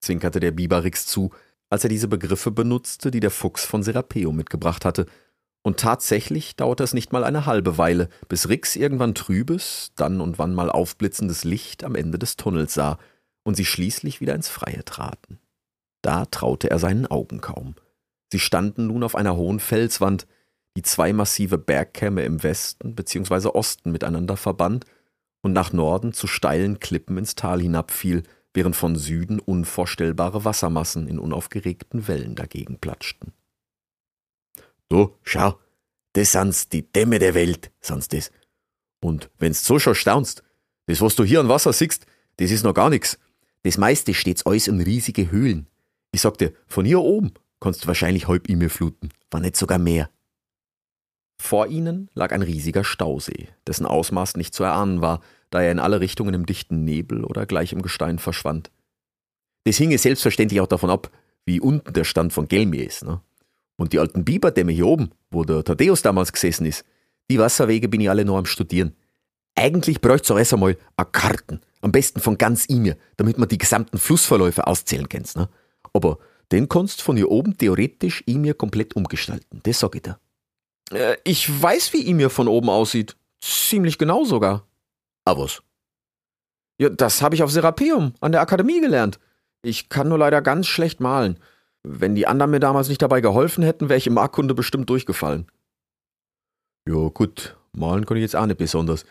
zwinkerte 0.00 0.40
der 0.40 0.52
Biber 0.52 0.82
Rix 0.82 1.06
zu, 1.06 1.30
als 1.68 1.84
er 1.84 1.90
diese 1.90 2.08
Begriffe 2.08 2.50
benutzte, 2.50 3.10
die 3.10 3.20
der 3.20 3.30
Fuchs 3.30 3.64
von 3.64 3.82
Serapeo 3.82 4.32
mitgebracht 4.32 4.84
hatte. 4.84 5.06
Und 5.62 5.78
tatsächlich 5.78 6.56
dauerte 6.56 6.82
es 6.82 6.94
nicht 6.94 7.12
mal 7.12 7.22
eine 7.22 7.44
halbe 7.44 7.76
Weile, 7.76 8.08
bis 8.28 8.48
Rix 8.48 8.76
irgendwann 8.76 9.14
trübes, 9.14 9.92
dann 9.94 10.20
und 10.20 10.38
wann 10.38 10.54
mal 10.54 10.70
aufblitzendes 10.70 11.44
Licht 11.44 11.84
am 11.84 11.94
Ende 11.94 12.18
des 12.18 12.36
Tunnels 12.36 12.74
sah 12.74 12.98
und 13.42 13.56
sie 13.56 13.66
schließlich 13.66 14.20
wieder 14.20 14.34
ins 14.34 14.48
Freie 14.48 14.84
traten. 14.84 15.38
Da 16.02 16.24
traute 16.24 16.70
er 16.70 16.78
seinen 16.78 17.06
Augen 17.06 17.40
kaum. 17.40 17.74
Sie 18.32 18.38
standen 18.38 18.86
nun 18.86 19.02
auf 19.02 19.14
einer 19.14 19.36
hohen 19.36 19.60
Felswand, 19.60 20.26
die 20.76 20.82
zwei 20.82 21.12
massive 21.12 21.58
Bergkämme 21.58 22.22
im 22.24 22.42
Westen 22.42 22.94
bzw. 22.94 23.48
Osten 23.48 23.90
miteinander 23.92 24.36
verband 24.36 24.86
und 25.42 25.52
nach 25.52 25.72
Norden 25.72 26.12
zu 26.12 26.26
steilen 26.26 26.78
Klippen 26.80 27.18
ins 27.18 27.34
Tal 27.34 27.60
hinabfiel, 27.60 28.22
während 28.54 28.76
von 28.76 28.96
Süden 28.96 29.40
unvorstellbare 29.40 30.44
Wassermassen 30.44 31.06
in 31.06 31.18
unaufgeregten 31.18 32.08
Wellen 32.08 32.34
dagegen 32.34 32.78
platschten. 32.78 33.32
Du, 34.90 35.16
schau, 35.22 35.58
das 36.12 36.32
sind's 36.32 36.68
die 36.68 36.82
Dämme 36.82 37.18
der 37.18 37.34
Welt, 37.34 37.70
sind's 37.80 38.08
das. 38.08 38.30
Und 39.00 39.30
wenn's 39.38 39.64
so 39.64 39.78
schon 39.78 39.94
staunst, 39.94 40.42
das, 40.86 41.00
was 41.00 41.14
du 41.14 41.24
hier 41.24 41.40
an 41.40 41.48
Wasser 41.48 41.72
siehst, 41.72 42.06
das 42.36 42.50
ist 42.50 42.64
noch 42.64 42.74
gar 42.74 42.90
nix. 42.90 43.18
Das 43.62 43.78
meiste 43.78 44.12
steht's 44.14 44.44
alles 44.44 44.66
in 44.66 44.80
riesige 44.80 45.30
Höhlen. 45.30 45.68
Ich 46.12 46.20
sag 46.20 46.38
dir, 46.38 46.52
von 46.66 46.84
hier 46.84 47.00
oben 47.00 47.32
kannst 47.60 47.84
du 47.84 47.86
wahrscheinlich 47.86 48.26
halb 48.26 48.48
E-Mail 48.48 48.68
fluten, 48.68 49.10
war 49.30 49.40
nicht 49.40 49.56
sogar 49.56 49.78
mehr. 49.78 50.10
Vor 51.40 51.68
ihnen 51.68 52.10
lag 52.14 52.32
ein 52.32 52.42
riesiger 52.42 52.84
Stausee, 52.84 53.48
dessen 53.66 53.86
Ausmaß 53.86 54.36
nicht 54.36 54.54
zu 54.54 54.64
erahnen 54.64 55.00
war, 55.00 55.20
da 55.50 55.62
er 55.62 55.72
in 55.72 55.78
alle 55.78 56.00
Richtungen 56.00 56.34
im 56.34 56.46
dichten 56.46 56.84
Nebel 56.84 57.24
oder 57.24 57.46
gleich 57.46 57.72
im 57.72 57.82
Gestein 57.82 58.18
verschwand. 58.18 58.70
Das 59.64 59.76
hinge 59.76 59.98
selbstverständlich 59.98 60.60
auch 60.60 60.66
davon 60.66 60.90
ab, 60.90 61.10
wie 61.44 61.60
unten 61.60 61.92
der 61.92 62.04
Stand 62.04 62.32
von 62.32 62.48
Gelmir 62.48 62.86
ist. 62.86 63.04
Ne? 63.04 63.20
Und 63.80 63.94
die 63.94 63.98
alten 63.98 64.26
Biberdämme 64.26 64.72
hier 64.72 64.86
oben, 64.86 65.10
wo 65.30 65.42
der 65.42 65.64
Thaddeus 65.64 66.02
damals 66.02 66.34
gesessen 66.34 66.66
ist, 66.66 66.84
die 67.30 67.38
Wasserwege 67.38 67.88
bin 67.88 68.02
ich 68.02 68.10
alle 68.10 68.26
noch 68.26 68.36
am 68.36 68.44
Studieren. 68.44 68.94
Eigentlich 69.54 70.02
bräuchte 70.02 70.24
es 70.24 70.30
auch 70.32 70.38
erst 70.38 70.52
einmal 70.52 70.76
a 70.98 71.04
Karten, 71.04 71.62
am 71.80 71.90
besten 71.90 72.20
von 72.20 72.36
ganz 72.36 72.66
Imir, 72.66 72.98
damit 73.16 73.38
man 73.38 73.48
die 73.48 73.56
gesamten 73.56 73.96
Flussverläufe 73.96 74.66
auszählen 74.66 75.08
kann. 75.08 75.24
Ne? 75.34 75.48
Aber 75.94 76.18
den 76.52 76.68
kannst 76.68 77.00
von 77.00 77.16
hier 77.16 77.30
oben 77.30 77.56
theoretisch 77.56 78.22
Imir 78.26 78.52
komplett 78.52 78.94
umgestalten, 78.96 79.60
das 79.62 79.78
sag 79.78 79.94
ich 79.94 80.02
dir. 80.02 80.18
Äh, 80.92 81.16
ich 81.24 81.48
weiß, 81.62 81.94
wie 81.94 82.06
Imir 82.06 82.28
von 82.28 82.48
oben 82.48 82.68
aussieht. 82.68 83.16
Ziemlich 83.40 83.96
genau 83.96 84.26
sogar. 84.26 84.66
Ah, 85.24 85.38
was? 85.38 85.62
Ja, 86.76 86.90
das 86.90 87.22
habe 87.22 87.34
ich 87.34 87.42
auf 87.42 87.50
Serapeum 87.50 88.12
an 88.20 88.32
der 88.32 88.42
Akademie 88.42 88.82
gelernt. 88.82 89.18
Ich 89.62 89.88
kann 89.88 90.10
nur 90.10 90.18
leider 90.18 90.42
ganz 90.42 90.66
schlecht 90.66 91.00
malen. 91.00 91.38
Wenn 91.82 92.14
die 92.14 92.26
anderen 92.26 92.50
mir 92.50 92.60
damals 92.60 92.88
nicht 92.88 93.02
dabei 93.02 93.20
geholfen 93.20 93.64
hätten, 93.64 93.88
wäre 93.88 93.98
ich 93.98 94.06
im 94.06 94.14
Markkunde 94.14 94.54
bestimmt 94.54 94.90
durchgefallen. 94.90 95.46
Ja, 96.86 97.08
gut, 97.08 97.56
malen 97.72 98.06
kann 98.06 98.16
ich 98.16 98.22
jetzt 98.22 98.36
auch 98.36 98.46
nicht 98.46 98.58
besonders. 98.58 99.04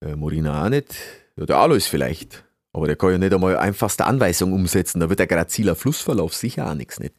Äh, 0.00 0.16
Morina 0.16 0.64
auch 0.64 0.68
nicht. 0.68 0.94
Ja, 1.36 1.46
der 1.46 1.58
Alois 1.58 1.80
vielleicht. 1.80 2.44
Aber 2.72 2.86
der 2.86 2.96
kann 2.96 3.10
ja 3.12 3.18
nicht 3.18 3.32
einmal 3.32 3.56
einfachste 3.56 4.04
Anweisung 4.04 4.52
umsetzen, 4.52 5.00
da 5.00 5.08
wird 5.08 5.18
der 5.18 5.26
graziler 5.26 5.74
Flussverlauf 5.74 6.34
sicher 6.34 6.70
auch 6.70 6.74
nichts 6.74 7.00
nicht. 7.00 7.14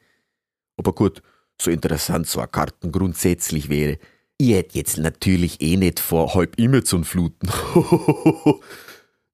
Aber 0.77 0.93
gut, 0.93 1.21
so 1.61 1.71
interessant 1.71 2.27
so 2.27 2.39
ein 2.39 2.51
Karten 2.51 2.91
grundsätzlich 2.91 3.69
wäre. 3.69 3.97
Ich 4.37 4.53
hätte 4.53 4.77
jetzt 4.77 4.97
natürlich 4.97 5.61
eh 5.61 5.75
nicht 5.75 5.99
vor, 5.99 6.33
halb 6.33 6.57
immer 6.57 6.83
zu 6.83 7.03
fluten. 7.03 7.49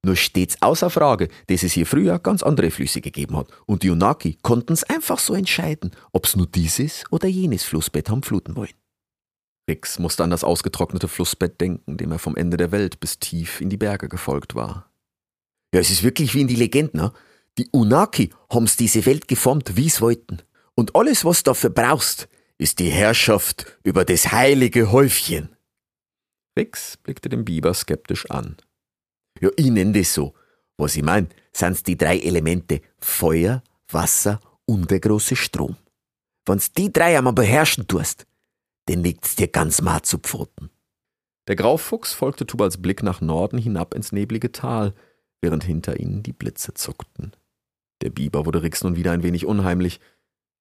Nur 0.06 0.14
steht's 0.14 0.62
außer 0.62 0.88
Frage, 0.88 1.26
dass 1.48 1.64
es 1.64 1.72
hier 1.72 1.84
früher 1.84 2.20
ganz 2.20 2.44
andere 2.44 2.70
Flüsse 2.70 3.00
gegeben 3.00 3.36
hat. 3.36 3.48
Und 3.66 3.82
die 3.82 3.90
Unaki 3.90 4.38
konnten's 4.40 4.84
einfach 4.84 5.18
so 5.18 5.34
entscheiden, 5.34 5.90
ob's 6.12 6.36
nur 6.36 6.46
dieses 6.46 7.02
oder 7.10 7.26
jenes 7.26 7.64
Flussbett 7.64 8.08
haben 8.08 8.22
fluten 8.22 8.54
wollen. 8.54 8.70
Rix 9.68 9.98
musste 9.98 10.22
an 10.22 10.30
das 10.30 10.44
ausgetrocknete 10.44 11.08
Flussbett 11.08 11.60
denken, 11.60 11.96
dem 11.96 12.12
er 12.12 12.20
vom 12.20 12.36
Ende 12.36 12.56
der 12.56 12.70
Welt 12.70 13.00
bis 13.00 13.18
tief 13.18 13.60
in 13.60 13.68
die 13.68 13.76
Berge 13.76 14.08
gefolgt 14.08 14.54
war. 14.54 14.88
Ja, 15.74 15.80
es 15.80 15.90
ist 15.90 16.04
wirklich 16.04 16.34
wie 16.34 16.42
in 16.42 16.46
die 16.46 16.54
Legenden. 16.54 17.00
Ne? 17.00 17.12
Die 17.58 17.68
Unaki 17.72 18.30
haben's 18.48 18.76
diese 18.76 19.04
Welt 19.06 19.26
geformt, 19.26 19.72
wie's 19.74 20.00
wollten. 20.00 20.38
Und 20.76 20.94
alles, 20.94 21.24
was 21.24 21.42
dafür 21.42 21.70
brauchst, 21.70 22.28
ist 22.58 22.78
die 22.78 22.90
Herrschaft 22.90 23.76
über 23.82 24.04
das 24.04 24.30
heilige 24.30 24.92
Häufchen. 24.92 25.48
Rix 26.56 26.96
blickte 26.96 27.28
den 27.28 27.44
Biber 27.44 27.74
skeptisch 27.74 28.30
an. 28.30 28.56
Ja, 29.40 29.50
ich 29.56 29.70
nenne 29.70 29.92
das 29.92 30.14
so. 30.14 30.34
Was 30.78 30.96
ich 30.96 31.02
mein, 31.02 31.28
sind's 31.52 31.82
die 31.82 31.96
drei 31.96 32.18
Elemente 32.18 32.80
Feuer, 32.98 33.62
Wasser 33.90 34.40
und 34.66 34.90
der 34.90 35.00
große 35.00 35.36
Strom. 35.36 35.76
Wenn's 36.44 36.72
die 36.72 36.92
drei 36.92 37.16
einmal 37.16 37.32
beherrschen 37.32 37.86
tust, 37.86 38.26
dann 38.86 39.02
liegt's 39.02 39.36
dir 39.36 39.48
ganz 39.48 39.80
mal 39.80 40.02
zu 40.02 40.18
Pfoten. 40.18 40.70
Der 41.48 41.56
Graufuchs 41.56 42.12
folgte 42.12 42.46
Tubals 42.46 42.80
Blick 42.80 43.02
nach 43.02 43.20
Norden 43.20 43.58
hinab 43.58 43.94
ins 43.94 44.12
neblige 44.12 44.52
Tal, 44.52 44.94
während 45.40 45.64
hinter 45.64 45.98
ihnen 45.98 46.22
die 46.22 46.32
Blitze 46.32 46.74
zuckten. 46.74 47.32
Der 48.02 48.10
Biber 48.10 48.46
wurde 48.46 48.62
Rix 48.62 48.82
nun 48.84 48.96
wieder 48.96 49.12
ein 49.12 49.22
wenig 49.22 49.46
unheimlich. 49.46 50.00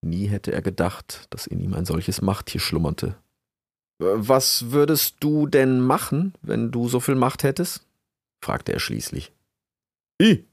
Nie 0.01 0.27
hätte 0.27 0.51
er 0.51 0.61
gedacht, 0.61 1.27
dass 1.31 1.47
in 1.47 1.59
ihm 1.59 1.73
ein 1.73 1.85
solches 1.85 2.21
Machttier 2.21 2.61
schlummerte. 2.61 3.15
Was 3.97 4.71
würdest 4.71 5.17
du 5.21 5.47
denn 5.47 5.79
machen, 5.79 6.33
wenn 6.41 6.71
du 6.71 6.87
so 6.87 6.99
viel 6.99 7.15
Macht 7.15 7.43
hättest? 7.43 7.85
Fragte 8.43 8.73
er 8.73 8.79
schließlich. 8.79 9.33
Ich? 10.17 10.43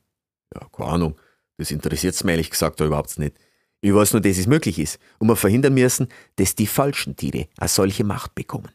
Ja, 0.54 0.68
keine 0.72 0.90
Ahnung. 0.90 1.20
Das 1.58 1.70
interessiert's 1.70 2.24
mir 2.24 2.32
ehrlich 2.32 2.50
gesagt 2.50 2.80
überhaupt 2.80 3.18
nicht. 3.18 3.36
Ich 3.80 3.94
weiß 3.94 4.12
nur, 4.12 4.22
dass 4.22 4.38
es 4.38 4.46
möglich 4.46 4.78
ist 4.78 4.98
und 5.18 5.28
wir 5.28 5.36
verhindern 5.36 5.74
müssen, 5.74 6.08
dass 6.36 6.54
die 6.54 6.66
falschen 6.66 7.16
Tiere 7.16 7.48
eine 7.58 7.68
solche 7.68 8.04
Macht 8.04 8.34
bekommen. 8.34 8.70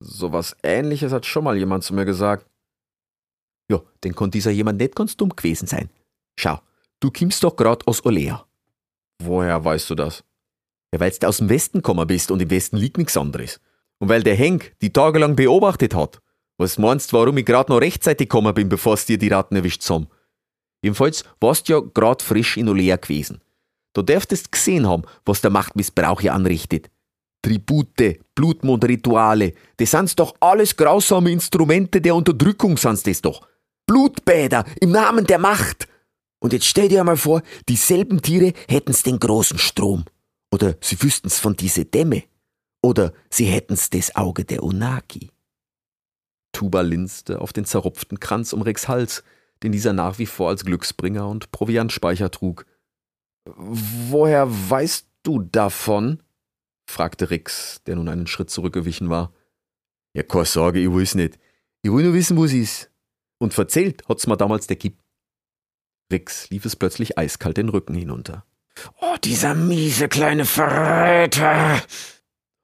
So 0.00 0.32
was 0.32 0.56
ähnliches 0.62 1.12
hat 1.12 1.24
schon 1.24 1.44
mal 1.44 1.56
jemand 1.56 1.84
zu 1.84 1.94
mir 1.94 2.04
gesagt. 2.04 2.46
Ja, 3.70 3.82
denn 4.04 4.14
kann 4.14 4.30
dieser 4.30 4.50
jemand 4.50 4.78
nicht 4.78 4.94
ganz 4.94 5.16
dumm 5.16 5.30
gewesen 5.30 5.66
sein. 5.66 5.90
Schau, 6.38 6.60
du 7.00 7.10
kommst 7.10 7.42
doch 7.42 7.56
grad 7.56 7.86
aus 7.86 8.04
Olea. 8.04 8.46
Woher 9.22 9.64
weißt 9.64 9.90
du 9.90 9.94
das? 9.94 10.22
Ja, 10.92 11.00
weil 11.00 11.10
du 11.10 11.26
aus 11.26 11.38
dem 11.38 11.48
Westen 11.48 11.78
gekommen 11.78 12.06
bist 12.06 12.30
und 12.30 12.40
im 12.40 12.50
Westen 12.50 12.76
liegt 12.76 12.98
nichts 12.98 13.16
anderes. 13.16 13.60
Und 13.98 14.10
weil 14.10 14.22
der 14.22 14.36
Henk 14.36 14.76
die 14.82 14.92
tagelang 14.92 15.34
beobachtet 15.34 15.94
hat. 15.94 16.20
Was 16.58 16.78
meinst 16.78 17.12
du, 17.12 17.16
warum 17.18 17.36
ich 17.38 17.44
grad 17.44 17.68
noch 17.68 17.80
rechtzeitig 17.80 18.28
gekommen 18.28 18.54
bin, 18.54 18.68
bevor 18.68 18.96
dir 18.96 19.18
die 19.18 19.28
Ratten 19.28 19.56
erwischt 19.56 19.88
haben? 19.90 20.08
Jedenfalls 20.82 21.24
warst 21.40 21.68
du 21.68 21.74
ja 21.74 21.80
grad 21.80 22.22
frisch 22.22 22.56
in 22.56 22.68
Olea 22.68 22.96
gewesen. 22.96 23.40
Da 23.92 24.02
dürftest 24.02 24.52
gesehen 24.52 24.86
haben, 24.86 25.04
was 25.24 25.40
der 25.40 25.50
Machtmissbrauch 25.50 26.20
hier 26.20 26.34
anrichtet. 26.34 26.90
Tribute, 27.42 28.20
Blutmondrituale, 28.34 29.54
das 29.76 29.90
sind's 29.90 30.16
doch 30.16 30.34
alles 30.40 30.76
grausame 30.76 31.30
Instrumente 31.30 32.00
der 32.00 32.14
Unterdrückung, 32.14 32.76
sind's 32.76 33.02
das 33.02 33.22
doch. 33.22 33.46
Blutbäder 33.86 34.64
im 34.80 34.90
Namen 34.90 35.26
der 35.26 35.38
Macht. 35.38 35.88
Und 36.40 36.52
jetzt 36.52 36.66
stell 36.66 36.88
dir 36.88 37.04
mal 37.04 37.16
vor, 37.16 37.42
dieselben 37.68 38.20
Tiere 38.20 38.52
hätten's 38.68 39.02
den 39.02 39.18
großen 39.18 39.58
Strom. 39.58 40.04
Oder 40.52 40.76
sie 40.80 41.00
wüssten's 41.02 41.38
von 41.38 41.56
diese 41.56 41.84
Dämme. 41.84 42.24
Oder 42.82 43.12
sie 43.30 43.46
hätten's 43.46 43.90
das 43.90 44.14
Auge 44.14 44.44
der 44.44 44.62
Unagi. 44.62 45.30
Tuba 46.56 46.80
linste 46.80 47.42
auf 47.42 47.52
den 47.52 47.66
zerrupften 47.66 48.18
Kranz 48.18 48.54
um 48.54 48.62
Rex 48.62 48.88
Hals, 48.88 49.22
den 49.62 49.72
dieser 49.72 49.92
nach 49.92 50.18
wie 50.18 50.24
vor 50.24 50.48
als 50.48 50.64
Glücksbringer 50.64 51.28
und 51.28 51.50
Proviantspeicher 51.50 52.30
trug. 52.30 52.64
Woher 53.44 54.48
weißt 54.48 55.06
du 55.22 55.40
davon? 55.40 56.22
fragte 56.88 57.28
Rix, 57.28 57.82
der 57.84 57.96
nun 57.96 58.08
einen 58.08 58.26
Schritt 58.26 58.48
zurückgewichen 58.48 59.10
war. 59.10 59.34
Ja, 60.14 60.22
keine 60.22 60.46
Sorge, 60.46 60.80
ich 60.80 60.90
will's 60.90 61.14
nicht. 61.14 61.38
Ich 61.82 61.92
will 61.92 62.04
nur 62.04 62.14
wissen, 62.14 62.38
wo's 62.38 62.54
ist. 62.54 62.90
Und 63.36 63.52
verzählt 63.52 64.08
hat's 64.08 64.26
mir 64.26 64.38
damals 64.38 64.66
der 64.66 64.76
Gib. 64.76 64.96
Rix 66.10 66.48
lief 66.48 66.64
es 66.64 66.74
plötzlich 66.74 67.18
eiskalt 67.18 67.58
den 67.58 67.68
Rücken 67.68 67.94
hinunter. 67.94 68.46
Oh, 69.02 69.16
dieser 69.22 69.54
miese 69.54 70.08
kleine 70.08 70.46
Verräter. 70.46 71.82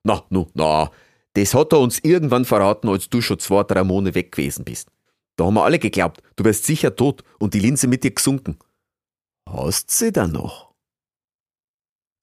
Na, 0.02 0.24
nu, 0.30 0.46
na, 0.54 0.90
das 1.34 1.54
hat 1.54 1.72
er 1.72 1.80
uns 1.80 1.98
irgendwann 2.00 2.44
verraten, 2.44 2.88
als 2.88 3.08
du 3.08 3.20
schon 3.20 3.38
zwei, 3.38 3.62
drei 3.62 3.84
Monate 3.84 4.14
weg 4.14 4.32
gewesen 4.32 4.64
bist. 4.64 4.90
Da 5.36 5.46
haben 5.46 5.54
wir 5.54 5.64
alle 5.64 5.78
geglaubt, 5.78 6.22
du 6.36 6.44
wärst 6.44 6.64
sicher 6.64 6.94
tot 6.94 7.24
und 7.38 7.54
die 7.54 7.60
Linse 7.60 7.86
mit 7.86 8.04
dir 8.04 8.10
gesunken. 8.10 8.58
Hast 9.48 9.90
sie 9.90 10.12
dann 10.12 10.32
noch? 10.32 10.72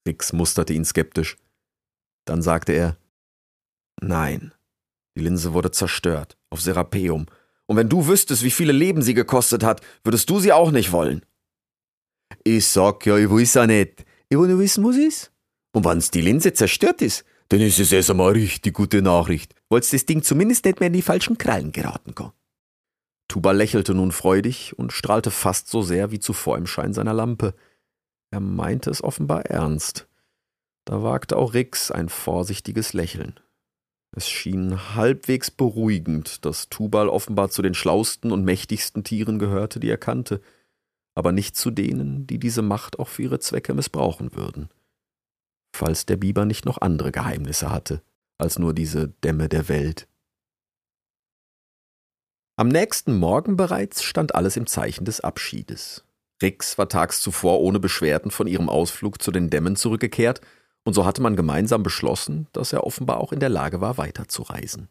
Rix 0.06 0.32
musterte 0.32 0.72
ihn 0.72 0.84
skeptisch. 0.84 1.36
Dann 2.24 2.42
sagte 2.42 2.72
er, 2.72 2.96
nein, 4.00 4.52
die 5.16 5.22
Linse 5.22 5.52
wurde 5.52 5.70
zerstört, 5.70 6.36
auf 6.50 6.60
Serapeum. 6.60 7.26
Und 7.66 7.76
wenn 7.76 7.88
du 7.88 8.06
wüsstest, 8.06 8.42
wie 8.42 8.50
viele 8.50 8.72
Leben 8.72 9.02
sie 9.02 9.14
gekostet 9.14 9.62
hat, 9.62 9.80
würdest 10.04 10.30
du 10.30 10.40
sie 10.40 10.52
auch 10.52 10.70
nicht 10.70 10.92
wollen. 10.92 11.24
Ich 12.44 12.66
sag 12.66 13.04
ja, 13.06 13.16
ich 13.16 13.30
will's 13.30 13.56
auch 13.56 13.66
nicht. 13.66 14.04
Ich 14.28 14.38
will 14.38 14.48
nur 14.48 14.60
wissen, 14.60 14.84
was 14.84 14.96
ist. 14.96 15.32
Und 15.72 15.84
wenn's 15.84 16.10
die 16.10 16.20
Linse 16.20 16.52
zerstört 16.52 17.02
ist, 17.02 17.24
dann 17.50 17.60
ist 17.60 17.80
es 17.80 17.90
erst 17.90 18.10
einmal 18.10 18.32
richtig 18.32 18.74
gute 18.74 19.02
Nachricht, 19.02 19.54
weil's 19.68 19.90
das 19.90 20.06
Ding 20.06 20.22
zumindest 20.22 20.64
nicht 20.64 20.78
mehr 20.78 20.86
in 20.86 20.92
die 20.92 21.02
falschen 21.02 21.36
Krallen 21.36 21.72
geraten 21.72 22.14
kann. 22.14 22.32
Tuba 23.28 23.50
lächelte 23.50 23.92
nun 23.92 24.12
freudig 24.12 24.78
und 24.78 24.92
strahlte 24.92 25.30
fast 25.30 25.68
so 25.68 25.82
sehr 25.82 26.12
wie 26.12 26.20
zuvor 26.20 26.58
im 26.58 26.66
Schein 26.66 26.92
seiner 26.92 27.12
Lampe. 27.12 27.54
Er 28.30 28.40
meinte 28.40 28.90
es 28.90 29.02
offenbar 29.02 29.46
ernst. 29.46 30.08
Da 30.84 31.02
wagte 31.02 31.36
auch 31.36 31.52
Rix 31.52 31.90
ein 31.90 32.08
vorsichtiges 32.08 32.92
Lächeln. 32.92 33.38
Es 34.16 34.28
schien 34.28 34.94
halbwegs 34.94 35.50
beruhigend, 35.50 36.44
dass 36.44 36.68
Tubal 36.68 37.08
offenbar 37.08 37.50
zu 37.50 37.62
den 37.62 37.74
schlausten 37.74 38.30
und 38.32 38.44
mächtigsten 38.44 39.02
Tieren 39.02 39.38
gehörte, 39.38 39.80
die 39.80 39.88
er 39.88 39.98
kannte, 39.98 40.40
aber 41.16 41.32
nicht 41.32 41.56
zu 41.56 41.70
denen, 41.70 42.26
die 42.28 42.38
diese 42.38 42.62
Macht 42.62 42.98
auch 42.98 43.08
für 43.08 43.22
ihre 43.22 43.40
Zwecke 43.40 43.74
missbrauchen 43.74 44.34
würden. 44.34 44.68
Falls 45.80 46.04
der 46.04 46.18
Biber 46.18 46.44
nicht 46.44 46.66
noch 46.66 46.82
andere 46.82 47.10
Geheimnisse 47.10 47.70
hatte, 47.70 48.02
als 48.36 48.58
nur 48.58 48.74
diese 48.74 49.08
Dämme 49.24 49.48
der 49.48 49.70
Welt. 49.70 50.08
Am 52.56 52.68
nächsten 52.68 53.18
Morgen 53.18 53.56
bereits 53.56 54.02
stand 54.02 54.34
alles 54.34 54.58
im 54.58 54.66
Zeichen 54.66 55.06
des 55.06 55.22
Abschiedes. 55.22 56.04
Rix 56.42 56.76
war 56.76 56.90
tags 56.90 57.22
zuvor 57.22 57.60
ohne 57.60 57.80
Beschwerden 57.80 58.30
von 58.30 58.46
ihrem 58.46 58.68
Ausflug 58.68 59.22
zu 59.22 59.30
den 59.30 59.48
Dämmen 59.48 59.74
zurückgekehrt 59.74 60.42
und 60.84 60.92
so 60.92 61.06
hatte 61.06 61.22
man 61.22 61.34
gemeinsam 61.34 61.82
beschlossen, 61.82 62.46
dass 62.52 62.74
er 62.74 62.84
offenbar 62.84 63.16
auch 63.16 63.32
in 63.32 63.40
der 63.40 63.48
Lage 63.48 63.80
war, 63.80 63.96
weiterzureisen. 63.96 64.88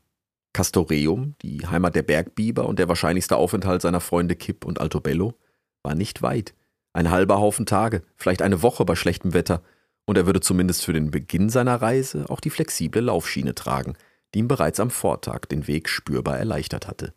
Castoreum, 0.54 1.36
die 1.44 1.68
Heimat 1.68 1.94
der 1.94 2.02
Bergbiber 2.02 2.68
und 2.68 2.80
der 2.80 2.90
wahrscheinlichste 2.90 3.38
Aufenthalt 3.38 3.84
seiner 3.84 4.02
Freunde 4.02 4.36
Kipp 4.36 4.66
und 4.66 4.82
Altobello, 4.82 5.36
war 5.84 5.94
nicht 5.94 6.24
weit. 6.24 6.56
Ein 6.94 7.12
halber 7.12 7.38
Haufen 7.40 7.68
Tage, 7.68 8.02
vielleicht 8.16 8.42
eine 8.42 8.64
Woche 8.64 8.86
bei 8.86 8.96
schlechtem 8.96 9.36
Wetter, 9.36 9.62
und 10.10 10.18
er 10.18 10.26
würde 10.26 10.42
zumindest 10.42 10.86
für 10.86 10.94
den 10.94 11.12
Beginn 11.12 11.50
seiner 11.50 11.84
Reise 11.84 12.26
auch 12.30 12.40
die 12.40 12.50
flexible 12.50 13.00
Laufschiene 13.00 13.54
tragen, 13.54 13.94
die 14.34 14.40
ihm 14.40 14.48
bereits 14.48 14.80
am 14.80 14.90
Vortag 14.90 15.46
den 15.46 15.68
Weg 15.68 15.88
spürbar 15.88 16.40
erleichtert 16.40 16.88
hatte. 16.88 17.14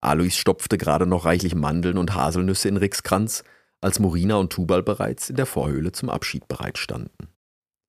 Alois 0.00 0.30
stopfte 0.30 0.76
gerade 0.76 1.06
noch 1.06 1.24
reichlich 1.24 1.54
Mandeln 1.54 1.98
und 1.98 2.16
Haselnüsse 2.16 2.68
in 2.68 2.78
Ricks 2.78 3.04
Kranz, 3.04 3.44
als 3.80 4.00
Morina 4.00 4.34
und 4.38 4.52
Tubal 4.52 4.82
bereits 4.82 5.30
in 5.30 5.36
der 5.36 5.46
Vorhöhle 5.46 5.92
zum 5.92 6.10
Abschied 6.10 6.48
bereitstanden. 6.48 7.28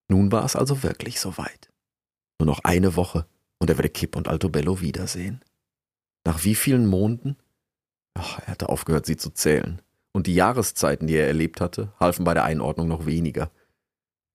Nun 0.08 0.32
war 0.32 0.46
es 0.46 0.56
also 0.56 0.84
wirklich 0.84 1.20
soweit. 1.20 1.72
Nur 2.40 2.46
noch 2.46 2.60
eine 2.64 2.96
Woche 2.96 3.26
und 3.58 3.72
er 3.72 3.80
würde 3.80 3.90
Kipp 3.90 4.16
und 4.16 4.28
Altobello 4.28 4.82
wiedersehen. 4.82 5.44
Nach 6.26 6.44
wie 6.44 6.54
vielen 6.54 6.86
Monden? 6.86 7.38
Ach, 8.14 8.38
er 8.46 8.50
hatte 8.50 8.70
aufgehört, 8.70 9.08
sie 9.08 9.18
zu 9.18 9.32
zählen. 9.32 9.82
Und 10.12 10.28
die 10.28 10.36
Jahreszeiten, 10.36 11.08
die 11.08 11.16
er 11.16 11.26
erlebt 11.26 11.60
hatte, 11.60 11.92
halfen 12.00 12.24
bei 12.24 12.36
der 12.36 12.44
Einordnung 12.44 12.88
noch 12.88 13.08
weniger. 13.08 13.50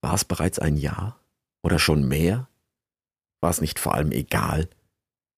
War 0.03 0.15
es 0.15 0.25
bereits 0.25 0.59
ein 0.59 0.77
Jahr? 0.77 1.19
Oder 1.63 1.79
schon 1.79 2.07
mehr? 2.07 2.49
War 3.41 3.51
es 3.51 3.61
nicht 3.61 3.79
vor 3.79 3.95
allem 3.95 4.13
egal? 4.13 4.69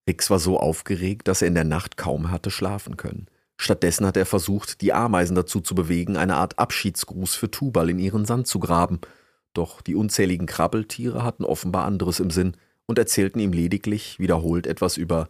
Rix 0.08 0.30
war 0.30 0.38
so 0.38 0.58
aufgeregt, 0.58 1.28
dass 1.28 1.42
er 1.42 1.48
in 1.48 1.54
der 1.54 1.64
Nacht 1.64 1.96
kaum 1.96 2.30
hatte 2.30 2.50
schlafen 2.50 2.96
können. 2.96 3.26
Stattdessen 3.56 4.04
hatte 4.04 4.20
er 4.20 4.26
versucht, 4.26 4.80
die 4.80 4.92
Ameisen 4.92 5.36
dazu 5.36 5.60
zu 5.60 5.74
bewegen, 5.74 6.16
eine 6.16 6.36
Art 6.36 6.58
Abschiedsgruß 6.58 7.36
für 7.36 7.50
Tubal 7.50 7.88
in 7.90 7.98
ihren 7.98 8.24
Sand 8.24 8.46
zu 8.48 8.58
graben– 8.58 9.00
doch 9.54 9.80
die 9.80 9.94
unzähligen 9.94 10.46
Krabbeltiere 10.46 11.22
hatten 11.22 11.44
offenbar 11.44 11.84
anderes 11.84 12.18
im 12.18 12.30
Sinn 12.30 12.56
und 12.86 12.98
erzählten 12.98 13.38
ihm 13.38 13.52
lediglich 13.52 14.18
wiederholt 14.18 14.66
etwas 14.66 14.96
über 14.96 15.28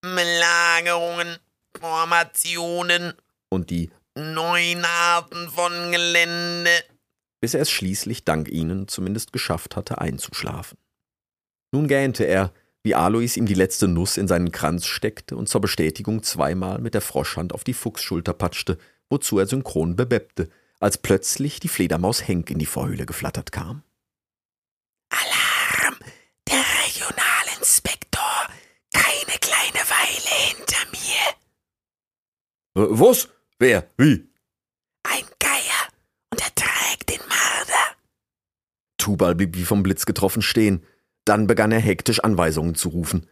Belagerungen, 0.00 1.36
Formationen 1.78 3.12
und 3.50 3.68
die 3.70 3.90
neuen 4.16 4.84
Arten 4.84 5.50
von 5.50 5.92
Gelände. 5.92 6.70
Bis 7.40 7.54
er 7.54 7.60
es 7.60 7.70
schließlich 7.70 8.24
dank 8.24 8.48
ihnen 8.48 8.88
zumindest 8.88 9.32
geschafft 9.32 9.76
hatte, 9.76 9.98
einzuschlafen. 9.98 10.78
Nun 11.72 11.88
gähnte 11.88 12.24
er, 12.24 12.52
wie 12.82 12.94
Alois 12.94 13.36
ihm 13.36 13.46
die 13.46 13.54
letzte 13.54 13.88
Nuss 13.88 14.16
in 14.16 14.28
seinen 14.28 14.52
Kranz 14.52 14.86
steckte 14.86 15.36
und 15.36 15.48
zur 15.48 15.60
Bestätigung 15.60 16.22
zweimal 16.22 16.78
mit 16.78 16.94
der 16.94 17.00
Froschhand 17.00 17.52
auf 17.52 17.64
die 17.64 17.74
Fuchsschulter 17.74 18.32
patschte, 18.32 18.78
wozu 19.10 19.38
er 19.38 19.46
synchron 19.46 19.96
bebeppte, 19.96 20.48
als 20.80 20.98
plötzlich 20.98 21.60
die 21.60 21.68
Fledermaus 21.68 22.26
Henk 22.26 22.50
in 22.50 22.58
die 22.58 22.66
Vorhöhle 22.66 23.04
geflattert 23.04 23.52
kam. 23.52 23.82
Alarm! 25.10 25.96
Der 26.48 26.64
Regionalinspektor! 26.86 28.22
Keine 28.92 29.38
kleine 29.40 29.84
Weile 29.90 30.54
hinter 30.56 30.90
mir! 30.92 31.34
Äh, 32.82 32.88
was? 32.90 33.28
Wer? 33.58 33.90
Wie? 33.96 34.28
Ein 35.02 35.24
Geier! 35.38 35.88
Und 36.30 36.40
er! 36.40 36.67
Tubal 38.98 39.34
blieb 39.34 39.56
wie 39.56 39.64
vom 39.64 39.82
Blitz 39.82 40.06
getroffen 40.06 40.42
stehen. 40.42 40.84
Dann 41.24 41.46
begann 41.46 41.72
er 41.72 41.80
hektisch 41.80 42.20
Anweisungen 42.20 42.74
zu 42.74 42.90
rufen. 42.90 43.26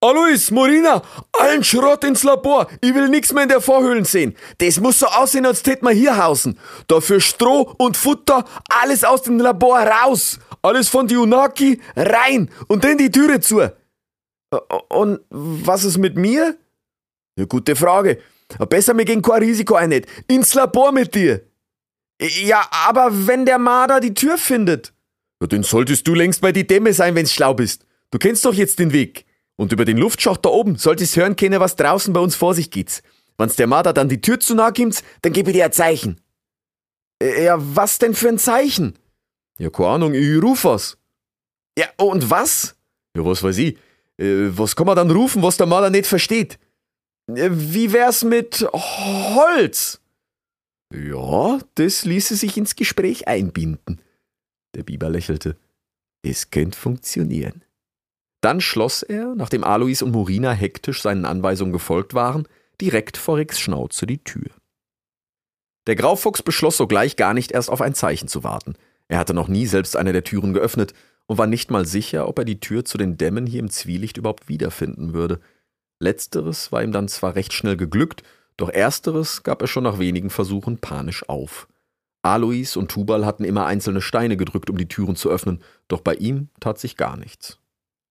Alois, 0.00 0.52
Morina, 0.52 1.02
allen 1.32 1.64
Schrott 1.64 2.04
ins 2.04 2.22
Labor. 2.22 2.68
Ich 2.80 2.94
will 2.94 3.08
nix 3.08 3.32
mehr 3.32 3.42
in 3.42 3.48
der 3.48 3.60
Vorhöhlen 3.60 4.04
sehen. 4.04 4.36
Das 4.58 4.78
muss 4.78 5.00
so 5.00 5.06
aussehen, 5.06 5.44
als 5.44 5.64
tät 5.64 5.82
man 5.82 5.94
hier 5.94 6.16
hausen. 6.24 6.56
Dafür 6.86 7.20
Stroh 7.20 7.74
und 7.78 7.96
Futter, 7.96 8.44
alles 8.68 9.02
aus 9.02 9.22
dem 9.22 9.40
Labor 9.40 9.80
raus. 9.80 10.38
Alles 10.62 10.88
von 10.88 11.08
die 11.08 11.16
Unaki 11.16 11.80
rein 11.96 12.48
und 12.68 12.84
dann 12.84 12.98
die 12.98 13.10
Türe 13.10 13.40
zu. 13.40 13.60
Und 14.88 15.20
was 15.30 15.84
ist 15.84 15.98
mit 15.98 16.16
mir? 16.16 16.56
Eine 17.36 17.46
gute 17.48 17.74
Frage. 17.74 18.20
Besser 18.68 18.94
mir 18.94 19.04
gegen 19.04 19.22
kein 19.22 19.42
Risiko 19.42 19.74
ein 19.74 19.90
nicht. 19.90 20.06
Ins 20.28 20.54
Labor 20.54 20.92
mit 20.92 21.14
dir. 21.14 21.47
Ja, 22.20 22.66
aber 22.70 23.26
wenn 23.26 23.46
der 23.46 23.58
Marder 23.58 24.00
die 24.00 24.14
Tür 24.14 24.38
findet. 24.38 24.92
Ja, 25.40 25.46
dann 25.46 25.62
solltest 25.62 26.06
du 26.08 26.14
längst 26.14 26.40
bei 26.40 26.50
die 26.52 26.66
Dämme 26.66 26.92
sein, 26.92 27.14
wenn's 27.14 27.32
schlau 27.32 27.54
bist. 27.54 27.86
Du 28.10 28.18
kennst 28.18 28.44
doch 28.44 28.54
jetzt 28.54 28.78
den 28.78 28.92
Weg. 28.92 29.24
Und 29.56 29.72
über 29.72 29.84
den 29.84 29.96
Luftschacht 29.98 30.44
da 30.44 30.50
oben 30.50 30.76
solltest 30.76 31.16
hören 31.16 31.36
können, 31.36 31.60
was 31.60 31.76
draußen 31.76 32.12
bei 32.12 32.20
uns 32.20 32.34
vor 32.36 32.54
sich 32.54 32.70
geht. 32.70 33.02
Wenn's 33.38 33.56
der 33.56 33.66
Marder 33.66 33.92
dann 33.92 34.08
die 34.08 34.20
Tür 34.20 34.40
zu 34.40 34.54
nah 34.54 34.70
kommt, 34.72 35.02
dann 35.22 35.32
gebe 35.32 35.50
ich 35.50 35.56
dir 35.56 35.64
ein 35.66 35.72
Zeichen. 35.72 36.20
Äh, 37.22 37.44
Ja, 37.44 37.56
was 37.58 37.98
denn 37.98 38.14
für 38.14 38.28
ein 38.28 38.38
Zeichen? 38.38 38.98
Ja, 39.58 39.70
keine 39.70 39.88
Ahnung, 39.90 40.14
ich 40.14 40.42
ruf 40.42 40.64
was. 40.64 40.98
Ja, 41.76 41.86
und 41.96 42.30
was? 42.30 42.76
Ja, 43.16 43.24
was 43.24 43.42
weiß 43.42 43.58
ich. 43.58 43.76
Äh, 44.18 44.50
Was 44.56 44.74
kann 44.74 44.86
man 44.86 44.96
dann 44.96 45.10
rufen, 45.10 45.42
was 45.42 45.56
der 45.56 45.66
Marder 45.66 45.90
nicht 45.90 46.06
versteht? 46.06 46.58
Äh, 47.28 47.50
Wie 47.52 47.92
wär's 47.92 48.24
mit 48.24 48.66
Holz? 48.72 50.00
Ja, 50.94 51.58
das 51.74 52.04
ließe 52.04 52.36
sich 52.36 52.56
ins 52.56 52.76
Gespräch 52.76 53.28
einbinden. 53.28 54.00
Der 54.74 54.82
Biber 54.82 55.10
lächelte. 55.10 55.56
Es 56.22 56.50
könnte 56.50 56.78
funktionieren. 56.78 57.62
Dann 58.40 58.60
schloss 58.60 59.02
er, 59.02 59.34
nachdem 59.34 59.64
Alois 59.64 60.02
und 60.02 60.12
Morina 60.12 60.52
hektisch 60.52 61.02
seinen 61.02 61.24
Anweisungen 61.24 61.72
gefolgt 61.72 62.14
waren, 62.14 62.46
direkt 62.80 63.16
vor 63.16 63.36
Ricks 63.36 63.58
Schnauze 63.58 64.06
die 64.06 64.22
Tür. 64.22 64.50
Der 65.86 65.96
Graufuchs 65.96 66.42
beschloss 66.42 66.76
sogleich 66.76 67.16
gar 67.16 67.34
nicht 67.34 67.50
erst 67.50 67.70
auf 67.70 67.80
ein 67.80 67.94
Zeichen 67.94 68.28
zu 68.28 68.44
warten. 68.44 68.74
Er 69.08 69.18
hatte 69.18 69.34
noch 69.34 69.48
nie 69.48 69.66
selbst 69.66 69.96
eine 69.96 70.12
der 70.12 70.22
Türen 70.22 70.52
geöffnet 70.52 70.94
und 71.26 71.38
war 71.38 71.46
nicht 71.46 71.70
mal 71.70 71.86
sicher, 71.86 72.28
ob 72.28 72.38
er 72.38 72.44
die 72.44 72.60
Tür 72.60 72.84
zu 72.84 72.98
den 72.98 73.16
Dämmen 73.16 73.46
hier 73.46 73.60
im 73.60 73.70
Zwielicht 73.70 74.16
überhaupt 74.16 74.48
wiederfinden 74.48 75.14
würde. 75.14 75.40
Letzteres 75.98 76.70
war 76.70 76.82
ihm 76.82 76.92
dann 76.92 77.08
zwar 77.08 77.34
recht 77.34 77.52
schnell 77.52 77.76
geglückt, 77.76 78.22
doch 78.58 78.68
ersteres 78.68 79.42
gab 79.42 79.62
er 79.62 79.68
schon 79.68 79.84
nach 79.84 79.98
wenigen 79.98 80.28
Versuchen 80.28 80.78
panisch 80.78 81.26
auf. 81.28 81.66
Alois 82.22 82.76
und 82.76 82.90
Tubal 82.90 83.24
hatten 83.24 83.44
immer 83.44 83.64
einzelne 83.64 84.02
Steine 84.02 84.36
gedrückt, 84.36 84.68
um 84.68 84.76
die 84.76 84.88
Türen 84.88 85.16
zu 85.16 85.30
öffnen, 85.30 85.62
doch 85.86 86.02
bei 86.02 86.14
ihm 86.14 86.48
tat 86.60 86.78
sich 86.78 86.96
gar 86.96 87.16
nichts. 87.16 87.58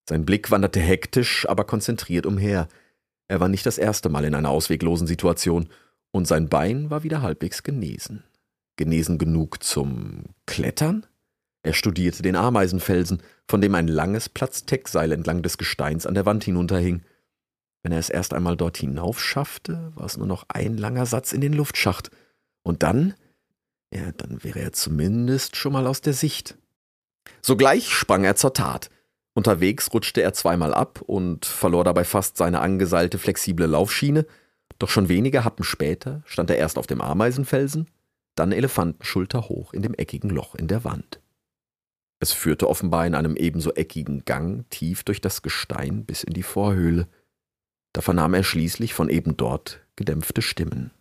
Sein 0.10 0.26
Blick 0.26 0.50
wanderte 0.50 0.80
hektisch, 0.80 1.48
aber 1.48 1.66
konzentriert 1.66 2.26
umher. 2.26 2.68
Er 3.28 3.42
war 3.42 3.50
nicht 3.50 3.66
das 3.66 3.78
erste 3.78 4.10
Mal 4.10 4.24
in 4.24 4.34
einer 4.34 4.50
ausweglosen 4.50 5.06
Situation, 5.06 5.68
und 6.12 6.26
sein 6.26 6.48
Bein 6.48 6.90
war 6.90 7.04
wieder 7.04 7.22
halbwegs 7.22 7.62
genesen. 7.62 8.24
Genesen 8.78 9.18
genug 9.18 9.62
zum 9.62 10.24
Klettern? 10.46 11.06
Er 11.64 11.74
studierte 11.74 12.24
den 12.24 12.38
Ameisenfelsen, 12.38 13.22
von 13.48 13.60
dem 13.60 13.76
ein 13.76 13.90
langes 13.90 14.30
Platzteckseil 14.30 15.12
entlang 15.12 15.42
des 15.42 15.58
Gesteins 15.58 16.06
an 16.06 16.14
der 16.14 16.26
Wand 16.26 16.46
hinunterhing. 16.46 17.02
Wenn 17.88 17.94
er 17.94 18.00
es 18.00 18.10
erst 18.10 18.34
einmal 18.34 18.58
dort 18.58 18.76
hinauf 18.76 19.18
schaffte, 19.18 19.94
war 19.96 20.06
es 20.06 20.18
nur 20.18 20.28
noch 20.28 20.44
ein 20.50 20.76
langer 20.76 21.06
Satz 21.06 21.32
in 21.32 21.40
den 21.40 21.54
Luftschacht. 21.54 22.12
Und 22.62 22.84
dann, 22.84 23.14
ja, 23.94 24.12
dann 24.12 24.44
wäre 24.44 24.60
er 24.60 24.74
zumindest 24.74 25.56
schon 25.56 25.72
mal 25.72 25.88
aus 25.88 26.02
der 26.02 26.12
Sicht. 26.12 26.58
Sogleich 27.42 27.88
sprang 27.94 28.26
er 28.26 28.36
zur 28.36 28.54
Tat. 28.54 28.90
Unterwegs 29.36 29.94
rutschte 29.94 30.22
er 30.22 30.34
zweimal 30.34 30.74
ab 30.74 31.00
und 31.00 31.46
verlor 31.46 31.86
dabei 31.86 32.04
fast 32.04 32.36
seine 32.36 32.60
angeseilte 32.60 33.20
flexible 33.20 33.68
Laufschiene, 33.68 34.26
doch 34.80 34.90
schon 34.90 35.08
wenige 35.08 35.46
Happen 35.46 35.64
später 35.64 36.24
stand 36.26 36.50
er 36.50 36.58
erst 36.58 36.78
auf 36.78 36.88
dem 36.88 37.00
Ameisenfelsen, 37.00 37.90
dann 38.36 38.52
Elefantenschulter 38.52 39.48
hoch 39.48 39.72
in 39.72 39.82
dem 39.82 39.94
eckigen 39.94 40.30
Loch 40.30 40.56
in 40.56 40.68
der 40.68 40.84
Wand. 40.84 41.22
Es 42.20 42.34
führte 42.34 42.68
offenbar 42.68 43.08
in 43.08 43.16
einem 43.16 43.38
ebenso 43.38 43.72
eckigen 43.76 44.26
Gang 44.26 44.70
tief 44.70 45.04
durch 45.06 45.22
das 45.22 45.42
Gestein 45.42 46.04
bis 46.04 46.26
in 46.26 46.34
die 46.34 46.44
Vorhöhle. 46.44 47.08
Da 47.98 48.02
vernahm 48.02 48.36
er 48.36 48.44
schließlich 48.44 48.94
von 48.94 49.10
eben 49.10 49.38
dort 49.38 49.80
gedämpfte 49.96 50.44
Stimmen. 50.44 50.92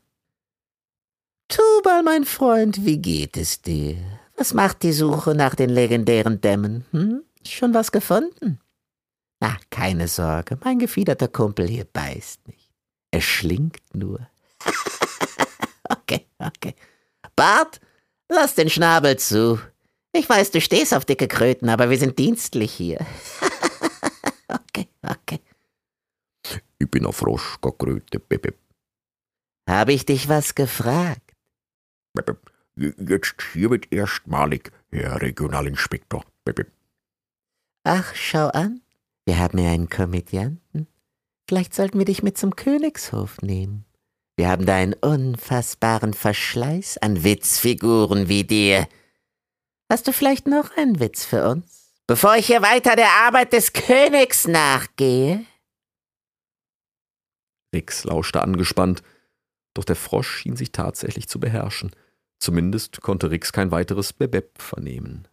Tubal, 1.47 2.03
mein 2.03 2.24
Freund, 2.24 2.86
wie 2.86 2.97
geht 2.97 3.36
es 3.36 3.61
dir? 3.61 3.99
Was 4.38 4.55
macht 4.55 4.82
die 4.82 4.94
Suche 4.94 5.34
nach 5.34 5.55
den 5.55 5.68
legendären 5.68 6.40
Dämmen? 6.40 6.86
Hm? 6.92 7.22
Schon 7.47 7.74
was 7.74 7.92
gefunden? 7.92 8.61
Na, 9.40 9.59
keine 9.68 10.09
Sorge, 10.09 10.59
mein 10.64 10.78
gefiederter 10.78 11.28
Kumpel 11.28 11.68
hier 11.68 11.84
beißt 11.84 12.49
nicht. 12.49 12.72
Er 13.11 13.20
schlingt 13.20 13.94
nur. 13.94 14.26
okay, 15.90 16.24
okay. 16.38 16.74
Bart, 17.36 17.78
lass 18.30 18.55
den 18.55 18.70
Schnabel 18.70 19.18
zu. 19.18 19.61
Ich 20.14 20.26
weiß, 20.26 20.51
du 20.51 20.62
stehst 20.62 20.94
auf 20.94 21.05
dicke 21.05 21.28
Kröten, 21.28 21.68
aber 21.68 21.90
wir 21.90 21.99
sind 21.99 22.18
dienstlich 22.18 22.72
hier. 22.72 23.05
okay, 24.49 24.88
okay. 25.03 25.40
Ich 26.78 26.90
bin 26.90 27.07
ein 27.07 27.12
Frosch, 27.12 27.57
keine 27.61 27.74
Kröte. 27.74 28.18
Bip, 28.20 28.55
Habe 29.68 29.92
ich 29.92 30.05
dich 30.07 30.28
was 30.28 30.55
gefragt? 30.55 31.32
bip. 32.14 32.36
Jetzt 32.76 33.36
hiermit 33.53 33.90
erstmalig, 33.92 34.70
Herr 34.90 35.20
Regionalinspektor. 35.22 36.24
Bip. 36.44 36.70
Ach, 37.84 38.14
schau 38.14 38.49
an. 38.49 38.80
Wir 39.24 39.38
haben 39.38 39.59
ja 39.59 39.70
einen 39.72 39.88
Komödianten. 39.88 40.86
Vielleicht 41.49 41.74
sollten 41.74 41.99
wir 41.99 42.05
dich 42.05 42.22
mit 42.22 42.36
zum 42.36 42.55
Königshof 42.57 43.40
nehmen. 43.40 43.84
Wir 44.36 44.49
haben 44.49 44.66
da 44.66 44.74
einen 44.76 44.92
unfassbaren 44.92 46.12
Verschleiß 46.12 46.99
an 46.99 47.24
Witzfiguren 47.24 48.28
wie 48.28 48.44
dir. 48.44 48.86
Hast 49.90 50.07
du 50.09 50.12
vielleicht 50.12 50.47
noch 50.47 50.76
einen 50.76 51.01
Witz 51.01 51.24
für 51.24 51.49
uns? 51.49 51.94
Bevor 52.07 52.36
ich 52.36 52.47
hier 52.47 52.61
weiter 52.62 52.97
der 52.97 53.11
Arbeit 53.26 53.53
des 53.53 53.72
Königs 53.72 54.47
nachgehe? 54.47 55.44
Rix 57.77 58.05
lauschte 58.05 58.43
angespannt, 58.43 59.03
doch 59.74 59.85
der 59.85 59.97
Frosch 59.97 60.39
schien 60.39 60.57
sich 60.57 60.72
tatsächlich 60.72 61.29
zu 61.29 61.39
beherrschen. 61.39 61.91
Zumindest 62.39 63.03
konnte 63.03 63.31
Rix 63.31 63.53
kein 63.53 63.70
weiteres 63.70 64.14
Bebeb 64.14 64.61
vernehmen. 64.61 65.29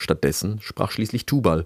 Stattdessen 0.00 0.60
sprach 0.60 0.92
schließlich 0.92 1.26
Tubal. 1.26 1.64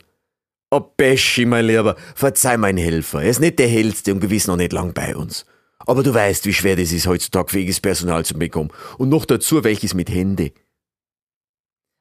Oh, 0.71 0.81
Beschi, 0.81 1.45
mein 1.45 1.67
Lieber, 1.67 1.97
verzeih 2.15 2.57
mein 2.57 2.79
Helfer. 2.79 3.23
Er 3.23 3.29
ist 3.29 3.41
nicht 3.41 3.59
der 3.59 3.69
hellste 3.69 4.15
und 4.15 4.21
gewiss 4.21 4.47
noch 4.47 4.57
nicht 4.57 4.73
lang 4.73 4.95
bei 4.95 5.15
uns. 5.15 5.45
Aber 5.79 6.03
du 6.03 6.15
weißt, 6.15 6.47
wie 6.47 6.55
schwer 6.55 6.77
das 6.77 6.93
ist, 6.93 7.07
heutzutage 7.07 7.53
fähiges 7.53 7.81
Personal 7.81 8.25
zu 8.25 8.35
bekommen. 8.39 8.71
Und 8.97 9.11
noch 9.11 9.27
dazu 9.27 9.65
welches 9.65 9.93
mit 9.93 10.09
Hände. 10.09 10.53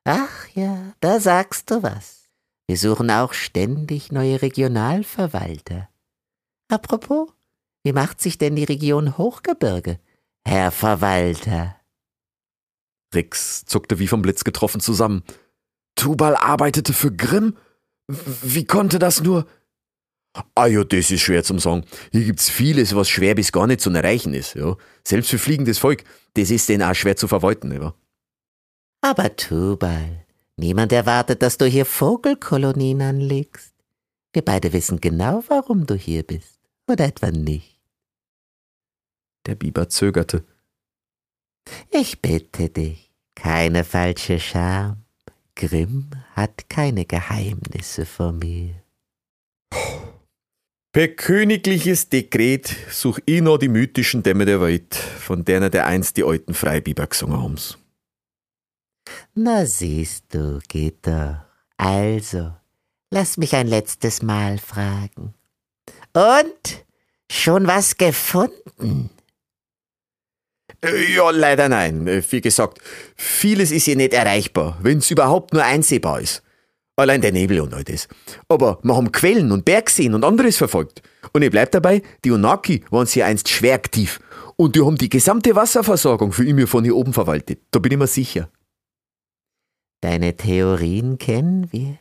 Ach 0.06 0.48
ja, 0.54 0.94
da 1.02 1.20
sagst 1.20 1.70
du 1.70 1.84
was. 1.84 2.30
Wir 2.68 2.78
suchen 2.78 3.12
auch 3.12 3.34
ständig 3.34 4.14
neue 4.14 4.42
Regionalverwalter. 4.42 5.90
Apropos, 6.70 7.28
wie 7.84 7.94
macht 7.94 8.22
sich 8.22 8.38
denn 8.38 8.56
die 8.56 8.64
Region 8.64 9.18
Hochgebirge, 9.18 10.00
Herr 10.46 10.72
Verwalter? 10.72 11.76
Rix 13.14 13.66
zuckte 13.66 14.00
wie 14.00 14.08
vom 14.08 14.22
Blitz 14.22 14.44
getroffen 14.44 14.82
zusammen. 14.82 15.24
Tubal 15.96 16.36
arbeitete 16.36 16.94
für 16.94 17.12
Grimm? 17.12 17.58
Wie 18.08 18.66
konnte 18.66 19.00
das 19.00 19.22
nur? 19.22 19.46
Ah 20.56 20.68
ja, 20.68 20.84
das 20.84 21.12
ist 21.12 21.22
schwer 21.22 21.44
zum 21.44 21.60
sagen. 21.60 21.84
Hier 22.12 22.24
gibt's 22.24 22.50
vieles, 22.50 22.96
was 22.96 23.10
schwer 23.10 23.36
bis 23.36 23.52
gar 23.52 23.68
nicht 23.68 23.82
zu 23.82 23.90
erreichen 23.90 24.34
ist. 24.34 24.56
Ja. 24.56 24.78
Selbst 25.06 25.30
für 25.30 25.38
fliegendes 25.38 25.78
Volk, 25.78 26.04
das 26.36 26.52
ist 26.52 26.70
denen 26.70 26.84
auch 26.84 26.96
schwer 26.96 27.18
zu 27.18 27.28
verwalten. 27.28 27.72
Ja. 27.74 27.94
Aber 29.02 29.36
Tubal, 29.36 30.26
niemand 30.56 30.94
erwartet, 30.94 31.42
dass 31.42 31.58
du 31.58 31.66
hier 31.66 31.86
Vogelkolonien 31.86 33.02
anlegst. 33.02 33.74
Wir 34.32 34.42
beide 34.44 34.72
wissen 34.72 35.02
genau, 35.02 35.44
warum 35.48 35.86
du 35.86 35.96
hier 35.96 36.24
bist. 36.24 36.60
Oder 36.88 37.06
etwa 37.06 37.32
nicht? 37.32 37.71
Der 39.52 39.56
Biber 39.56 39.90
zögerte. 39.90 40.46
Ich 41.90 42.22
bitte 42.22 42.70
dich, 42.70 43.12
keine 43.36 43.84
falsche 43.84 44.40
Scham. 44.40 45.04
Grimm 45.56 46.10
hat 46.38 46.70
keine 46.70 47.04
Geheimnisse 47.04 48.06
vor 48.06 48.32
mir. 48.32 48.82
Per 50.94 51.10
königliches 51.10 52.08
Dekret 52.08 52.74
such 52.90 53.20
ich 53.26 53.42
noch 53.42 53.58
die 53.58 53.68
mythischen 53.68 54.24
Dämme 54.24 54.46
der 54.46 54.62
Welt, 54.62 54.96
von 54.96 55.44
denen 55.44 55.70
der 55.70 55.86
einst 55.86 56.16
die 56.16 56.24
alten 56.24 56.54
Freibiber 56.54 57.08
gesungen 57.08 57.44
haben's. 57.44 57.78
Na 59.34 59.66
siehst 59.66 60.34
du, 60.34 60.62
geht 60.70 61.06
doch. 61.06 61.42
Also, 61.76 62.54
lass 63.10 63.36
mich 63.36 63.54
ein 63.54 63.68
letztes 63.68 64.22
Mal 64.22 64.60
fragen. 64.60 65.34
Und? 66.14 66.86
Schon 67.30 67.68
was 67.68 67.98
gefunden? 67.98 69.10
Äh, 70.84 71.14
Ja, 71.14 71.30
leider 71.32 71.70
nein. 71.70 72.08
Äh, 72.08 72.24
Wie 72.30 72.42
gesagt, 72.42 72.80
vieles 73.16 73.72
ist 73.72 73.86
hier 73.86 73.96
nicht 73.96 74.14
erreichbar, 74.14 74.78
wenn's 74.82 75.12
überhaupt 75.12 75.54
nur 75.54 75.64
einsehbar 75.64 76.22
ist. 76.22 76.44
Allein 76.98 77.22
der 77.22 77.32
Nebel 77.32 77.62
und 77.62 77.74
all 77.74 77.84
das. 77.84 78.08
Aber 78.48 78.80
wir 78.84 78.96
haben 78.96 79.12
Quellen 79.12 79.52
und 79.52 79.66
Bergseen 79.66 80.14
und 80.14 80.24
anderes 80.24 80.58
verfolgt. 80.58 81.02
Und 81.34 81.42
ich 81.42 81.50
bleib 81.50 81.72
dabei, 81.72 82.02
die 82.24 82.32
Onaki 82.32 82.84
waren 82.92 83.08
hier 83.08 83.26
einst 83.26 83.50
schwer 83.50 83.76
aktiv. 83.76 84.20
Und 84.56 84.76
die 84.76 84.82
haben 84.82 84.98
die 84.98 85.10
gesamte 85.10 85.56
Wasserversorgung 85.56 86.32
für 86.32 86.46
immer 86.46 86.68
von 86.68 86.84
hier 86.84 86.96
oben 86.96 87.14
verwaltet. 87.14 87.62
Da 87.72 87.80
bin 87.80 87.94
ich 87.94 87.98
mir 87.98 88.08
sicher. 88.08 88.50
Deine 90.02 90.36
Theorien 90.36 91.18
kennen 91.18 91.72
wir. 91.72 91.98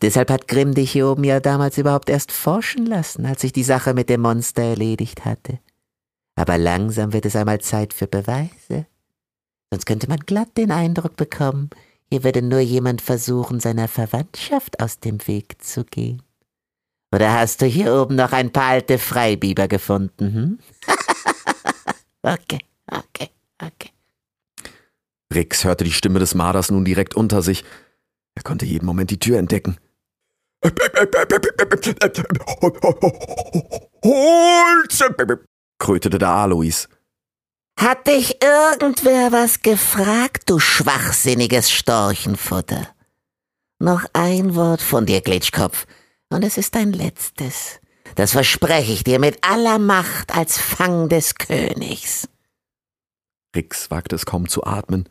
Deshalb 0.00 0.30
hat 0.30 0.48
Grimm 0.48 0.74
dich 0.74 0.90
hier 0.92 1.06
oben 1.08 1.22
ja 1.22 1.38
damals 1.38 1.78
überhaupt 1.78 2.10
erst 2.10 2.32
forschen 2.32 2.86
lassen, 2.86 3.26
als 3.26 3.44
ich 3.44 3.52
die 3.52 3.62
Sache 3.62 3.94
mit 3.94 4.08
dem 4.08 4.22
Monster 4.22 4.62
erledigt 4.62 5.24
hatte. 5.24 5.60
Aber 6.34 6.58
langsam 6.58 7.12
wird 7.12 7.26
es 7.26 7.36
einmal 7.36 7.60
Zeit 7.60 7.92
für 7.92 8.06
Beweise. 8.06 8.86
Sonst 9.70 9.86
könnte 9.86 10.08
man 10.08 10.20
glatt 10.20 10.56
den 10.56 10.70
Eindruck 10.70 11.16
bekommen, 11.16 11.70
hier 12.10 12.24
würde 12.24 12.42
nur 12.42 12.60
jemand 12.60 13.00
versuchen, 13.00 13.58
seiner 13.58 13.88
Verwandtschaft 13.88 14.80
aus 14.80 15.00
dem 15.00 15.26
Weg 15.26 15.62
zu 15.64 15.84
gehen. 15.84 16.22
Oder 17.10 17.32
hast 17.32 17.62
du 17.62 17.66
hier 17.66 17.94
oben 17.94 18.16
noch 18.16 18.32
ein 18.32 18.52
paar 18.52 18.68
alte 18.68 18.98
Freibiber 18.98 19.68
gefunden, 19.68 20.34
hm? 20.34 20.58
okay, 22.22 22.58
okay, 22.86 23.30
okay. 23.62 23.90
Rix 25.32 25.64
hörte 25.64 25.84
die 25.84 25.92
Stimme 25.92 26.18
des 26.18 26.34
Marders 26.34 26.70
nun 26.70 26.84
direkt 26.84 27.14
unter 27.14 27.40
sich. 27.42 27.64
Er 28.34 28.42
konnte 28.42 28.66
jeden 28.66 28.86
Moment 28.86 29.10
die 29.10 29.18
Tür 29.18 29.38
entdecken. 29.38 29.78
Holz! 34.04 35.02
Krötete 35.82 36.18
der 36.18 36.28
Alois. 36.28 36.86
Hat 37.76 38.06
dich 38.06 38.36
irgendwer 38.40 39.32
was 39.32 39.62
gefragt, 39.62 40.48
du 40.48 40.60
schwachsinniges 40.60 41.72
Storchenfutter? 41.72 42.86
Noch 43.80 44.04
ein 44.12 44.54
Wort 44.54 44.80
von 44.80 45.06
dir, 45.06 45.20
Glitschkopf, 45.20 45.86
Und 46.30 46.44
es 46.44 46.56
ist 46.56 46.76
dein 46.76 46.92
letztes. 46.92 47.80
Das 48.14 48.30
verspreche 48.30 48.92
ich 48.92 49.02
dir 49.02 49.18
mit 49.18 49.42
aller 49.42 49.80
Macht 49.80 50.32
als 50.36 50.56
Fang 50.56 51.08
des 51.08 51.34
Königs. 51.34 52.28
Rix 53.56 53.90
wagte 53.90 54.14
es 54.14 54.24
kaum 54.24 54.48
zu 54.48 54.62
atmen. 54.62 55.08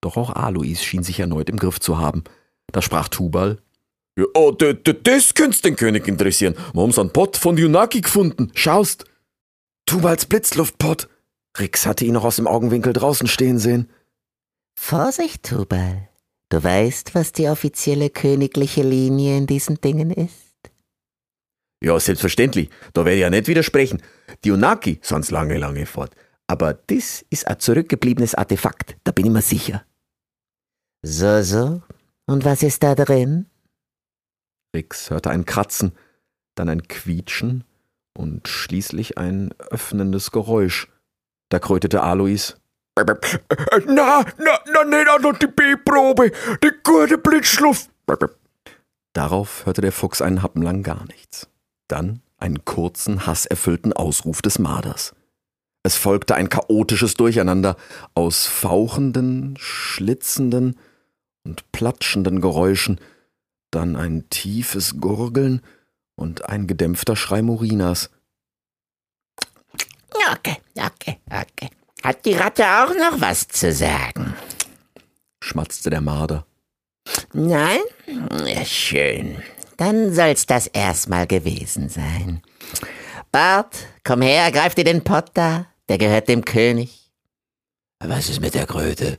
Doch 0.00 0.16
auch 0.16 0.30
Alois 0.30 0.82
schien 0.82 1.04
sich 1.04 1.20
erneut 1.20 1.48
im 1.48 1.60
Griff 1.60 1.78
zu 1.78 1.98
haben. 1.98 2.24
Da 2.72 2.82
sprach 2.82 3.08
Tubal. 3.08 3.62
Ja, 4.18 4.24
oh, 4.34 4.50
das 4.50 5.34
könnte 5.34 5.62
den 5.62 5.76
König 5.76 6.08
interessieren. 6.08 6.56
Wir 6.72 6.82
haben's 6.82 6.98
einen 6.98 7.12
Pott 7.12 7.36
von 7.36 7.56
Yunaki 7.56 8.00
gefunden. 8.00 8.50
Schaust. 8.54 9.04
Tubals 9.86 10.26
Blitzluftpott. 10.26 11.08
Rix 11.58 11.86
hatte 11.86 12.04
ihn 12.04 12.14
noch 12.14 12.24
aus 12.24 12.36
dem 12.36 12.46
Augenwinkel 12.46 12.92
draußen 12.92 13.28
stehen 13.28 13.58
sehen. 13.58 13.90
Vorsicht, 14.78 15.42
Tubal. 15.44 16.08
Du 16.48 16.62
weißt, 16.62 17.14
was 17.14 17.32
die 17.32 17.48
offizielle 17.48 18.10
königliche 18.10 18.82
Linie 18.82 19.38
in 19.38 19.46
diesen 19.46 19.80
Dingen 19.80 20.10
ist? 20.10 20.52
Ja, 21.82 21.98
selbstverständlich. 21.98 22.70
Da 22.92 23.04
werde 23.04 23.16
ich 23.16 23.22
ja 23.22 23.30
nicht 23.30 23.48
widersprechen. 23.48 24.02
Die 24.44 24.50
Yunaki 24.50 25.00
sind's 25.02 25.30
lange, 25.30 25.58
lange 25.58 25.86
fort. 25.86 26.14
Aber 26.46 26.74
das 26.74 27.24
ist 27.30 27.46
ein 27.46 27.58
zurückgebliebenes 27.58 28.34
Artefakt, 28.34 28.96
da 29.04 29.12
bin 29.12 29.26
ich 29.26 29.32
mir 29.32 29.42
sicher. 29.42 29.84
So, 31.02 31.42
so. 31.42 31.82
Und 32.26 32.44
was 32.44 32.62
ist 32.62 32.82
da 32.82 32.94
drin? 32.94 33.46
Rix 34.74 35.10
hörte 35.10 35.30
ein 35.30 35.44
Kratzen, 35.44 35.92
dann 36.54 36.68
ein 36.68 36.86
Quietschen 36.86 37.64
und 38.14 38.48
schließlich 38.48 39.18
ein 39.18 39.54
öffnendes 39.70 40.30
Geräusch. 40.30 40.88
Da 41.48 41.58
krötete 41.58 42.02
Alois. 42.02 42.54
Na, 42.96 43.04
na, 43.86 44.24
na, 44.38 44.84
nicht 44.84 45.08
auch 45.08 45.20
noch 45.20 45.38
die 45.38 45.46
B-Probe. 45.46 46.30
Die 46.62 46.72
gute 46.82 47.18
Blitzschluft. 47.18 47.90
Darauf 49.14 49.66
hörte 49.66 49.80
der 49.80 49.92
Fuchs 49.92 50.20
einen 50.20 50.42
Happen 50.42 50.62
lang 50.62 50.82
gar 50.82 51.04
nichts. 51.06 51.48
Dann 51.88 52.20
einen 52.38 52.64
kurzen, 52.64 53.26
hasserfüllten 53.26 53.92
Ausruf 53.92 54.42
des 54.42 54.58
Marders. 54.58 55.14
Es 55.84 55.96
folgte 55.96 56.34
ein 56.34 56.48
chaotisches 56.48 57.14
Durcheinander 57.14 57.76
aus 58.14 58.46
fauchenden, 58.46 59.56
schlitzenden 59.58 60.78
und 61.44 61.70
platschenden 61.72 62.40
Geräuschen, 62.40 63.00
dann 63.70 63.96
ein 63.96 64.28
tiefes 64.30 65.00
Gurgeln 65.00 65.60
und 66.22 66.48
ein 66.48 66.66
gedämpfter 66.66 67.16
Schrei 67.16 67.42
Morinas. 67.42 68.10
Okay, 70.32 70.56
okay, 70.78 71.18
okay. 71.26 71.68
Hat 72.02 72.24
die 72.24 72.34
Ratte 72.34 72.64
auch 72.64 72.94
noch 72.94 73.20
was 73.20 73.48
zu 73.48 73.72
sagen? 73.72 74.34
schmatzte 75.42 75.90
der 75.90 76.00
Marder. 76.00 76.46
Nein? 77.32 77.80
Ja, 78.46 78.64
Schön. 78.64 79.42
Dann 79.76 80.14
soll's 80.14 80.46
das 80.46 80.68
erstmal 80.68 81.26
gewesen 81.26 81.88
sein. 81.88 82.42
Bart, 83.32 83.86
komm 84.04 84.22
her, 84.22 84.52
greif 84.52 84.74
dir 84.74 84.84
den 84.84 85.02
Pott 85.02 85.30
da. 85.34 85.66
Der 85.88 85.98
gehört 85.98 86.28
dem 86.28 86.44
König. 86.44 87.10
Was 87.98 88.28
ist 88.28 88.40
mit 88.40 88.54
der 88.54 88.66
Kröte? 88.66 89.16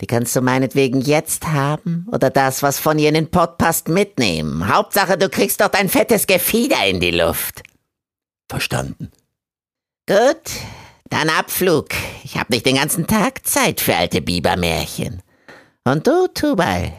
Die 0.00 0.06
kannst 0.06 0.36
du 0.36 0.42
meinetwegen 0.42 1.00
jetzt 1.00 1.46
haben 1.48 2.06
oder 2.12 2.28
das, 2.28 2.62
was 2.62 2.78
von 2.78 2.98
ihr 2.98 3.08
in 3.08 3.14
den 3.14 3.30
Pott 3.30 3.56
passt, 3.56 3.88
mitnehmen. 3.88 4.68
Hauptsache, 4.68 5.16
du 5.16 5.30
kriegst 5.30 5.60
dort 5.60 5.74
ein 5.74 5.88
fettes 5.88 6.26
Gefieder 6.26 6.84
in 6.86 7.00
die 7.00 7.12
Luft. 7.12 7.62
Verstanden. 8.48 9.10
Gut, 10.06 10.50
dann 11.08 11.30
Abflug. 11.30 11.88
Ich 12.24 12.36
hab 12.36 12.50
nicht 12.50 12.66
den 12.66 12.76
ganzen 12.76 13.06
Tag 13.06 13.46
Zeit 13.46 13.80
für 13.80 13.96
alte 13.96 14.20
Bibermärchen. 14.20 15.22
Und 15.84 16.06
du, 16.06 16.28
Tubal, 16.28 16.92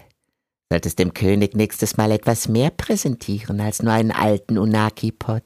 solltest 0.69 0.99
dem 0.99 1.13
König 1.13 1.55
nächstes 1.55 1.97
Mal 1.97 2.11
etwas 2.11 2.47
mehr 2.47 2.71
präsentieren 2.71 3.61
als 3.61 3.81
nur 3.81 3.93
einen 3.93 4.11
alten 4.11 4.57
Unaki-Pott. 4.57 5.43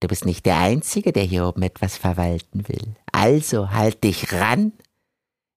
Du 0.00 0.08
bist 0.08 0.26
nicht 0.26 0.44
der 0.44 0.58
Einzige, 0.58 1.12
der 1.12 1.22
hier 1.22 1.46
oben 1.46 1.62
etwas 1.62 1.96
verwalten 1.96 2.68
will. 2.68 2.96
Also 3.10 3.70
halt 3.70 4.04
dich 4.04 4.32
ran. 4.32 4.72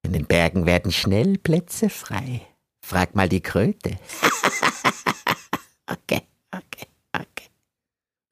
In 0.02 0.12
den 0.12 0.26
Bergen 0.26 0.66
werden 0.66 0.92
schnell 0.92 1.38
Plätze 1.38 1.90
frei. 1.90 2.42
Frag 2.80 3.14
mal 3.14 3.28
die 3.28 3.42
Kröte. 3.42 3.90
okay, 5.86 6.22
okay, 6.50 6.86
okay. 7.12 7.48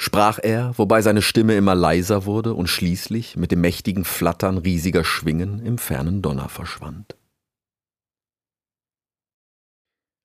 sprach 0.00 0.38
er, 0.42 0.72
wobei 0.78 1.02
seine 1.02 1.22
Stimme 1.22 1.56
immer 1.56 1.74
leiser 1.74 2.24
wurde 2.24 2.54
und 2.54 2.68
schließlich 2.68 3.36
mit 3.36 3.52
dem 3.52 3.60
mächtigen 3.60 4.04
Flattern 4.04 4.58
riesiger 4.58 5.04
Schwingen 5.04 5.64
im 5.64 5.78
fernen 5.78 6.22
Donner 6.22 6.48
verschwand. 6.48 7.16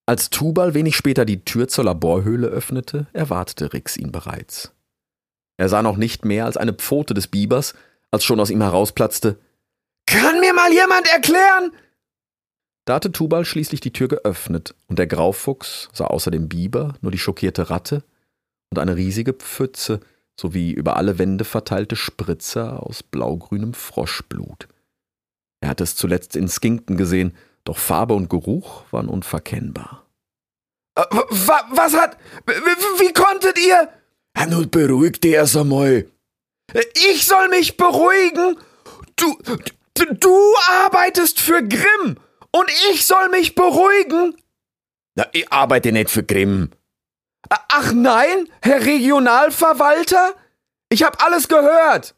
Als 0.05 0.29
Tubal 0.29 0.73
wenig 0.73 0.95
später 0.95 1.25
die 1.25 1.45
Tür 1.45 1.67
zur 1.67 1.85
Laborhöhle 1.85 2.47
öffnete, 2.47 3.07
erwartete 3.13 3.73
Rix 3.73 3.97
ihn 3.97 4.11
bereits. 4.11 4.73
Er 5.57 5.69
sah 5.69 5.81
noch 5.83 5.97
nicht 5.97 6.25
mehr 6.25 6.45
als 6.45 6.57
eine 6.57 6.73
Pfote 6.73 7.13
des 7.13 7.27
Bibers, 7.27 7.75
als 8.09 8.23
schon 8.23 8.39
aus 8.39 8.49
ihm 8.49 8.61
herausplatzte 8.61 9.39
Kann 10.05 10.39
mir 10.39 10.53
mal 10.53 10.71
jemand 10.71 11.07
erklären? 11.07 11.71
Da 12.85 12.95
hatte 12.95 13.11
Tubal 13.11 13.45
schließlich 13.45 13.79
die 13.79 13.93
Tür 13.93 14.07
geöffnet, 14.07 14.75
und 14.87 14.99
der 14.99 15.07
Graufuchs 15.07 15.89
sah 15.93 16.05
außer 16.07 16.31
dem 16.31 16.49
Biber 16.49 16.95
nur 17.01 17.11
die 17.11 17.19
schockierte 17.19 17.69
Ratte 17.69 18.03
und 18.71 18.79
eine 18.79 18.95
riesige 18.95 19.33
Pfütze 19.33 19.99
sowie 20.39 20.71
über 20.71 20.97
alle 20.97 21.19
Wände 21.19 21.45
verteilte 21.45 21.95
Spritzer 21.95 22.81
aus 22.85 23.03
blaugrünem 23.03 23.73
Froschblut. 23.73 24.67
Er 25.61 25.69
hatte 25.69 25.83
es 25.83 25.95
zuletzt 25.95 26.35
in 26.35 26.47
Skinkton 26.49 26.97
gesehen, 26.97 27.35
doch 27.63 27.77
Farbe 27.77 28.15
und 28.15 28.29
Geruch 28.29 28.83
waren 28.91 29.07
unverkennbar. 29.07 30.07
Äh, 30.95 31.03
wa, 31.11 31.61
was 31.71 31.93
hat. 31.93 32.17
Wie 32.47 33.13
konntet 33.13 33.59
ihr. 33.59 33.89
Ja, 34.35 34.45
nun 34.47 34.69
beruhig 34.69 35.21
dich 35.21 35.33
erst 35.33 35.55
einmal. 35.55 36.07
Äh, 36.73 36.81
Ich 37.13 37.25
soll 37.27 37.47
mich 37.49 37.77
beruhigen? 37.77 38.57
Du. 39.15 39.37
Du, 40.19 40.55
arbeitest 40.69 41.39
für 41.39 41.61
Grimm 41.67 42.17
und 42.51 42.69
ich 42.91 43.05
soll 43.05 43.29
mich 43.29 43.55
beruhigen? 43.55 44.35
Na, 45.15 45.25
ich 45.31 45.51
arbeite 45.51 45.91
nicht 45.91 46.09
für 46.09 46.23
Grimm. 46.23 46.71
Ach 47.49 47.93
nein, 47.93 48.47
Herr 48.61 48.85
Regionalverwalter? 48.85 50.35
Ich 50.89 51.03
hab 51.03 51.23
alles 51.23 51.47
gehört. 51.47 52.15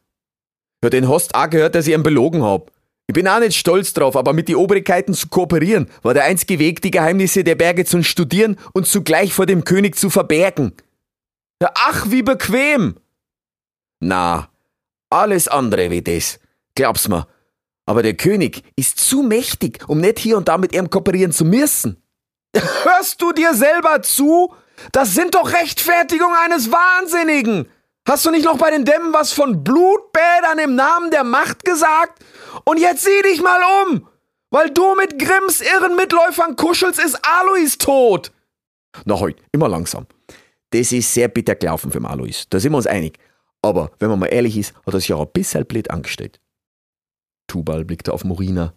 Ja, 0.84 0.90
den 0.90 1.08
hast 1.08 1.36
auch 1.36 1.50
gehört, 1.50 1.76
dass 1.76 1.88
ich 1.88 1.94
ihn 1.94 2.04
belogen 2.04 2.44
hab. 2.44 2.72
Ich 3.08 3.14
bin 3.14 3.28
auch 3.28 3.40
nicht 3.40 3.58
stolz 3.58 3.94
drauf, 3.94 4.16
aber 4.16 4.34
mit 4.34 4.48
den 4.48 4.56
Obrigkeiten 4.56 5.14
zu 5.14 5.28
kooperieren, 5.28 5.90
war 6.02 6.14
der 6.14 6.24
einzige 6.24 6.60
Weg, 6.60 6.82
die 6.82 6.92
Geheimnisse 6.92 7.44
der 7.44 7.56
Berge 7.56 7.86
zu 7.86 8.02
studieren 8.04 8.58
und 8.74 8.88
zugleich 8.88 9.34
vor 9.34 9.46
dem 9.46 9.66
König 9.66 9.98
zu 9.98 10.10
verbergen. 10.10 10.74
Ja, 11.62 11.72
ach, 11.76 12.10
wie 12.10 12.24
bequem! 12.24 12.96
Na, 14.00 14.50
alles 15.10 15.48
andere 15.48 15.92
wie 15.92 16.02
das. 16.02 16.40
Glaub's 16.76 17.08
mir. 17.08 17.28
Aber 17.86 18.04
der 18.04 18.16
König 18.16 18.64
ist 18.76 19.00
zu 19.00 19.24
mächtig, 19.24 19.84
um 19.88 20.00
nicht 20.00 20.20
hier 20.20 20.38
und 20.38 20.48
da 20.48 20.58
mit 20.58 20.74
ihm 20.74 20.90
kooperieren 20.90 21.32
zu 21.32 21.46
müssen. 21.46 22.02
Hörst 22.56 23.22
du 23.22 23.32
dir 23.32 23.54
selber 23.54 24.02
zu? 24.02 24.54
Das 24.92 25.14
sind 25.14 25.36
doch 25.36 25.52
Rechtfertigungen 25.52 26.36
eines 26.46 26.72
Wahnsinnigen. 26.72 27.68
Hast 28.08 28.26
du 28.26 28.32
nicht 28.32 28.46
noch 28.46 28.58
bei 28.58 28.70
den 28.72 28.86
Dämmen 28.86 29.14
was 29.14 29.32
von 29.32 29.64
Blutbädern 29.64 30.60
im 30.62 30.76
Namen 30.76 31.10
der 31.12 31.24
Macht 31.24 31.64
gesagt? 31.64 32.24
Und 32.66 32.80
jetzt 32.80 33.06
sieh 33.06 33.22
dich 33.24 33.42
mal 33.42 33.62
um! 33.84 34.08
Weil 34.50 34.70
du 34.70 34.94
mit 34.96 35.18
Grimms 35.18 35.62
irren 35.62 35.96
Mitläufern 35.96 36.56
kuschelst, 36.56 37.04
ist 37.04 37.20
Alois 37.24 37.78
tot! 37.80 38.32
Na 39.06 39.20
heut, 39.20 39.38
immer 39.52 39.68
langsam. 39.68 40.06
Das 40.70 40.92
ist 40.92 41.14
sehr 41.14 41.28
bitter 41.28 41.56
gelaufen 41.56 41.92
für 41.92 42.04
Alois, 42.04 42.46
da 42.50 42.60
sind 42.60 42.74
wir 42.74 42.78
uns 42.78 42.88
einig. 42.88 43.18
Aber 43.62 43.92
wenn 44.00 44.10
man 44.10 44.20
mal 44.20 44.28
ehrlich 44.28 44.58
ist, 44.58 44.76
hat 44.86 44.94
er 44.94 45.00
sich 45.00 45.10
ja 45.10 45.18
ein 45.18 45.28
bisschen 45.32 45.66
blöd 45.66 45.90
angestellt. 45.90 46.40
Tubal 47.54 47.86
blickte 47.86 48.14
auf 48.14 48.24
Morina, 48.24 48.74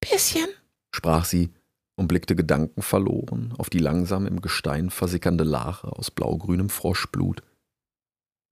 Bisschen. 0.00 0.48
sprach 0.92 1.24
sie 1.24 1.50
und 1.94 2.08
blickte 2.08 2.34
gedankenverloren 2.34 3.54
auf 3.56 3.70
die 3.70 3.78
langsam 3.78 4.26
im 4.26 4.40
Gestein 4.40 4.90
versickernde 4.90 5.44
Lache 5.44 5.86
aus 5.86 6.10
blaugrünem 6.10 6.70
Froschblut. 6.70 7.40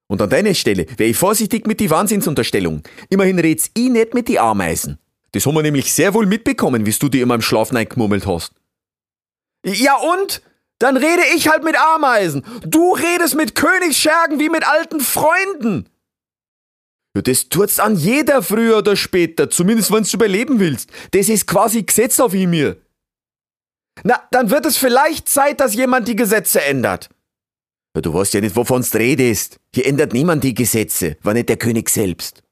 Und 0.08 0.22
an 0.22 0.30
deiner 0.30 0.54
Stelle 0.54 0.86
wäre 0.96 1.10
ich 1.10 1.16
vorsichtig 1.16 1.66
mit 1.66 1.80
die 1.80 1.90
Wahnsinnsunterstellung. 1.90 2.84
Immerhin 3.08 3.40
red's 3.40 3.72
ich 3.74 3.90
nicht 3.90 4.14
mit 4.14 4.28
die 4.28 4.38
Ameisen. 4.38 5.00
Das 5.32 5.44
haben 5.44 5.56
wir 5.56 5.62
nämlich 5.62 5.92
sehr 5.92 6.14
wohl 6.14 6.26
mitbekommen, 6.26 6.86
wie 6.86 6.92
du 6.92 7.08
dir 7.08 7.24
immer 7.24 7.34
im 7.34 7.42
Schlaf 7.42 7.70
gemurmelt 7.70 8.28
hast. 8.28 8.52
Ja 9.64 9.96
und? 9.96 10.40
Dann 10.78 10.96
rede 10.96 11.22
ich 11.34 11.48
halt 11.48 11.64
mit 11.64 11.76
Ameisen. 11.76 12.44
Du 12.64 12.92
redest 12.92 13.34
mit 13.34 13.56
Königsschergen 13.56 14.38
wie 14.38 14.50
mit 14.50 14.64
alten 14.68 15.00
Freunden. 15.00 15.88
Ja, 17.14 17.22
das 17.22 17.48
tut's 17.48 17.80
an 17.80 17.96
jeder 17.96 18.42
früher 18.42 18.78
oder 18.78 18.94
später, 18.94 19.50
zumindest 19.50 19.92
wenn 19.92 20.04
du 20.04 20.10
überleben 20.12 20.60
willst. 20.60 20.90
Das 21.10 21.28
ist 21.28 21.46
quasi 21.46 21.82
Gesetz 21.82 22.20
auf 22.20 22.34
ihm 22.34 22.52
hier. 22.52 22.76
Na, 24.04 24.22
dann 24.30 24.50
wird 24.50 24.66
es 24.66 24.76
vielleicht 24.76 25.28
Zeit, 25.28 25.60
dass 25.60 25.74
jemand 25.74 26.06
die 26.08 26.16
Gesetze 26.16 26.62
ändert. 26.62 27.08
Ja, 27.94 28.02
du 28.02 28.14
weißt 28.14 28.34
ja 28.34 28.40
nicht, 28.40 28.54
wovon 28.54 28.82
du 28.82 28.98
redest. 28.98 29.58
Hier 29.74 29.86
ändert 29.86 30.12
niemand 30.12 30.44
die 30.44 30.54
Gesetze, 30.54 31.16
war 31.22 31.34
nicht 31.34 31.48
der 31.48 31.56
König 31.56 31.90
selbst. 31.90 32.42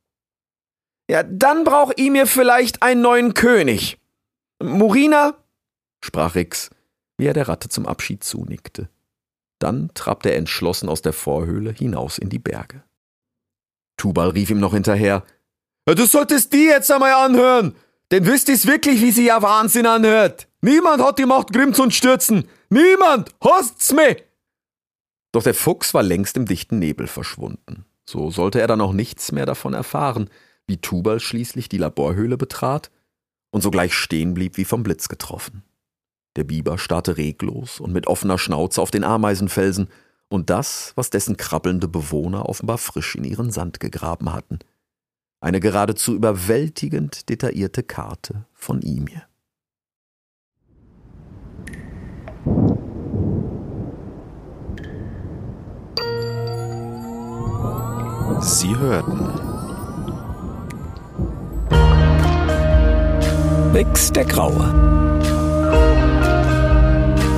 Ja, 1.11 1.23
dann 1.23 1.65
brauch 1.65 1.93
ich 1.97 2.11
mir 2.11 2.27
vielleicht 2.27 2.83
einen 2.83 3.01
neuen 3.01 3.35
König. 3.35 3.99
Morina, 4.61 5.35
sprach 6.05 6.35
Rix, 6.35 6.71
wie 7.17 7.27
er 7.27 7.33
der 7.33 7.49
Ratte 7.49 7.69
zum 7.69 7.87
Abschied 7.87 8.25
zunickte. 8.25 8.91
Dann 9.61 9.91
trabte 9.95 10.31
er 10.31 10.37
entschlossen 10.37 10.89
aus 10.89 11.01
der 11.01 11.13
Vorhöhle 11.13 11.73
hinaus 11.73 12.19
in 12.19 12.29
die 12.29 12.39
Berge. 12.39 12.83
Tubal 13.99 14.31
rief 14.31 14.49
ihm 14.49 14.61
noch 14.61 14.73
hinterher. 14.73 15.25
Du 15.87 16.07
solltest 16.07 16.53
die 16.55 16.65
jetzt 16.65 16.91
einmal 16.91 17.13
anhören, 17.13 17.75
denn 18.11 18.25
wisst 18.25 18.49
ihr's 18.49 18.67
wirklich, 18.67 19.03
wie 19.03 19.11
sie 19.11 19.27
ja 19.27 19.43
Wahnsinn 19.43 19.87
anhört. 19.87 20.49
Niemand 20.63 21.03
hat 21.03 21.19
die 21.19 21.27
Macht, 21.27 21.53
Grimm 21.53 21.75
zu 21.75 21.91
stürzen. 21.91 22.49
Niemand! 22.71 23.35
Host's 23.43 23.93
mir! 23.93 24.17
Doch 25.33 25.43
der 25.43 25.55
Fuchs 25.55 25.93
war 25.95 26.03
längst 26.03 26.37
im 26.37 26.47
dichten 26.47 26.79
Nebel 26.79 27.07
verschwunden. 27.07 27.85
So 28.09 28.31
sollte 28.31 28.61
er 28.61 28.67
dann 28.67 28.81
auch 28.81 28.93
nichts 28.93 29.33
mehr 29.33 29.47
davon 29.47 29.75
erfahren, 29.75 30.31
wie 30.67 30.79
Tubal 30.79 31.21
schließlich 31.21 31.69
die 31.69 31.79
Laborhöhle 31.79 32.39
betrat 32.39 32.91
und 33.51 33.63
sogleich 33.63 33.95
stehen 33.95 34.35
blieb 34.35 34.57
wie 34.57 34.65
vom 34.65 34.83
Blitz 34.83 35.09
getroffen. 35.09 35.63
Der 36.37 36.45
Biber 36.45 36.79
starrte 36.79 37.17
reglos 37.17 37.81
und 37.81 37.93
mit 37.93 38.07
offener 38.07 38.39
Schnauze 38.39 38.81
auf 38.81 38.91
den 38.91 39.05
Ameisenfelsen 39.05 39.89
und 40.29 40.51
das, 40.51 40.93
was 40.95 41.11
dessen 41.11 41.37
krabbelnde 41.37 41.89
Bewohner 41.89 42.49
offenbar 42.49 42.79
frisch 42.79 43.15
in 43.15 43.25
ihren 43.25 43.51
Sand 43.51 43.81
gegraben 43.81 44.33
hatten. 44.33 44.59
Eine 45.41 45.61
geradezu 45.61 46.15
überwältigend 46.15 47.29
detaillierte 47.29 47.83
Karte 47.83 48.47
von 48.53 48.83
Imir. 48.83 49.23
Sie 58.41 58.77
hörten 58.77 59.19
Wix 63.73 64.13
der 64.13 64.25
Graue. 64.25 64.65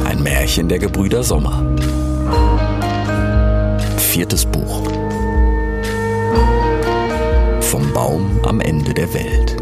Ein 0.04 0.22
Märchen 0.22 0.68
der 0.68 0.78
Gebrüder 0.78 1.22
Sommer 1.22 1.64
viertes 4.20 4.44
Buch. 4.44 4.82
Vom 7.62 7.90
Baum 7.94 8.38
am 8.44 8.60
Ende 8.60 8.92
der 8.92 9.14
Welt. 9.14 9.56